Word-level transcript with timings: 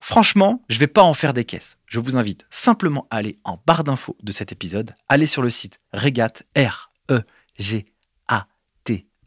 Franchement, 0.00 0.62
je 0.68 0.76
ne 0.76 0.80
vais 0.80 0.86
pas 0.86 1.02
en 1.02 1.14
faire 1.14 1.34
des 1.34 1.44
caisses. 1.44 1.78
Je 1.86 2.00
vous 2.00 2.16
invite 2.16 2.46
simplement 2.50 3.06
à 3.10 3.16
aller 3.16 3.38
en 3.44 3.60
barre 3.66 3.84
d'infos 3.84 4.16
de 4.22 4.32
cet 4.32 4.52
épisode, 4.52 4.94
aller 5.08 5.26
sur 5.26 5.42
le 5.42 5.50
site 5.50 5.78
regat 5.92 6.42
r 6.56 6.92
e 7.10 7.22
g 7.58 7.86
a 8.28 8.46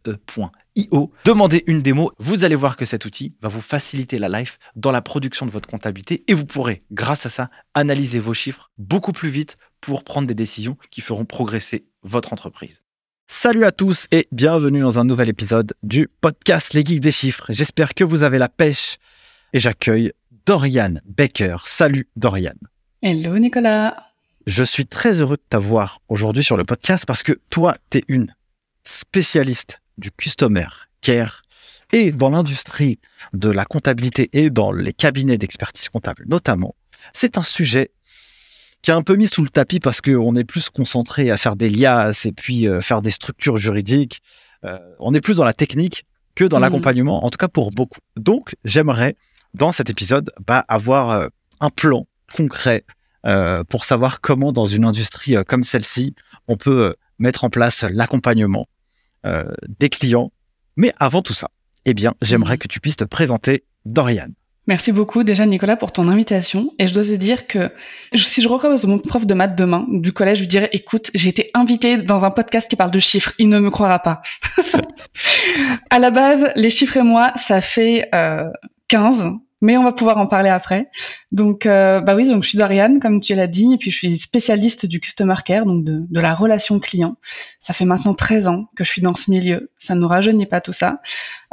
e.io, 0.08 1.12
demandez 1.26 1.64
une 1.68 1.82
démo, 1.82 2.12
vous 2.20 2.46
allez 2.46 2.56
voir 2.56 2.78
que 2.78 2.86
cet 2.86 3.06
outil 3.06 3.36
va 3.42 3.50
vous 3.50 3.62
faciliter 3.62 4.20
la 4.20 4.30
life 4.30 4.58
dans 4.76 4.92
la 4.92 5.02
production 5.02 5.46
de 5.46 5.52
votre 5.52 5.68
comptabilité 5.68 6.24
et 6.28 6.34
vous 6.34 6.46
pourrez 6.46 6.84
grâce 6.92 7.26
à 7.26 7.30
ça 7.30 7.50
analyser 7.74 8.20
vos 8.20 8.34
chiffres 8.34 8.72
beaucoup 8.78 9.12
plus 9.12 9.30
vite 9.30 9.58
pour 9.82 10.04
prendre 10.04 10.28
des 10.28 10.36
décisions 10.36 10.78
qui 10.92 11.02
feront 11.02 11.26
progresser 11.26 11.88
votre 12.04 12.34
entreprise. 12.34 12.82
Salut 13.28 13.64
à 13.64 13.72
tous 13.72 14.08
et 14.12 14.28
bienvenue 14.32 14.82
dans 14.82 15.00
un 15.00 15.04
nouvel 15.04 15.30
épisode 15.30 15.74
du 15.84 16.10
podcast 16.22 16.74
Les 16.74 16.84
Geeks 16.84 17.02
des 17.02 17.12
chiffres. 17.12 17.46
J'espère 17.50 17.94
que 17.94 18.04
vous 18.04 18.24
avez 18.24 18.38
la 18.38 18.50
pêche 18.50 18.98
et 19.54 19.60
j'accueille 19.60 20.14
Dorian 20.50 20.96
Baker. 21.06 21.58
Salut 21.64 22.10
Dorian. 22.16 22.56
Hello 23.04 23.38
Nicolas. 23.38 23.96
Je 24.48 24.64
suis 24.64 24.88
très 24.88 25.22
heureux 25.22 25.36
de 25.36 25.44
t'avoir 25.48 26.02
aujourd'hui 26.10 26.44
sur 26.44 26.58
le 26.58 26.64
podcast 26.64 27.06
parce 27.06 27.22
que 27.22 27.34
toi, 27.52 27.78
tu 27.92 28.00
es 28.00 28.04
une 28.08 28.34
spécialiste 28.84 29.80
du 30.00 30.10
customer 30.10 30.66
care 31.02 31.44
et 31.94 32.12
dans 32.12 32.32
l'industrie 32.32 32.98
de 33.34 33.52
la 33.52 33.64
comptabilité 33.64 34.28
et 34.34 34.50
dans 34.50 34.72
les 34.72 34.92
cabinets 34.92 35.38
d'expertise 35.38 35.88
comptable 35.88 36.24
notamment. 36.26 36.74
C'est 37.14 37.38
un 37.38 37.44
sujet 37.44 37.92
qui 38.82 38.90
est 38.90 38.96
un 38.96 39.04
peu 39.04 39.18
mis 39.18 39.28
sous 39.28 39.44
le 39.44 39.50
tapis 39.50 39.80
parce 39.80 40.02
qu'on 40.02 40.36
est 40.36 40.46
plus 40.46 40.72
concentré 40.72 41.30
à 41.30 41.38
faire 41.38 41.58
des 41.58 41.70
liasses 41.70 42.26
et 42.26 42.32
puis 42.32 42.68
euh, 42.68 42.82
faire 42.82 43.04
des 43.04 43.12
structures 43.12 43.58
juridiques. 43.58 44.24
Euh, 44.66 44.80
on 44.98 45.14
est 45.14 45.22
plus 45.22 45.36
dans 45.36 45.46
la 45.46 45.54
technique 45.54 46.06
que 46.34 46.44
dans 46.44 46.58
mmh. 46.58 46.62
l'accompagnement, 46.62 47.24
en 47.24 47.30
tout 47.30 47.38
cas 47.38 47.50
pour 47.50 47.70
beaucoup. 47.70 48.00
Donc, 48.18 48.56
j'aimerais 48.66 49.16
dans 49.54 49.72
cet 49.72 49.90
épisode, 49.90 50.32
bah, 50.46 50.66
avoir 50.68 51.12
euh, 51.12 51.28
un 51.60 51.70
plan 51.70 52.08
concret 52.34 52.86
euh, 53.26 53.64
pour 53.64 53.86
savoir 53.86 54.22
comment, 54.22 54.52
dans 54.52 54.66
une 54.66 54.86
industrie 54.86 55.36
euh, 55.36 55.44
comme 55.44 55.64
celle-ci, 55.64 56.16
on 56.48 56.58
peut 56.58 56.96
mettre 57.18 57.44
en 57.44 57.50
place 57.50 57.84
l'accompagnement 57.84 58.68
des 59.68 59.90
clients. 59.90 60.32
Mais 60.78 60.94
avant 60.98 61.22
tout 61.22 61.34
ça, 61.34 61.50
eh 61.84 61.94
bien, 61.94 62.14
j'aimerais 62.22 62.54
mhm. 62.54 62.60
que 62.60 62.68
tu 62.70 62.80
puisses 62.80 62.96
te 62.96 63.04
présenter, 63.04 63.66
Dorian. 63.86 64.30
Merci 64.70 64.92
beaucoup 64.92 65.24
déjà 65.24 65.48
Nicolas 65.48 65.76
pour 65.76 65.92
ton 65.92 66.08
invitation 66.08 66.72
et 66.78 66.88
je 66.88 66.94
dois 66.94 67.04
te 67.04 67.16
dire 67.16 67.48
que 67.48 67.72
si 68.14 68.40
je 68.40 68.48
recommence 68.48 68.86
mon 68.86 69.00
prof 69.00 69.26
de 69.26 69.34
maths 69.34 69.58
demain 69.58 69.88
du 69.90 70.14
collège, 70.14 70.38
je 70.38 70.44
lui 70.44 70.48
dirais 70.48 70.70
écoute, 70.72 71.10
j'ai 71.16 71.30
été 71.30 71.50
invité 71.56 71.98
dans 71.98 72.24
un 72.24 72.30
podcast 72.30 72.70
qui 72.70 72.76
parle 72.76 72.92
de 72.92 73.00
chiffres, 73.00 73.34
il 73.40 73.50
ne 73.50 73.58
me 73.58 73.72
croira 73.72 73.98
pas. 73.98 74.22
à 75.90 75.98
la 75.98 76.12
base, 76.12 76.52
les 76.56 76.70
chiffres 76.70 76.98
et 76.98 77.02
moi, 77.02 77.32
ça 77.36 77.62
fait 77.62 78.10
euh, 78.14 78.48
15, 78.90 79.32
mais 79.62 79.78
on 79.78 79.84
va 79.84 79.92
pouvoir 79.92 80.18
en 80.18 80.28
parler 80.28 80.50
après. 80.50 80.90
Donc, 81.32 81.66
euh, 81.66 82.02
bah 82.02 82.16
oui, 82.16 82.28
donc 82.28 82.44
je 82.44 82.50
suis 82.50 82.58
Doriane, 82.58 83.00
comme 83.00 83.22
tu 83.22 83.36
l'as 83.36 83.48
dit, 83.48 83.74
et 83.74 83.78
puis 83.78 83.92
je 83.92 83.98
suis 83.98 84.18
spécialiste 84.18 84.86
du 84.86 85.00
customer 85.00 85.36
care, 85.46 85.66
donc 85.66 85.84
de, 85.84 86.04
de, 86.10 86.20
la 86.20 86.34
relation 86.34 86.80
client. 86.80 87.18
Ça 87.60 87.74
fait 87.74 87.86
maintenant 87.86 88.14
13 88.14 88.48
ans 88.48 88.70
que 88.76 88.84
je 88.84 88.90
suis 88.90 89.02
dans 89.02 89.16
ce 89.16 89.32
milieu. 89.32 89.72
Ça 89.80 89.96
ne 89.96 90.02
nous 90.02 90.08
rajeunit 90.08 90.46
pas 90.46 90.60
tout 90.60 90.74
ça. 90.74 91.02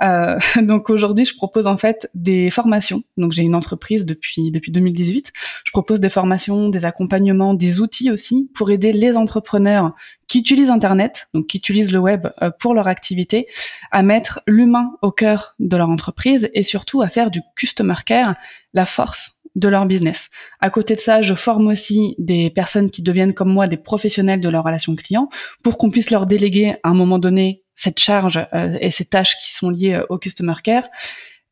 Euh, 0.02 0.38
donc 0.62 0.90
aujourd'hui, 0.90 1.24
je 1.24 1.34
propose 1.34 1.66
en 1.66 1.76
fait 1.76 2.10
des 2.14 2.50
formations. 2.50 3.02
Donc 3.16 3.32
j'ai 3.32 3.42
une 3.42 3.54
entreprise 3.54 4.06
depuis 4.06 4.50
depuis 4.50 4.72
2018. 4.72 5.32
Je 5.64 5.70
propose 5.70 6.00
des 6.00 6.08
formations, 6.08 6.68
des 6.68 6.84
accompagnements, 6.84 7.54
des 7.54 7.80
outils 7.80 8.10
aussi 8.10 8.50
pour 8.54 8.70
aider 8.70 8.92
les 8.92 9.16
entrepreneurs 9.16 9.92
qui 10.28 10.40
utilisent 10.40 10.70
Internet, 10.70 11.28
donc 11.34 11.46
qui 11.46 11.58
utilisent 11.58 11.92
le 11.92 11.98
web 11.98 12.26
euh, 12.42 12.50
pour 12.58 12.74
leur 12.74 12.88
activité, 12.88 13.46
à 13.92 14.02
mettre 14.02 14.40
l'humain 14.46 14.92
au 15.02 15.12
cœur 15.12 15.54
de 15.60 15.76
leur 15.76 15.88
entreprise 15.88 16.50
et 16.52 16.64
surtout 16.64 17.00
à 17.00 17.08
faire 17.08 17.30
du 17.30 17.40
customer 17.56 17.94
care 18.04 18.34
la 18.74 18.86
force 18.86 19.36
de 19.54 19.68
leur 19.68 19.86
business. 19.86 20.30
À 20.60 20.68
côté 20.68 20.94
de 20.96 21.00
ça, 21.00 21.22
je 21.22 21.32
forme 21.32 21.68
aussi 21.68 22.14
des 22.18 22.50
personnes 22.50 22.90
qui 22.90 23.02
deviennent 23.02 23.34
comme 23.34 23.52
moi 23.52 23.66
des 23.66 23.78
professionnels 23.78 24.40
de 24.40 24.48
leur 24.48 24.64
relation 24.64 24.94
client 24.94 25.30
pour 25.62 25.78
qu'on 25.78 25.90
puisse 25.90 26.10
leur 26.10 26.26
déléguer 26.26 26.76
à 26.82 26.90
un 26.90 26.94
moment 26.94 27.18
donné 27.18 27.62
cette 27.76 28.00
charge 28.00 28.44
euh, 28.53 28.76
et 28.81 28.91
ces 28.91 29.04
tâches 29.04 29.37
qui 29.38 29.54
sont 29.54 29.70
liées 29.70 29.94
euh, 29.94 30.06
au 30.09 30.19
customer 30.19 30.54
care. 30.64 30.88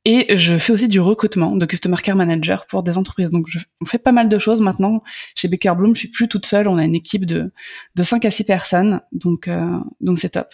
Et 0.07 0.37
je 0.37 0.59
fais 0.59 0.73
aussi 0.73 0.89
du 0.89 1.01
recrutement 1.01 1.57
de 1.57 1.65
customer 1.65 1.97
care 2.03 2.17
manager 2.17 2.67
pour 2.67 2.83
des 2.83 2.99
entreprises. 2.99 3.31
Donc, 3.31 3.47
je, 3.49 3.59
on 3.81 3.87
fait 3.87 3.99
pas 3.99 4.13
mal 4.13 4.29
de 4.29 4.39
choses 4.39 4.61
maintenant. 4.61 5.03
Chez 5.35 5.49
Baker 5.49 5.73
Bloom, 5.77 5.95
je 5.95 6.01
suis 6.01 6.09
plus 6.09 6.29
toute 6.29 6.45
seule. 6.45 6.69
On 6.69 6.77
a 6.77 6.85
une 6.85 6.95
équipe 6.95 7.25
de, 7.25 7.53
de 7.95 8.03
5 8.03 8.25
à 8.25 8.31
6 8.31 8.45
personnes. 8.45 9.01
Donc, 9.13 9.49
euh, 9.49 9.79
donc 10.01 10.19
c'est 10.19 10.31
top. 10.31 10.49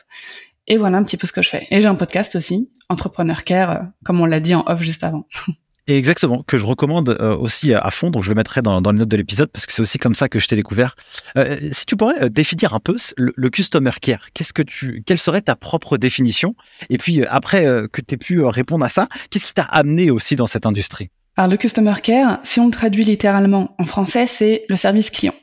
Et 0.68 0.76
voilà 0.76 0.98
un 0.98 1.02
petit 1.02 1.16
peu 1.16 1.26
ce 1.26 1.32
que 1.32 1.42
je 1.42 1.48
fais. 1.48 1.66
Et 1.70 1.80
j'ai 1.80 1.88
un 1.88 1.96
podcast 1.96 2.36
aussi, 2.36 2.70
Entrepreneur 2.88 3.42
Care, 3.42 3.88
comme 4.04 4.20
on 4.20 4.26
l'a 4.26 4.38
dit 4.38 4.54
en 4.54 4.62
off 4.66 4.82
juste 4.82 5.02
avant. 5.02 5.26
exactement, 5.86 6.42
que 6.46 6.58
je 6.58 6.64
recommande 6.64 7.16
euh, 7.20 7.36
aussi 7.36 7.74
à 7.74 7.90
fond, 7.90 8.10
donc 8.10 8.22
je 8.22 8.28
le 8.28 8.34
mettrai 8.34 8.62
dans, 8.62 8.80
les 8.80 8.98
notes 8.98 9.08
de 9.08 9.16
l'épisode 9.16 9.50
parce 9.50 9.66
que 9.66 9.72
c'est 9.72 9.82
aussi 9.82 9.98
comme 9.98 10.14
ça 10.14 10.28
que 10.28 10.38
je 10.38 10.46
t'ai 10.46 10.56
découvert. 10.56 10.94
Euh, 11.36 11.58
si 11.72 11.86
tu 11.86 11.96
pourrais 11.96 12.22
euh, 12.22 12.28
définir 12.28 12.74
un 12.74 12.80
peu 12.80 12.96
le, 13.16 13.50
customer 13.50 13.92
care, 14.00 14.28
qu'est-ce 14.32 14.52
que 14.52 14.62
tu, 14.62 15.02
quelle 15.04 15.18
serait 15.18 15.42
ta 15.42 15.56
propre 15.56 15.96
définition? 15.96 16.54
Et 16.88 16.98
puis 16.98 17.24
après 17.26 17.64
que 17.92 18.00
tu 18.00 18.14
aies 18.14 18.18
pu 18.18 18.42
répondre 18.42 18.84
à 18.84 18.88
ça, 18.88 19.08
qu'est-ce 19.30 19.46
qui 19.46 19.54
t'a 19.54 19.64
amené 19.64 20.10
aussi 20.10 20.36
dans 20.36 20.46
cette 20.46 20.66
industrie? 20.66 21.10
Alors 21.36 21.50
le 21.50 21.56
customer 21.56 21.94
care, 22.02 22.38
si 22.44 22.60
on 22.60 22.66
le 22.66 22.72
traduit 22.72 23.04
littéralement 23.04 23.74
en 23.78 23.84
français, 23.84 24.26
c'est 24.26 24.64
le 24.68 24.76
service 24.76 25.10
client. 25.10 25.34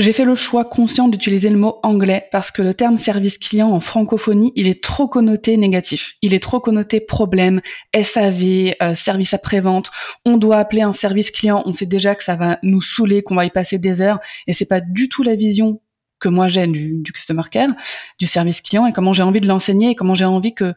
J'ai 0.00 0.12
fait 0.12 0.24
le 0.24 0.36
choix 0.36 0.64
conscient 0.64 1.08
d'utiliser 1.08 1.50
le 1.50 1.56
mot 1.56 1.80
anglais 1.82 2.28
parce 2.30 2.52
que 2.52 2.62
le 2.62 2.72
terme 2.72 2.98
service 2.98 3.36
client 3.36 3.72
en 3.72 3.80
francophonie, 3.80 4.52
il 4.54 4.68
est 4.68 4.80
trop 4.80 5.08
connoté 5.08 5.56
négatif. 5.56 6.14
Il 6.22 6.34
est 6.34 6.42
trop 6.42 6.60
connoté 6.60 7.00
problème, 7.00 7.60
SAV, 8.00 8.74
euh, 8.80 8.94
service 8.94 9.34
après-vente. 9.34 9.90
On 10.24 10.36
doit 10.36 10.58
appeler 10.58 10.82
un 10.82 10.92
service 10.92 11.32
client, 11.32 11.64
on 11.66 11.72
sait 11.72 11.86
déjà 11.86 12.14
que 12.14 12.22
ça 12.22 12.36
va 12.36 12.60
nous 12.62 12.80
saouler, 12.80 13.24
qu'on 13.24 13.34
va 13.34 13.44
y 13.44 13.50
passer 13.50 13.78
des 13.78 14.00
heures 14.00 14.20
et 14.46 14.52
c'est 14.52 14.66
pas 14.66 14.80
du 14.80 15.08
tout 15.08 15.24
la 15.24 15.34
vision 15.34 15.80
que 16.20 16.28
moi 16.28 16.46
j'ai 16.46 16.66
du, 16.68 16.94
du 17.02 17.12
customer 17.12 17.42
care, 17.50 17.70
du 18.20 18.26
service 18.28 18.60
client 18.60 18.86
et 18.86 18.92
comment 18.92 19.12
j'ai 19.12 19.24
envie 19.24 19.40
de 19.40 19.48
l'enseigner 19.48 19.90
et 19.90 19.94
comment 19.96 20.14
j'ai 20.14 20.24
envie 20.24 20.54
que 20.54 20.74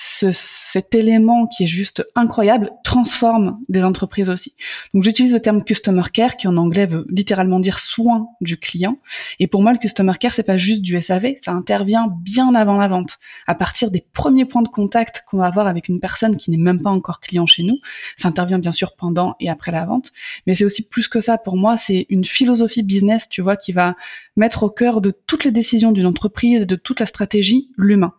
ce, 0.00 0.30
cet 0.30 0.94
élément 0.94 1.48
qui 1.48 1.64
est 1.64 1.66
juste 1.66 2.06
incroyable 2.14 2.70
transforme 2.84 3.58
des 3.68 3.82
entreprises 3.82 4.30
aussi. 4.30 4.54
Donc 4.94 5.02
j'utilise 5.02 5.34
le 5.34 5.40
terme 5.40 5.64
customer 5.64 6.04
care 6.12 6.36
qui 6.36 6.46
en 6.46 6.56
anglais 6.56 6.86
veut 6.86 7.04
littéralement 7.10 7.58
dire 7.58 7.80
soin 7.80 8.28
du 8.40 8.58
client. 8.58 8.98
Et 9.40 9.48
pour 9.48 9.60
moi, 9.60 9.72
le 9.72 9.78
customer 9.78 10.12
care 10.20 10.34
c'est 10.34 10.44
pas 10.44 10.56
juste 10.56 10.82
du 10.82 11.02
SAV, 11.02 11.34
ça 11.42 11.50
intervient 11.50 12.14
bien 12.22 12.54
avant 12.54 12.78
la 12.78 12.86
vente, 12.86 13.18
à 13.48 13.56
partir 13.56 13.90
des 13.90 14.06
premiers 14.12 14.44
points 14.44 14.62
de 14.62 14.68
contact 14.68 15.24
qu'on 15.26 15.38
va 15.38 15.46
avoir 15.46 15.66
avec 15.66 15.88
une 15.88 15.98
personne 15.98 16.36
qui 16.36 16.52
n'est 16.52 16.58
même 16.58 16.80
pas 16.80 16.90
encore 16.90 17.18
client 17.18 17.46
chez 17.46 17.64
nous. 17.64 17.78
Ça 18.14 18.28
intervient 18.28 18.60
bien 18.60 18.72
sûr 18.72 18.94
pendant 18.94 19.34
et 19.40 19.50
après 19.50 19.72
la 19.72 19.84
vente, 19.84 20.12
mais 20.46 20.54
c'est 20.54 20.64
aussi 20.64 20.88
plus 20.88 21.08
que 21.08 21.20
ça. 21.20 21.38
Pour 21.38 21.56
moi, 21.56 21.76
c'est 21.76 22.06
une 22.08 22.24
philosophie 22.24 22.84
business, 22.84 23.28
tu 23.28 23.42
vois, 23.42 23.56
qui 23.56 23.72
va 23.72 23.96
mettre 24.36 24.62
au 24.62 24.70
cœur 24.70 25.00
de 25.00 25.10
toutes 25.26 25.42
les 25.42 25.50
décisions 25.50 25.90
d'une 25.90 26.06
entreprise 26.06 26.62
et 26.62 26.66
de 26.66 26.76
toute 26.76 27.00
la 27.00 27.06
stratégie 27.06 27.68
l'humain. 27.76 28.14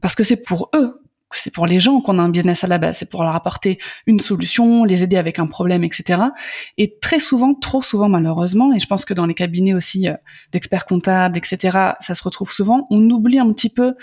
Parce 0.00 0.14
que 0.14 0.22
c'est 0.22 0.40
pour 0.40 0.70
eux 0.76 1.00
c'est 1.38 1.52
pour 1.52 1.66
les 1.66 1.80
gens 1.80 2.00
qu'on 2.00 2.18
a 2.18 2.22
un 2.22 2.28
business 2.28 2.64
à 2.64 2.66
la 2.66 2.78
base, 2.78 2.98
c'est 2.98 3.10
pour 3.10 3.22
leur 3.22 3.34
apporter 3.34 3.78
une 4.06 4.20
solution, 4.20 4.84
les 4.84 5.02
aider 5.02 5.16
avec 5.16 5.38
un 5.38 5.46
problème, 5.46 5.84
etc. 5.84 6.22
Et 6.78 6.98
très 7.00 7.20
souvent, 7.20 7.54
trop 7.54 7.82
souvent 7.82 8.08
malheureusement, 8.08 8.72
et 8.72 8.78
je 8.78 8.86
pense 8.86 9.04
que 9.04 9.14
dans 9.14 9.26
les 9.26 9.34
cabinets 9.34 9.74
aussi 9.74 10.08
euh, 10.08 10.14
d'experts 10.52 10.86
comptables, 10.86 11.38
etc., 11.38 11.78
ça 12.00 12.14
se 12.14 12.22
retrouve 12.22 12.52
souvent, 12.52 12.86
on 12.90 13.08
oublie 13.10 13.38
un 13.38 13.52
petit 13.52 13.70
peu 13.70 13.94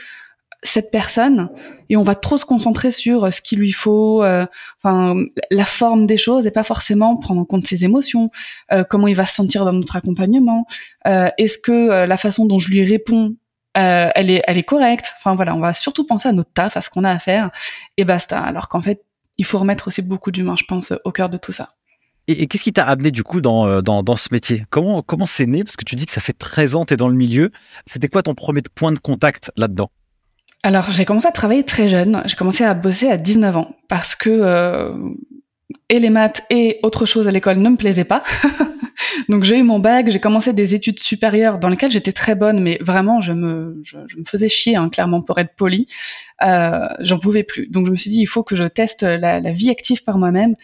cette 0.65 0.91
personne 0.91 1.49
et 1.89 1.97
on 1.97 2.03
va 2.03 2.15
trop 2.15 2.37
se 2.37 2.45
concentrer 2.45 2.91
sur 2.91 3.25
euh, 3.25 3.31
ce 3.31 3.41
qu'il 3.41 3.59
lui 3.59 3.73
faut, 3.73 4.23
euh, 4.23 4.45
enfin 4.81 5.15
la 5.51 5.65
forme 5.65 6.05
des 6.05 6.17
choses 6.17 6.47
et 6.47 6.51
pas 6.51 6.63
forcément 6.63 7.17
prendre 7.17 7.41
en 7.41 7.45
compte 7.45 7.67
ses 7.67 7.83
émotions, 7.83 8.31
comment 8.89 9.07
il 9.07 9.15
va 9.15 9.25
se 9.25 9.35
sentir 9.35 9.65
dans 9.65 9.73
notre 9.73 9.95
accompagnement, 9.95 10.65
est-ce 11.05 11.57
que 11.57 12.05
la 12.05 12.17
façon 12.17 12.45
dont 12.45 12.59
je 12.59 12.69
lui 12.69 12.83
réponds 12.83 13.35
euh, 13.77 14.09
elle 14.15 14.29
est, 14.29 14.43
elle 14.47 14.57
est 14.57 14.63
correcte. 14.63 15.13
Enfin 15.17 15.35
voilà, 15.35 15.55
on 15.55 15.59
va 15.59 15.73
surtout 15.73 16.05
penser 16.05 16.29
à 16.29 16.31
notre 16.31 16.51
taf, 16.53 16.77
à 16.77 16.81
ce 16.81 16.89
qu'on 16.89 17.03
a 17.03 17.11
à 17.11 17.19
faire, 17.19 17.49
et 17.97 18.05
basta. 18.05 18.39
Alors 18.39 18.69
qu'en 18.69 18.81
fait, 18.81 19.03
il 19.37 19.45
faut 19.45 19.57
remettre 19.59 19.87
aussi 19.87 20.01
beaucoup 20.01 20.31
d'humain, 20.31 20.55
je 20.57 20.65
pense, 20.65 20.93
au 21.03 21.11
cœur 21.11 21.29
de 21.29 21.37
tout 21.37 21.51
ça. 21.51 21.69
Et, 22.27 22.47
qu'est-ce 22.47 22.63
qui 22.63 22.71
t'a 22.71 22.85
amené 22.85 23.11
du 23.11 23.23
coup 23.23 23.41
dans, 23.41 23.67
euh, 23.67 23.81
dans, 23.81 24.01
dans 24.03 24.15
ce 24.15 24.29
métier? 24.31 24.63
Comment 24.69 25.01
comment 25.01 25.25
c'est 25.25 25.45
né? 25.45 25.63
Parce 25.63 25.75
que 25.75 25.83
tu 25.83 25.95
dis 25.95 26.05
que 26.05 26.11
ça 26.11 26.21
fait 26.21 26.33
13 26.33 26.75
ans, 26.75 26.85
tu 26.85 26.93
es 26.93 26.97
dans 26.97 27.09
le 27.09 27.15
milieu. 27.15 27.51
C'était 27.85 28.07
quoi 28.07 28.23
ton 28.23 28.33
premier 28.33 28.61
point 28.75 28.91
de 28.91 28.99
contact 28.99 29.51
là-dedans? 29.57 29.91
Alors 30.63 30.91
j'ai 30.91 31.03
commencé 31.03 31.27
à 31.27 31.31
travailler 31.31 31.65
très 31.65 31.89
jeune, 31.89 32.23
j'ai 32.25 32.37
commencé 32.37 32.63
à 32.63 32.73
bosser 32.73 33.09
à 33.09 33.17
19 33.17 33.57
ans 33.57 33.75
parce 33.89 34.15
que 34.15 34.29
euh, 34.29 34.89
et 35.89 35.99
les 35.99 36.09
maths 36.09 36.43
et 36.49 36.79
autre 36.83 37.05
chose 37.05 37.27
à 37.27 37.31
l'école 37.31 37.57
ne 37.57 37.69
me 37.69 37.77
plaisaient 37.77 38.03
pas. 38.03 38.23
Donc 39.29 39.43
j'ai 39.43 39.57
eu 39.57 39.63
mon 39.63 39.79
bac, 39.79 40.09
j'ai 40.09 40.19
commencé 40.19 40.53
des 40.53 40.75
études 40.75 40.99
supérieures 40.99 41.59
dans 41.59 41.69
lesquelles 41.69 41.91
j'étais 41.91 42.11
très 42.11 42.35
bonne, 42.35 42.61
mais 42.61 42.77
vraiment 42.81 43.21
je 43.21 43.33
me, 43.33 43.79
je, 43.83 43.97
me 43.97 44.25
faisais 44.25 44.49
chier, 44.49 44.75
hein, 44.75 44.89
clairement 44.89 45.21
pour 45.21 45.39
être 45.39 45.55
poli. 45.55 45.87
Euh, 46.43 46.87
J'en 46.99 47.19
pouvais 47.19 47.43
plus. 47.43 47.67
Donc 47.67 47.85
je 47.85 47.91
me 47.91 47.95
suis 47.95 48.11
dit 48.11 48.19
il 48.19 48.27
faut 48.27 48.43
que 48.43 48.55
je 48.55 48.63
teste 48.65 49.03
la 49.03 49.51
vie 49.51 49.69
active 49.69 50.03
par 50.03 50.17
moi-même. 50.17 50.55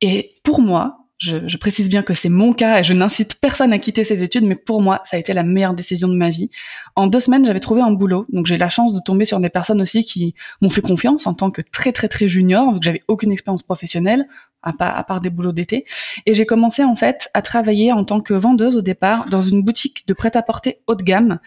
Et 0.00 0.32
pour 0.42 0.60
moi, 0.60 1.03
je, 1.18 1.48
je, 1.48 1.56
précise 1.56 1.88
bien 1.88 2.02
que 2.02 2.12
c'est 2.12 2.28
mon 2.28 2.52
cas 2.52 2.80
et 2.80 2.82
je 2.82 2.92
n'incite 2.92 3.36
personne 3.40 3.72
à 3.72 3.78
quitter 3.78 4.04
ses 4.04 4.22
études, 4.22 4.44
mais 4.44 4.56
pour 4.56 4.82
moi, 4.82 5.00
ça 5.04 5.16
a 5.16 5.20
été 5.20 5.32
la 5.32 5.42
meilleure 5.42 5.74
décision 5.74 6.08
de 6.08 6.16
ma 6.16 6.30
vie. 6.30 6.50
En 6.96 7.06
deux 7.06 7.20
semaines, 7.20 7.44
j'avais 7.44 7.60
trouvé 7.60 7.82
un 7.82 7.92
boulot, 7.92 8.26
donc 8.30 8.46
j'ai 8.46 8.58
la 8.58 8.68
chance 8.68 8.94
de 8.94 9.00
tomber 9.00 9.24
sur 9.24 9.38
des 9.40 9.48
personnes 9.48 9.80
aussi 9.80 10.04
qui 10.04 10.34
m'ont 10.60 10.70
fait 10.70 10.82
confiance 10.82 11.26
en 11.26 11.34
tant 11.34 11.50
que 11.50 11.62
très 11.62 11.92
très 11.92 12.08
très 12.08 12.28
junior, 12.28 12.72
vu 12.72 12.80
que 12.80 12.84
j'avais 12.84 13.02
aucune 13.08 13.32
expérience 13.32 13.62
professionnelle 13.62 14.26
à 14.64 15.04
part, 15.04 15.20
des 15.20 15.30
boulots 15.30 15.52
d'été. 15.52 15.84
Et 16.26 16.34
j'ai 16.34 16.46
commencé 16.46 16.82
en 16.84 16.96
fait 16.96 17.28
à 17.34 17.42
travailler 17.42 17.92
en 17.92 18.04
tant 18.04 18.20
que 18.20 18.34
vendeuse 18.34 18.76
au 18.76 18.82
départ 18.82 19.26
dans 19.26 19.42
une 19.42 19.62
boutique 19.62 20.06
de 20.08 20.14
prêt-à-porter 20.14 20.80
haut 20.86 20.94
de 20.94 21.02
gamme, 21.02 21.38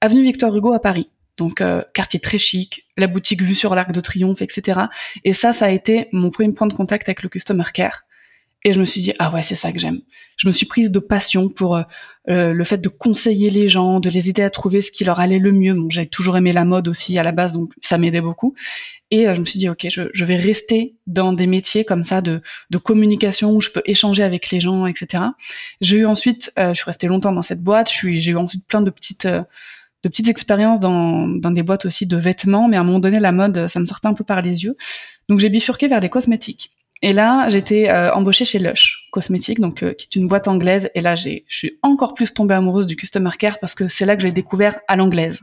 avenue 0.00 0.22
Victor 0.22 0.56
Hugo 0.56 0.72
à 0.72 0.80
Paris. 0.80 1.10
Donc 1.36 1.60
euh, 1.60 1.82
quartier 1.94 2.20
très 2.20 2.38
chic, 2.38 2.84
la 2.96 3.06
boutique 3.06 3.42
vue 3.42 3.54
sur 3.54 3.74
l'Arc 3.74 3.92
de 3.92 4.00
Triomphe, 4.00 4.42
etc. 4.42 4.80
Et 5.24 5.32
ça, 5.32 5.52
ça 5.52 5.66
a 5.66 5.70
été 5.70 6.08
mon 6.12 6.30
premier 6.30 6.52
point 6.52 6.66
de 6.66 6.74
contact 6.74 7.08
avec 7.08 7.22
le 7.22 7.28
customer 7.28 7.64
care. 7.72 8.04
Et 8.64 8.72
je 8.72 8.78
me 8.78 8.84
suis 8.84 9.00
dit 9.00 9.12
ah 9.18 9.32
ouais 9.32 9.42
c'est 9.42 9.56
ça 9.56 9.72
que 9.72 9.78
j'aime. 9.78 10.00
Je 10.36 10.46
me 10.46 10.52
suis 10.52 10.66
prise 10.66 10.90
de 10.90 10.98
passion 11.00 11.48
pour 11.48 11.76
euh, 11.76 11.82
euh, 12.28 12.52
le 12.52 12.64
fait 12.64 12.78
de 12.78 12.88
conseiller 12.88 13.50
les 13.50 13.68
gens, 13.68 13.98
de 13.98 14.08
les 14.08 14.30
aider 14.30 14.42
à 14.42 14.50
trouver 14.50 14.80
ce 14.80 14.92
qui 14.92 15.04
leur 15.04 15.18
allait 15.18 15.40
le 15.40 15.50
mieux. 15.50 15.74
Bon, 15.74 15.90
j'avais 15.90 16.06
toujours 16.06 16.36
aimé 16.36 16.52
la 16.52 16.64
mode 16.64 16.86
aussi 16.86 17.18
à 17.18 17.24
la 17.24 17.32
base, 17.32 17.52
donc 17.54 17.72
ça 17.80 17.98
m'aidait 17.98 18.20
beaucoup. 18.20 18.54
Et 19.10 19.26
euh, 19.26 19.34
je 19.34 19.40
me 19.40 19.44
suis 19.44 19.58
dit 19.58 19.68
ok, 19.68 19.86
je, 19.90 20.02
je, 20.12 20.24
vais 20.24 20.36
rester 20.36 20.94
dans 21.08 21.32
des 21.32 21.48
métiers 21.48 21.84
comme 21.84 22.04
ça 22.04 22.20
de, 22.20 22.40
de 22.70 22.78
communication 22.78 23.52
où 23.52 23.60
je 23.60 23.70
peux 23.70 23.82
échanger 23.84 24.22
avec 24.22 24.50
les 24.50 24.60
gens, 24.60 24.86
etc. 24.86 25.24
J'ai 25.80 25.98
eu 25.98 26.06
ensuite, 26.06 26.52
je 26.56 26.74
suis 26.74 26.84
restée 26.84 27.08
longtemps 27.08 27.32
dans 27.32 27.42
cette 27.42 27.62
boîte. 27.62 27.90
J'ai 27.90 28.30
eu 28.30 28.36
ensuite 28.36 28.66
plein 28.66 28.82
de 28.82 28.90
petites 28.90 29.26
de 29.26 30.08
petites 30.08 30.28
expériences 30.28 30.80
dans, 30.80 31.28
dans 31.28 31.52
des 31.52 31.62
boîtes 31.62 31.86
aussi 31.86 32.06
de 32.06 32.16
vêtements, 32.16 32.68
mais 32.68 32.76
à 32.76 32.80
un 32.80 32.84
moment 32.84 32.98
donné, 32.98 33.20
la 33.20 33.30
mode, 33.30 33.68
ça 33.68 33.78
me 33.78 33.86
sortait 33.86 34.08
un 34.08 34.14
peu 34.14 34.24
par 34.24 34.42
les 34.42 34.64
yeux. 34.64 34.76
Donc 35.28 35.38
j'ai 35.38 35.48
bifurqué 35.48 35.86
vers 35.86 36.00
les 36.00 36.08
cosmétiques. 36.08 36.72
Et 37.02 37.12
là, 37.12 37.50
j'étais 37.50 37.90
euh, 37.90 38.12
embauchée 38.14 38.44
chez 38.44 38.60
Lush 38.60 39.08
Cosmétiques, 39.10 39.58
donc 39.58 39.82
euh, 39.82 39.92
qui 39.92 40.06
est 40.06 40.16
une 40.18 40.28
boîte 40.28 40.46
anglaise. 40.46 40.88
Et 40.94 41.00
là, 41.00 41.16
j'ai, 41.16 41.44
je 41.48 41.56
suis 41.56 41.78
encore 41.82 42.14
plus 42.14 42.32
tombée 42.32 42.54
amoureuse 42.54 42.86
du 42.86 42.94
customer 42.94 43.30
care 43.36 43.58
parce 43.58 43.74
que 43.74 43.88
c'est 43.88 44.06
là 44.06 44.14
que 44.14 44.22
j'ai 44.22 44.30
découvert 44.30 44.78
à 44.86 44.94
l'anglaise, 44.94 45.42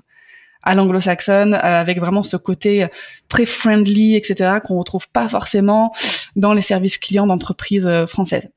à 0.64 0.74
l'anglo-saxonne, 0.74 1.54
euh, 1.54 1.58
avec 1.58 2.00
vraiment 2.00 2.24
ce 2.24 2.38
côté 2.38 2.88
très 3.28 3.46
friendly, 3.46 4.16
etc., 4.16 4.60
qu'on 4.64 4.80
retrouve 4.80 5.10
pas 5.10 5.28
forcément 5.28 5.94
dans 6.38 6.54
les 6.54 6.62
services 6.62 6.98
clients 6.98 7.28
d'entreprises 7.28 7.90
françaises. 8.08 8.50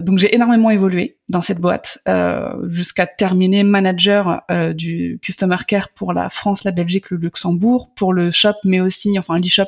Donc 0.00 0.18
j'ai 0.18 0.34
énormément 0.34 0.70
évolué 0.70 1.16
dans 1.30 1.40
cette 1.40 1.58
boîte 1.58 1.98
euh, 2.06 2.52
jusqu'à 2.68 3.06
terminer 3.06 3.64
manager 3.64 4.42
euh, 4.50 4.74
du 4.74 5.18
customer 5.22 5.56
care 5.66 5.88
pour 5.88 6.12
la 6.12 6.28
France, 6.28 6.64
la 6.64 6.70
Belgique, 6.70 7.10
le 7.10 7.16
Luxembourg, 7.16 7.92
pour 7.94 8.12
le 8.12 8.30
shop, 8.30 8.52
mais 8.64 8.80
aussi 8.80 9.18
enfin 9.18 9.38
l'e-shop 9.38 9.64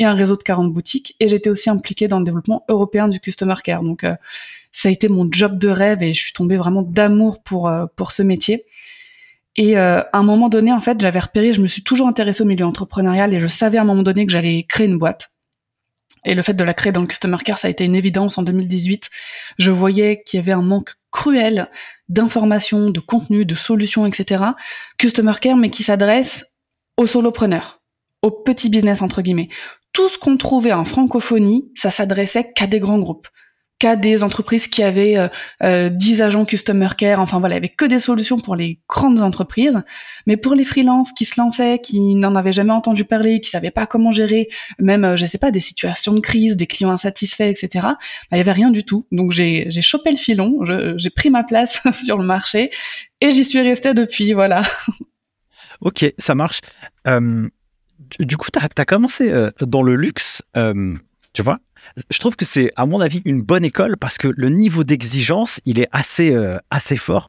et 0.00 0.04
un 0.04 0.14
réseau 0.14 0.36
de 0.36 0.42
40 0.42 0.72
boutiques. 0.72 1.14
Et 1.20 1.28
j'étais 1.28 1.48
aussi 1.48 1.70
impliquée 1.70 2.08
dans 2.08 2.18
le 2.18 2.24
développement 2.24 2.64
européen 2.68 3.06
du 3.06 3.20
customer 3.20 3.54
care. 3.62 3.84
Donc 3.84 4.02
euh, 4.02 4.16
ça 4.72 4.88
a 4.88 4.92
été 4.92 5.08
mon 5.08 5.28
job 5.30 5.58
de 5.58 5.68
rêve 5.68 6.02
et 6.02 6.12
je 6.12 6.20
suis 6.20 6.32
tombée 6.32 6.56
vraiment 6.56 6.82
d'amour 6.82 7.42
pour 7.44 7.68
euh, 7.68 7.86
pour 7.94 8.10
ce 8.10 8.22
métier. 8.22 8.64
Et 9.60 9.76
à 9.76 10.08
un 10.12 10.22
moment 10.22 10.48
donné, 10.48 10.72
en 10.72 10.78
fait, 10.78 11.00
j'avais 11.00 11.18
repéré, 11.18 11.52
je 11.52 11.60
me 11.60 11.66
suis 11.66 11.82
toujours 11.82 12.06
intéressée 12.06 12.44
au 12.44 12.46
milieu 12.46 12.64
entrepreneurial 12.64 13.34
et 13.34 13.40
je 13.40 13.48
savais 13.48 13.76
à 13.76 13.80
un 13.80 13.84
moment 13.84 14.04
donné 14.04 14.24
que 14.24 14.30
j'allais 14.30 14.62
créer 14.68 14.86
une 14.86 14.98
boîte. 14.98 15.32
Et 16.24 16.34
le 16.34 16.42
fait 16.42 16.54
de 16.54 16.64
la 16.64 16.74
créer 16.74 16.92
dans 16.92 17.06
Customer 17.06 17.36
Care, 17.44 17.58
ça 17.58 17.68
a 17.68 17.70
été 17.70 17.84
une 17.84 17.94
évidence 17.94 18.38
en 18.38 18.42
2018. 18.42 19.10
Je 19.58 19.70
voyais 19.70 20.22
qu'il 20.24 20.38
y 20.38 20.42
avait 20.42 20.52
un 20.52 20.62
manque 20.62 20.90
cruel 21.10 21.70
d'informations, 22.08 22.90
de 22.90 23.00
contenu, 23.00 23.44
de 23.44 23.54
solutions, 23.54 24.06
etc. 24.06 24.44
Customer 24.98 25.34
Care, 25.40 25.56
mais 25.56 25.70
qui 25.70 25.82
s'adresse 25.82 26.44
aux 26.96 27.06
solopreneurs, 27.06 27.80
aux 28.22 28.30
petits 28.30 28.68
business, 28.68 29.02
entre 29.02 29.22
guillemets. 29.22 29.48
Tout 29.92 30.08
ce 30.08 30.18
qu'on 30.18 30.36
trouvait 30.36 30.72
en 30.72 30.84
francophonie, 30.84 31.70
ça 31.74 31.90
s'adressait 31.90 32.52
qu'à 32.52 32.66
des 32.66 32.80
grands 32.80 32.98
groupes 32.98 33.28
qu'à 33.78 33.96
des 33.96 34.22
entreprises 34.22 34.66
qui 34.68 34.82
avaient 34.82 35.18
euh, 35.18 35.28
euh, 35.62 35.88
10 35.88 36.22
agents 36.22 36.44
customer 36.44 36.88
care, 36.96 37.20
enfin 37.20 37.38
voilà, 37.38 37.56
il 37.56 37.58
avait 37.58 37.68
que 37.68 37.84
des 37.84 37.98
solutions 37.98 38.36
pour 38.36 38.56
les 38.56 38.80
grandes 38.88 39.20
entreprises, 39.20 39.82
mais 40.26 40.36
pour 40.36 40.54
les 40.54 40.64
freelances 40.64 41.12
qui 41.12 41.24
se 41.24 41.40
lançaient, 41.40 41.78
qui 41.78 42.14
n'en 42.14 42.34
avaient 42.34 42.52
jamais 42.52 42.72
entendu 42.72 43.04
parler, 43.04 43.40
qui 43.40 43.50
savaient 43.50 43.70
pas 43.70 43.86
comment 43.86 44.12
gérer, 44.12 44.48
même 44.78 45.04
euh, 45.04 45.16
je 45.16 45.26
sais 45.26 45.38
pas 45.38 45.50
des 45.50 45.60
situations 45.60 46.14
de 46.14 46.20
crise, 46.20 46.56
des 46.56 46.66
clients 46.66 46.90
insatisfaits, 46.90 47.48
etc. 47.48 47.68
Bah, 47.72 47.96
il 48.32 48.38
y 48.38 48.40
avait 48.40 48.52
rien 48.52 48.70
du 48.70 48.84
tout. 48.84 49.06
Donc 49.12 49.32
j'ai 49.32 49.70
chopé 49.82 50.10
le 50.10 50.16
filon, 50.16 50.64
j'ai 50.96 51.10
pris 51.10 51.30
ma 51.30 51.44
place 51.44 51.80
sur 52.04 52.18
le 52.18 52.24
marché 52.24 52.70
et 53.20 53.30
j'y 53.30 53.44
suis 53.44 53.60
restée 53.60 53.94
depuis, 53.94 54.32
voilà. 54.32 54.62
Ok, 55.80 56.12
ça 56.18 56.34
marche. 56.34 56.60
Euh, 57.06 57.48
du 58.20 58.36
coup, 58.36 58.48
tu 58.52 58.58
as, 58.58 58.84
commencé 58.84 59.30
euh, 59.32 59.50
dans 59.60 59.82
le 59.82 59.94
luxe, 59.94 60.42
euh, 60.56 60.94
tu 61.32 61.42
vois 61.42 61.58
je 62.10 62.18
trouve 62.18 62.36
que 62.36 62.44
c'est, 62.44 62.70
à 62.76 62.86
mon 62.86 63.00
avis, 63.00 63.22
une 63.24 63.42
bonne 63.42 63.64
école 63.64 63.96
parce 63.96 64.18
que 64.18 64.28
le 64.28 64.48
niveau 64.48 64.84
d'exigence, 64.84 65.60
il 65.64 65.80
est 65.80 65.88
assez, 65.92 66.34
euh, 66.34 66.56
assez 66.70 66.96
fort. 66.96 67.28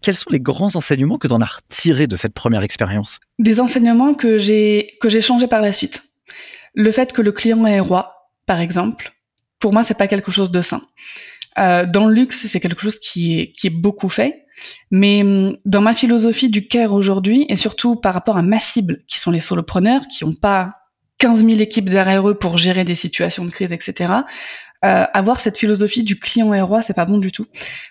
Quels 0.00 0.16
sont 0.16 0.30
les 0.30 0.40
grands 0.40 0.74
enseignements 0.74 1.18
que 1.18 1.28
tu 1.28 1.34
en 1.34 1.40
as 1.40 1.46
retirés 1.46 2.06
de 2.06 2.16
cette 2.16 2.32
première 2.32 2.62
expérience? 2.62 3.20
Des 3.38 3.60
enseignements 3.60 4.14
que 4.14 4.38
j'ai 4.38 4.96
que 5.00 5.08
j'ai 5.08 5.20
changés 5.20 5.46
par 5.46 5.60
la 5.60 5.72
suite. 5.72 6.02
Le 6.74 6.90
fait 6.90 7.12
que 7.12 7.20
le 7.20 7.32
client 7.32 7.66
est 7.66 7.80
roi, 7.80 8.30
par 8.46 8.60
exemple, 8.60 9.12
pour 9.58 9.72
moi, 9.72 9.82
c'est 9.82 9.98
pas 9.98 10.08
quelque 10.08 10.32
chose 10.32 10.50
de 10.50 10.62
sain. 10.62 10.82
Euh, 11.58 11.84
dans 11.86 12.06
le 12.06 12.14
luxe, 12.14 12.46
c'est 12.46 12.60
quelque 12.60 12.80
chose 12.80 12.98
qui 12.98 13.38
est, 13.38 13.52
qui 13.52 13.66
est 13.66 13.70
beaucoup 13.70 14.08
fait. 14.08 14.46
Mais 14.90 15.22
hum, 15.22 15.56
dans 15.64 15.80
ma 15.80 15.94
philosophie 15.94 16.48
du 16.48 16.66
care 16.66 16.92
aujourd'hui, 16.92 17.46
et 17.48 17.56
surtout 17.56 17.96
par 17.96 18.14
rapport 18.14 18.36
à 18.36 18.42
ma 18.42 18.60
cible, 18.60 19.02
qui 19.06 19.18
sont 19.18 19.30
les 19.30 19.40
solopreneurs, 19.40 20.02
qui 20.08 20.24
n'ont 20.24 20.34
pas 20.34 20.81
15 21.22 21.44
000 21.46 21.60
équipes 21.60 21.88
derrière 21.88 22.28
eux 22.28 22.34
pour 22.34 22.58
gérer 22.58 22.82
des 22.82 22.96
situations 22.96 23.44
de 23.44 23.50
crise, 23.50 23.72
etc. 23.72 24.12
Euh, 24.84 25.04
avoir 25.14 25.38
cette 25.38 25.56
philosophie 25.56 26.02
du 26.02 26.18
client 26.18 26.52
est 26.52 26.60
roi, 26.60 26.82
c'est 26.82 26.94
pas 26.94 27.04
bon 27.04 27.18
du 27.18 27.30
tout. 27.30 27.46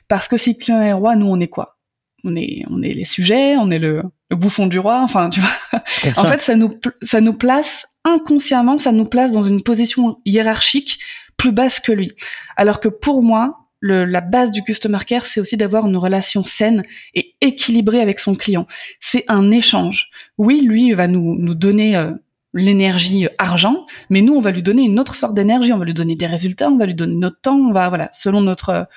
Parce 0.10 0.28
que 0.28 0.36
si 0.36 0.52
le 0.52 0.60
client 0.62 0.82
est 0.82 0.92
roi, 0.92 1.16
nous 1.16 1.28
on 1.28 1.40
est 1.40 1.48
quoi? 1.48 1.78
On 2.26 2.36
est 2.36 2.66
on 2.70 2.82
est 2.84 2.92
les 2.92 3.06
sujets, 3.06 3.56
on 3.56 3.70
est 3.70 3.80
le, 3.80 4.04
bouffon 4.32 4.68
du 4.68 4.80
roi. 4.80 5.00
Enfin, 5.02 5.30
tu 5.30 5.40
vois. 5.40 5.82
en 6.18 6.26
fait, 6.26 6.42
ça 6.42 6.58
nous 6.58 6.78
ça 7.02 7.22
nous 7.22 7.34
place 7.34 7.88
inconsciemment, 8.04 8.78
ça 8.78 8.92
nous 8.92 9.06
place 9.06 9.32
dans 9.32 9.44
une 9.44 9.64
position 9.64 10.18
hiérarchique 10.26 11.00
plus 11.38 11.54
basse 11.54 11.80
que 11.80 11.94
lui. 11.94 12.12
Alors 12.58 12.82
que 12.82 12.90
pour 12.90 13.24
moi, 13.24 13.70
le, 13.80 14.04
la 14.04 14.20
base 14.20 14.52
du 14.52 14.62
customer 14.62 15.00
care, 15.08 15.26
c'est 15.26 15.40
aussi 15.40 15.56
d'avoir 15.56 15.88
une 15.88 15.96
relation 15.96 16.44
saine 16.44 16.84
et 17.14 17.34
équilibrée 17.40 18.02
avec 18.02 18.20
son 18.20 18.36
client. 18.36 18.68
C'est 19.00 19.24
un 19.30 19.52
échange. 19.52 20.10
Oui, 20.38 20.62
lui 20.62 20.92
va 20.92 21.08
nous, 21.08 21.36
nous 21.40 21.56
donner 21.56 21.96
euh, 21.96 22.12
l'énergie 22.54 23.28
argent, 23.38 23.86
mais 24.10 24.22
nous, 24.22 24.34
on 24.34 24.42
va 24.42 24.52
lui 24.52 24.62
donner 24.62 24.84
une 24.84 25.00
autre 25.00 25.16
sorte 25.16 25.34
d'énergie, 25.34 25.72
on 25.74 25.78
va 25.78 25.86
lui 25.86 25.94
donner 25.94 26.16
des 26.16 26.26
résultats, 26.26 26.70
on 26.70 26.78
va 26.78 26.86
lui 26.86 26.94
donner 26.94 27.16
notre 27.16 27.40
temps, 27.40 27.58
on 27.58 27.72
va, 27.72 27.90
voilà, 27.90 28.10
selon 28.14 28.42
notre, 28.42 28.88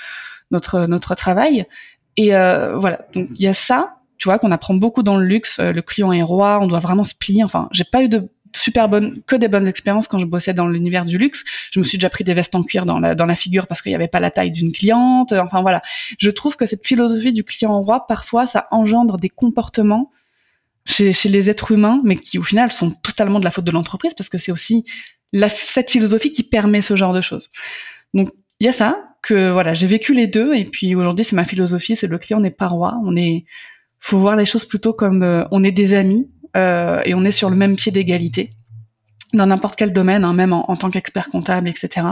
notre, 0.51 0.87
notre 0.87 1.15
travail. 1.15 1.67
Et 2.17 2.35
euh, 2.35 2.77
voilà, 2.77 3.01
donc 3.15 3.29
il 3.31 3.41
y 3.41 3.47
a 3.47 3.55
ça, 3.55 3.97
tu 4.19 4.29
vois, 4.29 4.39
qu'on 4.39 4.51
apprend 4.51 4.75
beaucoup 4.75 5.03
dans 5.03 5.17
le 5.17 5.25
luxe. 5.25 5.59
Euh, 5.59 5.73
le 5.73 5.83
client 5.83 6.13
est 6.13 6.23
roi, 6.23 6.59
on 6.61 6.67
doit 6.67 6.79
vraiment 6.79 7.05
se 7.05 7.15
plier. 7.15 7.45
Enfin, 7.45 7.69
j'ai 7.73 7.85
pas 7.85 8.03
eu 8.03 8.09
de 8.09 8.29
super 8.57 8.89
bonnes, 8.89 9.21
que 9.27 9.35
des 9.35 9.49
bonnes 9.49 9.67
expériences 9.67 10.07
quand 10.07 10.19
je 10.19 10.27
bossais 10.27 10.55
dans 10.55 10.69
l'univers 10.69 11.05
du 11.05 11.19
luxe. 11.19 11.45
Je 11.73 11.81
me 11.81 11.85
suis 11.85 11.99
déjà 11.99 12.11
pris 12.11 12.23
des 12.25 12.35
vestes 12.35 12.55
en 12.55 12.63
cuir 12.63 12.87
dans 12.87 13.01
la, 13.01 13.15
dans 13.15 13.27
la 13.27 13.35
figure 13.35 13.67
parce 13.67 13.83
qu'il 13.83 13.91
n'y 13.91 13.97
avait 13.97 14.09
pas 14.09 14.21
la 14.21 14.31
taille 14.31 14.53
d'une 14.53 14.73
cliente. 14.73 15.33
Enfin 15.33 15.61
voilà, 15.63 15.83
je 16.19 16.31
trouve 16.31 16.57
que 16.57 16.67
cette 16.67 16.87
philosophie 16.87 17.33
du 17.33 17.45
client 17.45 17.81
roi, 17.81 18.07
parfois, 18.07 18.47
ça 18.47 18.67
engendre 18.71 19.19
des 19.19 19.29
comportements 19.29 20.11
chez, 20.87 21.13
chez 21.13 21.29
les 21.29 21.51
êtres 21.51 21.73
humains, 21.73 22.01
mais 22.05 22.17
qui 22.17 22.39
au 22.39 22.43
final 22.43 22.71
sont 22.71 22.91
totalement 22.91 23.39
de 23.39 23.45
la 23.45 23.51
faute 23.51 23.65
de 23.65 23.71
l'entreprise 23.71 24.15
parce 24.15 24.29
que 24.29 24.39
c'est 24.39 24.53
aussi 24.53 24.85
la, 25.33 25.49
cette 25.49 25.91
philosophie 25.91 26.33
qui 26.33 26.43
permet 26.43 26.83
ce 26.83 26.97
genre 26.97 27.13
de 27.13 27.21
choses. 27.21 27.51
Donc 28.13 28.31
il 28.61 28.67
y 28.67 28.69
a 28.69 28.73
ça 28.73 28.99
que 29.23 29.51
voilà, 29.51 29.75
j'ai 29.75 29.87
vécu 29.87 30.13
les 30.13 30.27
deux 30.27 30.55
et 30.55 30.65
puis 30.65 30.95
aujourd'hui 30.95 31.25
c'est 31.25 31.37
ma 31.37 31.45
philosophie, 31.45 31.97
c'est 31.97 32.07
le 32.07 32.19
client 32.19 32.41
n'est 32.41 32.51
pas 32.51 32.69
roi, 32.69 32.99
on 33.05 33.17
est 33.17 33.45
faut 33.99 34.19
voir 34.19 34.37
les 34.37 34.45
choses 34.45 34.67
plutôt 34.67 34.93
comme 34.93 35.23
euh, 35.23 35.45
on 35.51 35.65
est 35.65 35.73
des 35.73 35.95
amis 35.95 36.31
euh, 36.57 37.01
et 37.05 37.15
on 37.15 37.25
est 37.25 37.31
sur 37.31 37.49
le 37.49 37.57
même 37.57 37.75
pied 37.75 37.91
d'égalité 37.91 38.53
dans 39.33 39.47
n'importe 39.47 39.77
quel 39.77 39.93
domaine, 39.93 40.25
hein, 40.25 40.35
même 40.35 40.53
en, 40.53 40.71
en 40.71 40.77
tant 40.77 40.91
qu'expert 40.91 41.29
comptable, 41.29 41.69
etc. 41.69 42.07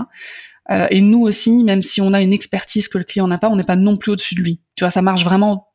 Euh, 0.70 0.86
et 0.90 1.00
nous 1.00 1.20
aussi, 1.20 1.64
même 1.64 1.82
si 1.82 2.00
on 2.00 2.12
a 2.12 2.20
une 2.20 2.32
expertise 2.32 2.88
que 2.88 2.98
le 2.98 3.04
client 3.04 3.28
n'a 3.28 3.38
pas, 3.38 3.48
on 3.48 3.56
n'est 3.56 3.64
pas 3.64 3.76
non 3.76 3.96
plus 3.96 4.12
au-dessus 4.12 4.34
de 4.34 4.40
lui. 4.40 4.60
Tu 4.74 4.84
vois, 4.84 4.90
ça 4.90 5.02
marche 5.02 5.24
vraiment 5.24 5.71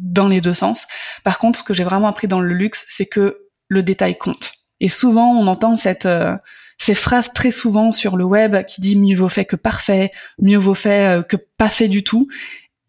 dans 0.00 0.28
les 0.28 0.40
deux 0.40 0.54
sens. 0.54 0.86
Par 1.22 1.38
contre, 1.38 1.58
ce 1.58 1.64
que 1.64 1.74
j'ai 1.74 1.84
vraiment 1.84 2.08
appris 2.08 2.26
dans 2.26 2.40
le 2.40 2.52
luxe, 2.54 2.86
c'est 2.88 3.06
que 3.06 3.46
le 3.68 3.82
détail 3.82 4.18
compte. 4.18 4.52
Et 4.80 4.88
souvent, 4.88 5.30
on 5.32 5.46
entend 5.46 5.76
cette 5.76 6.06
euh, 6.06 6.36
ces 6.78 6.94
phrases 6.94 7.32
très 7.34 7.50
souvent 7.50 7.92
sur 7.92 8.16
le 8.16 8.24
web 8.24 8.64
qui 8.64 8.80
dit 8.80 8.96
mieux 8.96 9.14
vaut 9.14 9.28
fait 9.28 9.44
que 9.44 9.54
parfait, 9.54 10.10
mieux 10.40 10.56
vaut 10.56 10.74
fait 10.74 11.18
euh, 11.18 11.22
que 11.22 11.36
pas 11.36 11.68
fait 11.68 11.88
du 11.88 12.02
tout. 12.02 12.26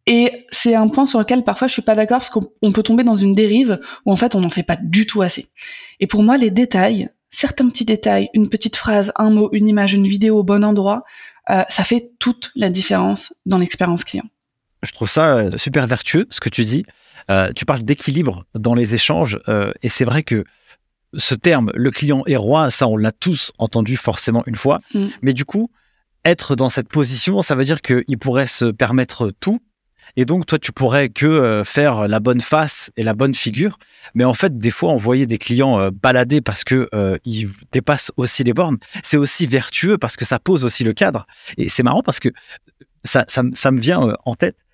Et 0.08 0.32
c'est 0.50 0.76
un 0.76 0.88
point 0.88 1.06
sur 1.06 1.20
lequel 1.20 1.44
parfois 1.44 1.68
je 1.68 1.74
suis 1.74 1.82
pas 1.82 1.94
d'accord 1.94 2.20
parce 2.20 2.30
qu'on 2.30 2.72
peut 2.72 2.84
tomber 2.84 3.04
dans 3.04 3.18
une 3.18 3.36
dérive 3.36 3.80
où 4.06 4.12
en 4.12 4.16
fait 4.16 4.34
on 4.34 4.40
n'en 4.40 4.50
fait 4.50 4.64
pas 4.64 4.78
du 4.82 5.06
tout 5.06 5.22
assez. 5.22 5.48
Et 6.00 6.08
pour 6.08 6.24
moi, 6.24 6.38
les 6.38 6.50
détails, 6.50 7.10
certains 7.30 7.68
petits 7.68 7.86
détails, 7.86 8.30
une 8.34 8.50
petite 8.50 8.78
phrase, 8.78 9.12
un 9.18 9.30
mot, 9.30 9.50
une 9.52 9.68
image, 9.68 9.94
une 9.94 10.08
vidéo 10.08 10.40
au 10.40 10.44
bon 10.44 10.64
endroit, 10.64 11.04
euh, 11.50 11.64
ça 11.68 11.84
fait 11.84 12.12
toute 12.18 12.52
la 12.56 12.70
différence 12.70 13.34
dans 13.46 13.58
l'expérience 13.58 14.06
client. 14.06 14.26
Je 14.84 14.92
trouve 14.92 15.10
ça 15.10 15.58
super 15.58 15.86
vertueux 15.88 16.26
ce 16.30 16.40
que 16.40 16.50
tu 16.50 16.66
dis. 16.66 16.84
Euh, 17.30 17.52
tu 17.56 17.66
parles 17.66 17.84
d'équilibre 17.84 18.46
dans 18.56 18.74
les 18.74 18.94
échanges 18.94 19.40
euh, 19.48 19.72
et 19.84 19.90
c'est 19.90 20.06
vrai 20.06 20.24
que 20.24 20.44
ce 21.14 21.36
terme, 21.36 21.72
le 21.76 21.92
client 21.92 22.24
est 22.26 22.38
roi, 22.38 22.72
ça 22.72 22.88
on 22.88 22.98
l'a 22.98 23.12
tous 23.12 23.52
entendu 23.58 23.98
forcément 23.98 24.44
une 24.48 24.56
fois, 24.56 24.80
mm. 24.94 25.08
mais 25.22 25.34
du 25.34 25.44
coup, 25.46 25.70
être 26.24 26.56
dans 26.56 26.70
cette 26.70 26.88
position, 26.88 27.42
ça 27.42 27.56
veut 27.56 27.66
dire 27.66 27.82
qu'il 27.82 28.18
pourrait 28.20 28.48
se 28.48 28.66
permettre 28.66 29.32
tout. 29.40 29.60
Et 30.18 30.26
donc, 30.26 30.46
toi, 30.46 30.60
tu 30.60 30.72
pourrais 30.72 31.10
que 31.10 31.26
euh, 31.26 31.64
faire 31.64 32.08
la 32.08 32.20
bonne 32.20 32.42
face 32.42 32.92
et 32.98 33.04
la 33.04 33.14
bonne 33.14 33.34
figure. 33.34 33.78
Mais 34.14 34.24
en 34.24 34.34
fait, 34.34 34.58
des 34.58 34.72
fois, 34.72 34.92
envoyer 34.92 35.26
des 35.26 35.38
clients 35.38 35.90
balader 35.92 36.42
parce 36.42 36.64
que 36.64 36.90
ils 37.24 37.50
dépassent 37.72 38.12
aussi 38.18 38.44
les 38.44 38.54
bornes, 38.54 38.78
c'est 39.04 39.18
aussi 39.18 39.48
vertueux 39.48 39.98
parce 39.98 40.18
que 40.18 40.26
ça 40.26 40.40
pose 40.40 40.66
aussi 40.66 40.84
le 40.84 40.94
cadre. 40.94 41.28
Et 41.58 41.70
c'est 41.70 41.84
marrant 41.84 42.04
parce 42.04 42.20
que 42.20 42.30
ça, 43.04 43.26
ça, 43.28 43.44
ça 43.54 43.72
me 43.72 43.80
vient 43.80 44.16
en 44.26 44.36
tête 44.36 44.58
euh, 44.58 44.71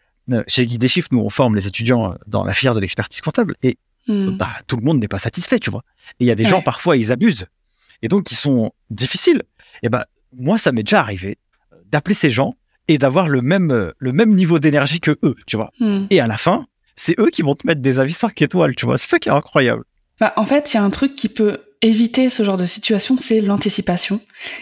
chez 0.48 0.65
Guy 0.65 0.77
des 0.77 0.88
Chiffres, 0.88 1.10
nous, 1.12 1.19
on 1.19 1.29
forme 1.29 1.55
les 1.55 1.67
étudiants 1.67 2.12
euh, 2.12 2.15
dans 2.27 2.43
la 2.43 2.53
filière 2.53 2.75
de 2.75 2.79
l'expertise 2.79 3.22
comptable 3.22 3.55
et 3.63 3.77
hmm. 4.07 4.38
bah, 4.38 4.51
tout 4.67 4.75
le 4.75 4.84
monde 4.84 5.00
n'est 5.00 5.07
pas 5.07 5.19
satisfait, 5.19 5.60
tu 5.60 5.69
vois. 5.69 5.84
Et 6.19 6.25
il 6.25 6.27
y 6.27 6.31
a 6.31 6.36
des 6.36 6.46
gens, 6.46 6.62
parfois, 6.62 6.98
ils 6.98 7.12
abusent. 7.12 7.48
Et 8.01 8.07
donc, 8.07 8.31
ils 8.31 8.36
sont 8.36 8.72
difficiles. 8.89 9.43
Et 9.84 9.89
ben, 9.89 10.03
moi, 10.34 10.57
ça 10.57 10.72
m'est 10.72 10.84
déjà 10.84 11.00
arrivé 11.00 11.38
euh, 11.74 11.77
d'appeler 11.91 12.15
ces 12.15 12.29
gens 12.29 12.55
et 12.88 12.98
d'avoir 12.98 13.27
le 13.27 13.41
même, 13.41 13.93
le 13.98 14.13
même 14.13 14.34
niveau 14.34 14.60
d'énergie 14.60 15.00
que 15.00 15.17
eux, 15.24 15.36
tu 15.46 15.57
vois. 15.57 15.72
Hmm. 15.79 16.05
Et 16.10 16.19
à 16.19 16.27
la 16.27 16.38
fin, 16.38 16.67
c'est 16.96 17.19
eux 17.19 17.29
qui 17.29 17.41
vont 17.41 17.53
te 17.53 17.65
mettre 17.65 17.81
des 17.81 18.00
avis 18.00 18.13
5 18.13 18.41
étoiles, 18.41 18.75
tu 18.75 18.86
vois. 18.86 18.98
C'est 18.98 19.10
ça 19.10 19.19
qui 19.19 19.29
est 19.29 19.34
incroyable. 19.34 19.84
Bah, 20.19 20.33
en 20.36 20.45
fait, 20.45 20.74
il 20.74 20.77
y 20.77 20.79
a 20.79 20.83
un 20.83 20.89
truc 20.89 21.15
qui 21.15 21.29
peut 21.29 21.59
éviter 21.81 22.29
ce 22.29 22.43
genre 22.43 22.57
de 22.57 22.65
situation, 22.65 23.17
c'est 23.19 23.39
l'anticipation. 23.41 24.19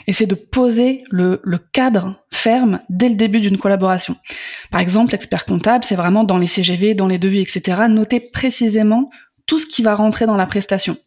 Et 0.07 0.13
c'est 0.13 0.25
de 0.25 0.35
poser 0.35 1.03
le, 1.09 1.39
le, 1.43 1.57
cadre 1.57 2.15
ferme 2.31 2.81
dès 2.89 3.09
le 3.09 3.15
début 3.15 3.39
d'une 3.39 3.57
collaboration. 3.57 4.17
Par 4.69 4.81
exemple, 4.81 5.13
l'expert 5.13 5.45
comptable, 5.45 5.83
c'est 5.85 5.95
vraiment 5.95 6.24
dans 6.24 6.38
les 6.38 6.47
CGV, 6.47 6.93
dans 6.93 7.07
les 7.07 7.17
devis, 7.17 7.39
etc., 7.39 7.83
noter 7.88 8.19
précisément 8.19 9.05
tout 9.45 9.59
ce 9.59 9.65
qui 9.65 9.81
va 9.81 9.95
rentrer 9.95 10.25
dans 10.25 10.38
la 10.38 10.45
prestation. 10.45 10.97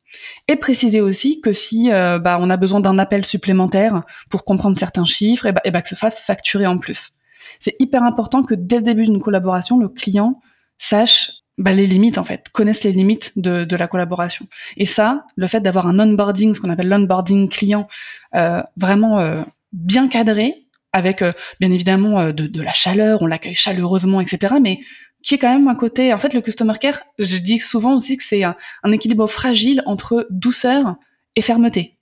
Et 0.47 0.57
préciser 0.57 1.01
aussi 1.01 1.41
que 1.41 1.53
si 1.53 1.93
euh, 1.93 2.19
bah, 2.19 2.39
on 2.41 2.49
a 2.51 2.57
besoin 2.57 2.81
d'un 2.81 2.99
appel 2.99 3.27
supplémentaire 3.27 4.03
pour 4.31 4.45
comprendre 4.45 4.79
certains 4.79 5.05
chiffres, 5.05 5.47
et 5.47 5.53
bah, 5.53 5.61
bah 5.71 5.83
que 5.83 5.89
ce 5.89 5.97
soit 5.97 6.11
facturé 6.11 6.67
en 6.67 6.79
plus. 6.79 7.13
C'est 7.61 7.77
hyper 7.79 8.03
important 8.05 8.43
que 8.43 8.55
dès 8.55 8.77
le 8.77 8.83
début 8.83 9.03
d'une 9.03 9.21
collaboration, 9.21 9.79
le 9.79 9.89
client 9.89 10.41
sache 10.79 11.33
bah, 11.59 11.73
les 11.73 11.87
limites 11.87 12.19
en 12.19 12.25
fait, 12.25 12.49
connaissent 12.53 12.85
les 12.85 12.93
limites 12.93 13.33
de, 13.37 13.65
de 13.65 13.77
la 13.77 13.89
collaboration. 13.89 14.47
Et 14.77 14.87
ça, 14.87 15.25
le 15.37 15.47
fait 15.47 15.61
d'avoir 15.61 15.87
un 15.87 15.99
onboarding, 15.99 16.55
ce 16.55 16.61
qu'on 16.61 16.71
appelle 16.71 16.89
l'onboarding 16.89 17.49
client, 17.49 17.89
euh, 18.35 18.63
vraiment 18.77 19.19
euh, 19.19 19.43
bien 19.73 20.09
cadré, 20.09 20.69
avec 20.93 21.23
euh, 21.23 21.33
bien 21.61 21.71
évidemment 21.71 22.21
euh, 22.21 22.33
de, 22.33 22.47
de, 22.47 22.63
la 22.63 22.73
chaleur, 22.73 23.23
on 23.23 23.27
l'accueille 23.27 23.55
chaleureusement, 23.55 24.21
etc. 24.21 24.55
Mais 24.63 24.81
qui 25.23 25.35
est 25.35 25.39
quand 25.39 25.53
même 25.53 25.69
un 25.69 25.75
côté, 25.75 26.13
en 26.15 26.19
fait, 26.19 26.33
le 26.33 26.41
customer 26.41 26.75
care, 26.81 27.01
je 27.19 27.37
dis 27.37 27.59
souvent 27.59 27.97
aussi 27.97 28.17
que 28.17 28.25
c'est 28.25 28.45
un, 28.45 28.57
un 28.85 28.93
équilibre 28.93 29.27
fragile 29.27 29.83
entre 29.87 30.27
douceur 30.31 30.97
et 31.37 31.43
fermeté. 31.43 31.99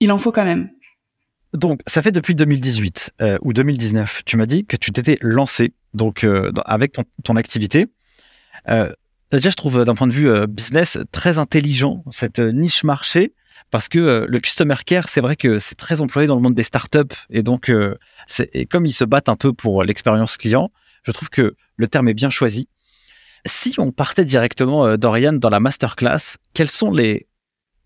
Il 0.00 0.12
en 0.12 0.18
faut 0.18 0.32
quand 0.32 0.44
même. 0.44 0.70
Donc, 1.52 1.80
ça 1.86 2.00
fait 2.00 2.12
depuis 2.12 2.34
2018 2.34 3.14
euh, 3.20 3.38
ou 3.42 3.52
2019, 3.52 4.22
tu 4.24 4.36
m'as 4.36 4.46
dit 4.46 4.64
que 4.64 4.76
tu 4.76 4.90
t'étais 4.90 5.18
lancé 5.20 5.74
donc 5.92 6.26
avec 6.64 6.92
ton, 6.92 7.04
ton 7.22 7.36
activité. 7.36 7.88
Euh, 8.68 8.92
déjà, 9.30 9.50
je 9.50 9.56
trouve 9.56 9.84
d'un 9.84 9.94
point 9.94 10.06
de 10.06 10.12
vue 10.12 10.30
euh, 10.30 10.46
business 10.46 10.98
très 11.10 11.38
intelligent 11.38 12.04
cette 12.10 12.38
euh, 12.38 12.52
niche 12.52 12.84
marché 12.84 13.34
parce 13.70 13.88
que 13.88 14.26
le 14.28 14.40
customer 14.40 14.76
care, 14.84 15.08
c'est 15.08 15.22
vrai 15.22 15.34
que 15.34 15.58
c'est 15.58 15.76
très 15.76 16.02
employé 16.02 16.28
dans 16.28 16.36
le 16.36 16.42
monde 16.42 16.54
des 16.54 16.62
startups 16.62 17.14
et 17.30 17.42
donc 17.42 17.72
et 18.52 18.66
comme 18.66 18.84
ils 18.84 18.92
se 18.92 19.04
battent 19.04 19.30
un 19.30 19.36
peu 19.36 19.54
pour 19.54 19.82
l'expérience 19.82 20.36
client, 20.36 20.70
je 21.04 21.12
trouve 21.12 21.30
que 21.30 21.54
le 21.76 21.88
terme 21.88 22.08
est 22.08 22.14
bien 22.14 22.28
choisi. 22.28 22.68
Si 23.46 23.74
on 23.78 23.90
partait 23.90 24.26
directement, 24.26 24.98
Dorian, 24.98 25.32
dans 25.32 25.48
la 25.48 25.58
masterclass, 25.58 26.36
quelles 26.52 26.68
sont 26.68 26.90
les 26.90 27.28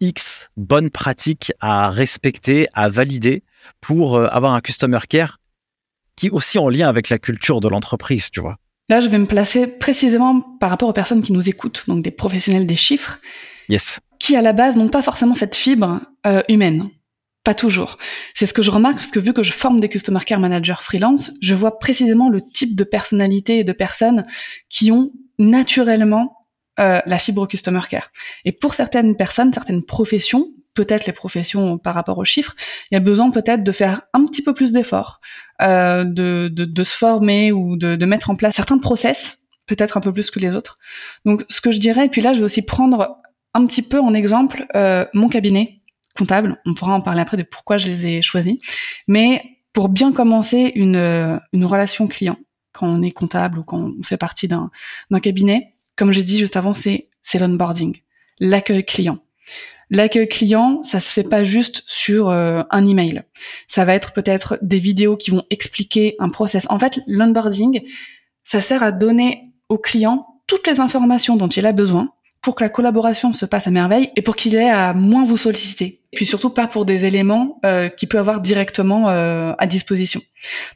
X 0.01 0.51
bonnes 0.57 0.91
pratiques 0.91 1.53
à 1.61 1.91
respecter, 1.91 2.67
à 2.73 2.89
valider 2.89 3.45
pour 3.81 4.19
avoir 4.19 4.55
un 4.55 4.61
customer 4.61 5.01
care 5.09 5.39
qui 6.17 6.27
est 6.27 6.31
aussi 6.31 6.59
en 6.59 6.69
lien 6.69 6.89
avec 6.89 7.11
la 7.11 7.19
culture 7.19 7.61
de 7.61 7.69
l'entreprise, 7.69 8.31
tu 8.33 8.41
vois? 8.41 8.59
Là, 8.89 9.01
je 9.01 9.09
vais 9.09 9.19
me 9.19 9.27
placer 9.27 9.67
précisément 9.67 10.41
par 10.61 10.71
rapport 10.71 10.89
aux 10.89 10.93
personnes 10.93 11.23
qui 11.23 11.33
nous 11.33 11.49
écoutent, 11.49 11.85
donc 11.89 12.03
des 12.03 12.11
professionnels 12.11 12.67
des 12.67 12.77
chiffres, 12.77 13.19
yes. 13.69 13.99
qui 14.19 14.37
à 14.37 14.43
la 14.43 14.53
base 14.53 14.77
n'ont 14.77 14.89
pas 14.89 15.03
forcément 15.03 15.35
cette 15.35 15.57
fibre 15.57 16.01
euh, 16.27 16.43
humaine. 16.49 16.89
Pas 17.43 17.55
toujours. 17.55 17.99
C'est 18.35 18.47
ce 18.47 18.55
que 18.55 18.63
je 18.63 18.71
remarque 18.71 18.97
parce 18.97 19.11
que 19.11 19.21
vu 19.21 19.33
que 19.33 19.43
je 19.43 19.53
forme 19.53 19.81
des 19.81 19.89
customer 19.89 20.21
care 20.25 20.41
managers 20.41 20.75
freelance, 20.81 21.33
je 21.41 21.55
vois 21.55 21.79
précisément 21.79 22.29
le 22.29 22.41
type 22.43 22.77
de 22.77 22.85
personnalité 22.85 23.61
et 23.61 23.65
de 23.65 23.73
personnes 23.73 24.27
qui 24.69 24.91
ont 24.91 25.13
naturellement 25.39 26.49
euh, 26.79 27.01
la 27.07 27.19
fibre 27.19 27.47
customer 27.47 27.81
care. 27.89 28.11
Et 28.45 28.53
pour 28.53 28.75
certaines 28.75 29.17
personnes, 29.17 29.53
certaines 29.53 29.85
professions, 29.85 30.49
peut-être 30.77 31.07
les 31.07 31.13
professions 31.13 31.79
par 31.79 31.95
rapport 31.95 32.19
aux 32.19 32.25
chiffres, 32.25 32.55
il 32.91 32.95
y 32.95 32.97
a 32.97 33.01
besoin 33.01 33.31
peut-être 33.31 33.65
de 33.65 33.73
faire 33.73 34.03
un 34.13 34.25
petit 34.27 34.43
peu 34.43 34.55
plus 34.55 34.73
d'efforts, 34.73 35.21
euh, 35.63 36.05
de, 36.05 36.49
de, 36.53 36.65
de, 36.65 36.85
se 36.85 36.97
former 36.97 37.51
ou 37.51 37.77
de, 37.77 37.97
de 37.97 38.07
mettre 38.07 38.31
en 38.31 38.37
place 38.37 38.55
certains 38.55 38.79
process, 38.79 39.39
peut-être 39.67 39.97
un 39.97 40.01
peu 40.01 40.13
plus 40.13 40.31
que 40.31 40.39
les 40.39 40.55
autres. 40.55 40.79
Donc 41.25 41.45
ce 41.49 41.61
que 41.61 41.73
je 41.73 41.81
dirais, 41.81 42.07
et 42.07 42.09
puis 42.09 42.21
là 42.21 42.33
je 42.33 42.39
vais 42.39 42.45
aussi 42.45 42.65
prendre 42.65 43.19
un 43.55 43.67
petit 43.67 43.83
peu 43.83 43.99
en 43.99 44.15
exemple 44.15 44.67
euh, 44.77 45.05
mon 45.15 45.29
cabinet 45.29 45.81
comptable, 46.17 46.61
on 46.65 46.75
pourra 46.75 46.95
en 46.95 47.01
parler 47.01 47.21
après 47.21 47.37
de 47.37 47.43
pourquoi 47.43 47.79
je 47.79 47.89
les 47.89 48.07
ai 48.07 48.23
choisis, 48.23 48.57
mais 49.09 49.43
pour 49.73 49.89
bien 49.89 50.13
commencer 50.13 50.73
une, 50.75 51.41
une 51.53 51.65
relation 51.65 52.07
client, 52.07 52.39
quand 52.73 52.87
on 52.87 53.03
est 53.03 53.11
comptable 53.11 53.59
ou 53.59 53.65
quand 53.65 53.93
on 53.99 54.03
fait 54.03 54.17
partie 54.17 54.49
d'un 54.49 54.71
cabinet, 55.23 55.75
comme 55.97 56.13
j'ai 56.13 56.23
dit 56.23 56.39
juste 56.39 56.57
avant, 56.57 56.75
c'est 56.75 57.09
l'onboarding, 57.39 57.99
l'accueil 58.39 58.85
client. 58.85 59.19
L'accueil 59.91 60.29
client, 60.29 60.83
ça 60.83 60.99
se 60.99 61.13
fait 61.13 61.23
pas 61.23 61.45
juste 61.45 61.83
sur 61.87 62.29
euh, 62.29 62.63
un 62.71 62.87
email. 62.87 63.23
Ça 63.69 63.85
va 63.85 63.95
être 63.95 64.13
peut-être 64.13 64.59
des 64.63 64.79
vidéos 64.79 65.17
qui 65.17 65.31
vont 65.31 65.45
expliquer 65.51 66.17
un 66.19 66.29
process. 66.29 66.67
En 66.71 66.79
fait, 66.79 67.01
l'onboarding, 67.07 67.83
ça 68.43 68.61
sert 68.61 68.83
à 68.83 68.91
donner 68.91 69.53
au 69.69 69.79
client 69.79 70.27
toutes 70.47 70.67
les 70.67 70.81
informations 70.81 71.37
dont 71.37 71.49
il 71.49 71.67
a 71.67 71.73
besoin 71.73 72.11
pour 72.47 72.55
que 72.55 72.63
la 72.63 72.71
collaboration 72.71 73.33
se 73.33 73.45
passe 73.45 73.67
à 73.67 73.73
merveille 73.73 74.13
et 74.15 74.23
pour 74.23 74.37
qu'il 74.37 74.55
ait 74.55 74.71
à 74.71 74.95
moins 74.95 75.25
vous 75.25 75.37
solliciter. 75.37 76.01
Et 76.13 76.17
puis 76.17 76.25
surtout 76.25 76.51
pas 76.51 76.69
pour 76.69 76.85
des 76.85 77.05
éléments 77.05 77.59
euh, 77.67 77.89
qu'il 77.89 78.09
peut 78.09 78.21
avoir 78.21 78.41
directement 78.41 79.09
euh, 79.09 79.53
à 79.59 79.67
disposition. 79.67 80.21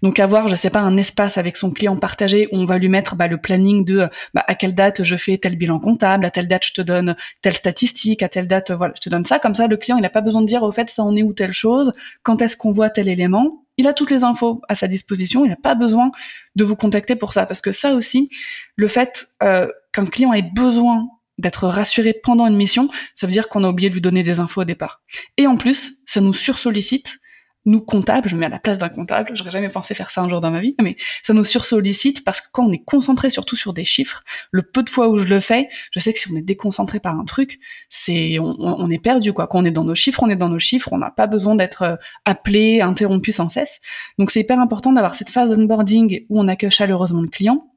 Donc 0.03 0.19
avoir, 0.19 0.49
je 0.49 0.57
sais 0.57 0.71
pas, 0.71 0.81
un 0.81 0.97
espace 0.97 1.39
avec 1.39 1.57
son 1.57 1.71
client 1.71 1.97
partagé 1.97 2.49
où 2.51 2.57
on 2.57 2.65
va 2.65 2.77
lui 2.77 2.89
mettre 2.89 3.15
bah, 3.15 3.29
le 3.29 3.37
planning 3.37 3.85
de 3.85 4.09
bah, 4.35 4.45
à 4.49 4.57
quelle 4.57 4.75
date 4.75 5.05
je 5.05 5.15
fais 5.15 5.39
tel 5.39 5.55
bilan 5.55 5.79
comptable, 5.79 6.25
à 6.25 6.33
telle 6.33 6.49
date 6.49 6.67
je 6.67 6.73
te 6.73 6.83
donne 6.83 7.15
telle 7.41 7.55
statistique, 7.55 8.25
à 8.25 8.29
telle 8.29 8.49
date 8.49 8.73
voilà, 8.73 8.93
je 8.97 9.03
te 9.03 9.09
donne 9.09 9.25
ça. 9.25 9.39
Comme 9.39 9.55
ça, 9.55 9.69
le 9.69 9.77
client 9.77 9.97
il 9.97 10.03
n'a 10.03 10.11
pas 10.11 10.23
besoin 10.23 10.43
de 10.43 10.49
dire 10.49 10.65
au 10.65 10.73
fait 10.73 10.91
ça 10.91 11.05
en 11.05 11.15
est 11.15 11.23
où 11.23 11.33
telle 11.35 11.53
chose, 11.53 11.93
quand 12.25 12.43
est-ce 12.43 12.57
qu'on 12.57 12.73
voit 12.73 12.91
tel 12.91 13.09
élément. 13.09 13.63
Il 13.77 13.87
a 13.87 13.93
toutes 13.93 14.11
les 14.11 14.25
infos 14.25 14.61
à 14.69 14.75
sa 14.75 14.89
disposition. 14.89 15.45
Il 15.45 15.51
n'a 15.51 15.57
pas 15.57 15.77
besoin 15.77 16.11
de 16.57 16.65
vous 16.65 16.75
contacter 16.75 17.15
pour 17.15 17.33
ça 17.33 17.47
parce 17.47 17.61
que 17.61 17.71
ça 17.71 17.95
aussi, 17.95 18.29
le 18.75 18.89
fait 18.89 19.29
euh, 19.45 19.69
qu'un 19.93 20.07
client 20.07 20.33
ait 20.33 20.43
besoin 20.43 21.07
d'être 21.41 21.67
rassuré 21.67 22.15
pendant 22.15 22.47
une 22.47 22.57
mission, 22.57 22.89
ça 23.15 23.27
veut 23.27 23.33
dire 23.33 23.49
qu'on 23.49 23.65
a 23.65 23.69
oublié 23.69 23.89
de 23.89 23.95
lui 23.95 24.01
donner 24.01 24.23
des 24.23 24.41
infos 24.41 24.63
au 24.63 24.65
départ. 24.65 25.03
Et 25.37 25.47
en 25.47 25.57
plus, 25.57 26.03
ça 26.07 26.21
nous 26.21 26.35
sursollicite, 26.35 27.21
nous 27.67 27.81
comptables, 27.81 28.29
je 28.29 28.35
me 28.35 28.41
mets 28.41 28.47
à 28.47 28.51
la 28.51 28.59
place 28.59 28.79
d'un 28.79 28.89
comptable, 28.89 29.31
j'aurais 29.35 29.51
jamais 29.51 29.69
pensé 29.69 29.95
faire 29.95 30.11
ça 30.11 30.23
un 30.23 30.29
jour 30.29 30.41
dans 30.41 30.51
ma 30.51 30.61
vie, 30.61 30.75
mais 30.81 30.97
ça 31.23 31.35
nous 31.35 31.45
sursollicite 31.45 32.25
parce 32.25 32.41
que 32.41 32.47
quand 32.53 32.65
on 32.65 32.73
est 32.73 32.83
concentré 32.83 33.29
surtout 33.29 33.57
sur 33.57 33.75
des 33.75 33.85
chiffres, 33.85 34.25
le 34.51 34.63
peu 34.63 34.83
de 34.83 34.89
fois 34.89 35.09
où 35.09 35.19
je 35.19 35.27
le 35.27 35.41
fais, 35.41 35.69
je 35.91 36.01
sais 36.01 36.13
que 36.13 36.19
si 36.19 36.33
on 36.33 36.37
est 36.37 36.43
déconcentré 36.43 37.01
par 37.01 37.19
un 37.19 37.25
truc, 37.25 37.61
c'est 37.91 38.39
on, 38.39 38.91
est 38.91 38.99
perdu 38.99 39.33
quoi. 39.35 39.47
Quand 39.47 39.61
on 39.61 39.65
est 39.65 39.71
dans 39.71 39.85
nos 39.85 39.95
chiffres, 39.95 40.23
on 40.23 40.31
est 40.31 40.37
dans 40.37 40.49
nos 40.49 40.59
chiffres, 40.59 40.93
on 40.93 40.99
n'a 40.99 41.11
pas 41.11 41.27
besoin 41.27 41.55
d'être 41.55 41.83
euh, 41.83 41.97
appelé, 42.25 42.81
interrompu 42.81 43.33
sans 43.33 43.51
cesse. 43.51 43.81
Donc 44.19 44.31
c'est 44.31 44.41
hyper 44.41 44.59
important 44.59 44.93
d'avoir 44.93 45.15
cette 45.15 45.31
phase 45.31 45.55
d'onboarding 45.55 46.25
où 46.31 46.41
on 46.41 46.49
accueille 46.49 46.71
chaleureusement 46.71 47.21
le 47.21 47.29
client, 47.29 47.70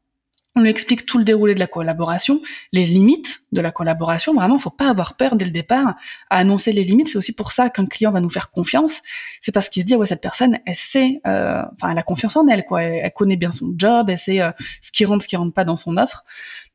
on 0.55 0.61
lui 0.61 0.69
explique 0.69 1.05
tout 1.05 1.17
le 1.17 1.23
déroulé 1.23 1.55
de 1.55 1.59
la 1.59 1.67
collaboration, 1.67 2.41
les 2.71 2.85
limites 2.85 3.39
de 3.51 3.61
la 3.61 3.71
collaboration. 3.71 4.35
Vraiment, 4.35 4.59
faut 4.59 4.69
pas 4.69 4.87
avoir 4.87 5.15
peur 5.15 5.35
dès 5.35 5.45
le 5.45 5.51
départ 5.51 5.95
à 6.29 6.37
annoncer 6.37 6.73
les 6.73 6.83
limites. 6.83 7.07
C'est 7.07 7.17
aussi 7.17 7.33
pour 7.33 7.51
ça 7.51 7.69
qu'un 7.69 7.87
client 7.87 8.11
va 8.11 8.21
nous 8.21 8.29
faire 8.29 8.51
confiance. 8.51 9.01
C'est 9.41 9.51
parce 9.51 9.69
qu'il 9.69 9.81
se 9.81 9.87
dit 9.87 9.95
ouais 9.95 10.05
cette 10.05 10.21
personne, 10.21 10.59
elle 10.65 10.75
sait, 10.75 11.21
euh, 11.25 11.63
enfin 11.73 11.91
elle 11.91 11.97
a 11.97 12.03
confiance 12.03 12.35
en 12.35 12.47
elle 12.47 12.65
quoi. 12.65 12.83
Elle, 12.83 13.11
connaît 13.13 13.35
bien 13.35 13.51
son 13.51 13.73
job, 13.75 14.09
elle 14.09 14.17
sait 14.17 14.41
euh, 14.41 14.51
ce 14.81 14.91
qui 14.91 15.05
rentre, 15.05 15.23
ce 15.23 15.27
qui 15.27 15.35
rentre 15.35 15.53
pas 15.53 15.65
dans 15.65 15.77
son 15.77 15.97
offre. 15.97 16.23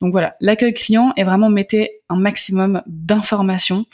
Donc 0.01 0.11
voilà, 0.11 0.35
l'accueil 0.41 0.75
client 0.75 1.13
est 1.17 1.25
vraiment 1.25 1.49
mettez 1.49 2.01
un 2.09 2.17
maximum 2.17 2.83
d'informations 2.87 3.87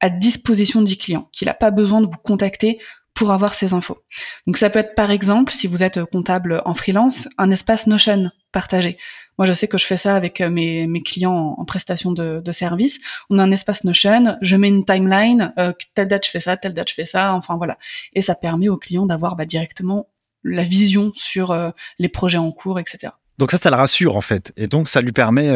à 0.00 0.10
disposition 0.10 0.82
du 0.82 0.96
client, 0.96 1.28
qu'il 1.32 1.46
n'a 1.46 1.54
pas 1.54 1.70
besoin 1.70 2.00
de 2.00 2.06
vous 2.06 2.18
contacter 2.22 2.80
pour 3.14 3.30
avoir 3.30 3.54
ces 3.54 3.74
infos. 3.74 3.98
Donc 4.46 4.56
ça 4.56 4.70
peut 4.70 4.78
être 4.78 4.94
par 4.94 5.10
exemple, 5.10 5.52
si 5.52 5.66
vous 5.66 5.82
êtes 5.82 6.04
comptable 6.06 6.62
en 6.64 6.74
freelance, 6.74 7.28
un 7.38 7.50
espace 7.50 7.86
Notion 7.86 8.30
partagé. 8.52 8.98
Moi, 9.38 9.46
je 9.46 9.54
sais 9.54 9.66
que 9.66 9.78
je 9.78 9.86
fais 9.86 9.96
ça 9.96 10.14
avec 10.14 10.40
euh, 10.40 10.50
mes, 10.50 10.86
mes 10.86 11.02
clients 11.02 11.54
en, 11.56 11.64
prestation 11.64 12.12
de, 12.12 12.40
de 12.44 12.52
service. 12.52 13.00
On 13.30 13.38
a 13.38 13.42
un 13.42 13.50
espace 13.50 13.84
Notion, 13.84 14.36
je 14.42 14.56
mets 14.56 14.68
une 14.68 14.84
timeline, 14.84 15.52
euh, 15.58 15.72
telle 15.94 16.08
date 16.08 16.26
je 16.26 16.30
fais 16.30 16.40
ça, 16.40 16.56
telle 16.56 16.74
date 16.74 16.90
je 16.90 16.94
fais 16.94 17.06
ça, 17.06 17.32
enfin 17.32 17.56
voilà. 17.56 17.78
Et 18.12 18.20
ça 18.20 18.34
permet 18.34 18.68
aux 18.68 18.76
clients 18.76 19.06
d'avoir 19.06 19.36
bah, 19.36 19.44
directement 19.44 20.08
la 20.44 20.64
vision 20.64 21.12
sur 21.14 21.50
euh, 21.50 21.70
les 21.98 22.08
projets 22.08 22.38
en 22.38 22.52
cours, 22.52 22.78
etc. 22.78 23.12
Donc 23.38 23.50
ça, 23.50 23.58
ça 23.58 23.70
le 23.70 23.76
rassure 23.76 24.16
en 24.16 24.20
fait. 24.20 24.52
Et 24.56 24.66
donc 24.66 24.88
ça 24.88 25.00
lui 25.00 25.12
permet 25.12 25.50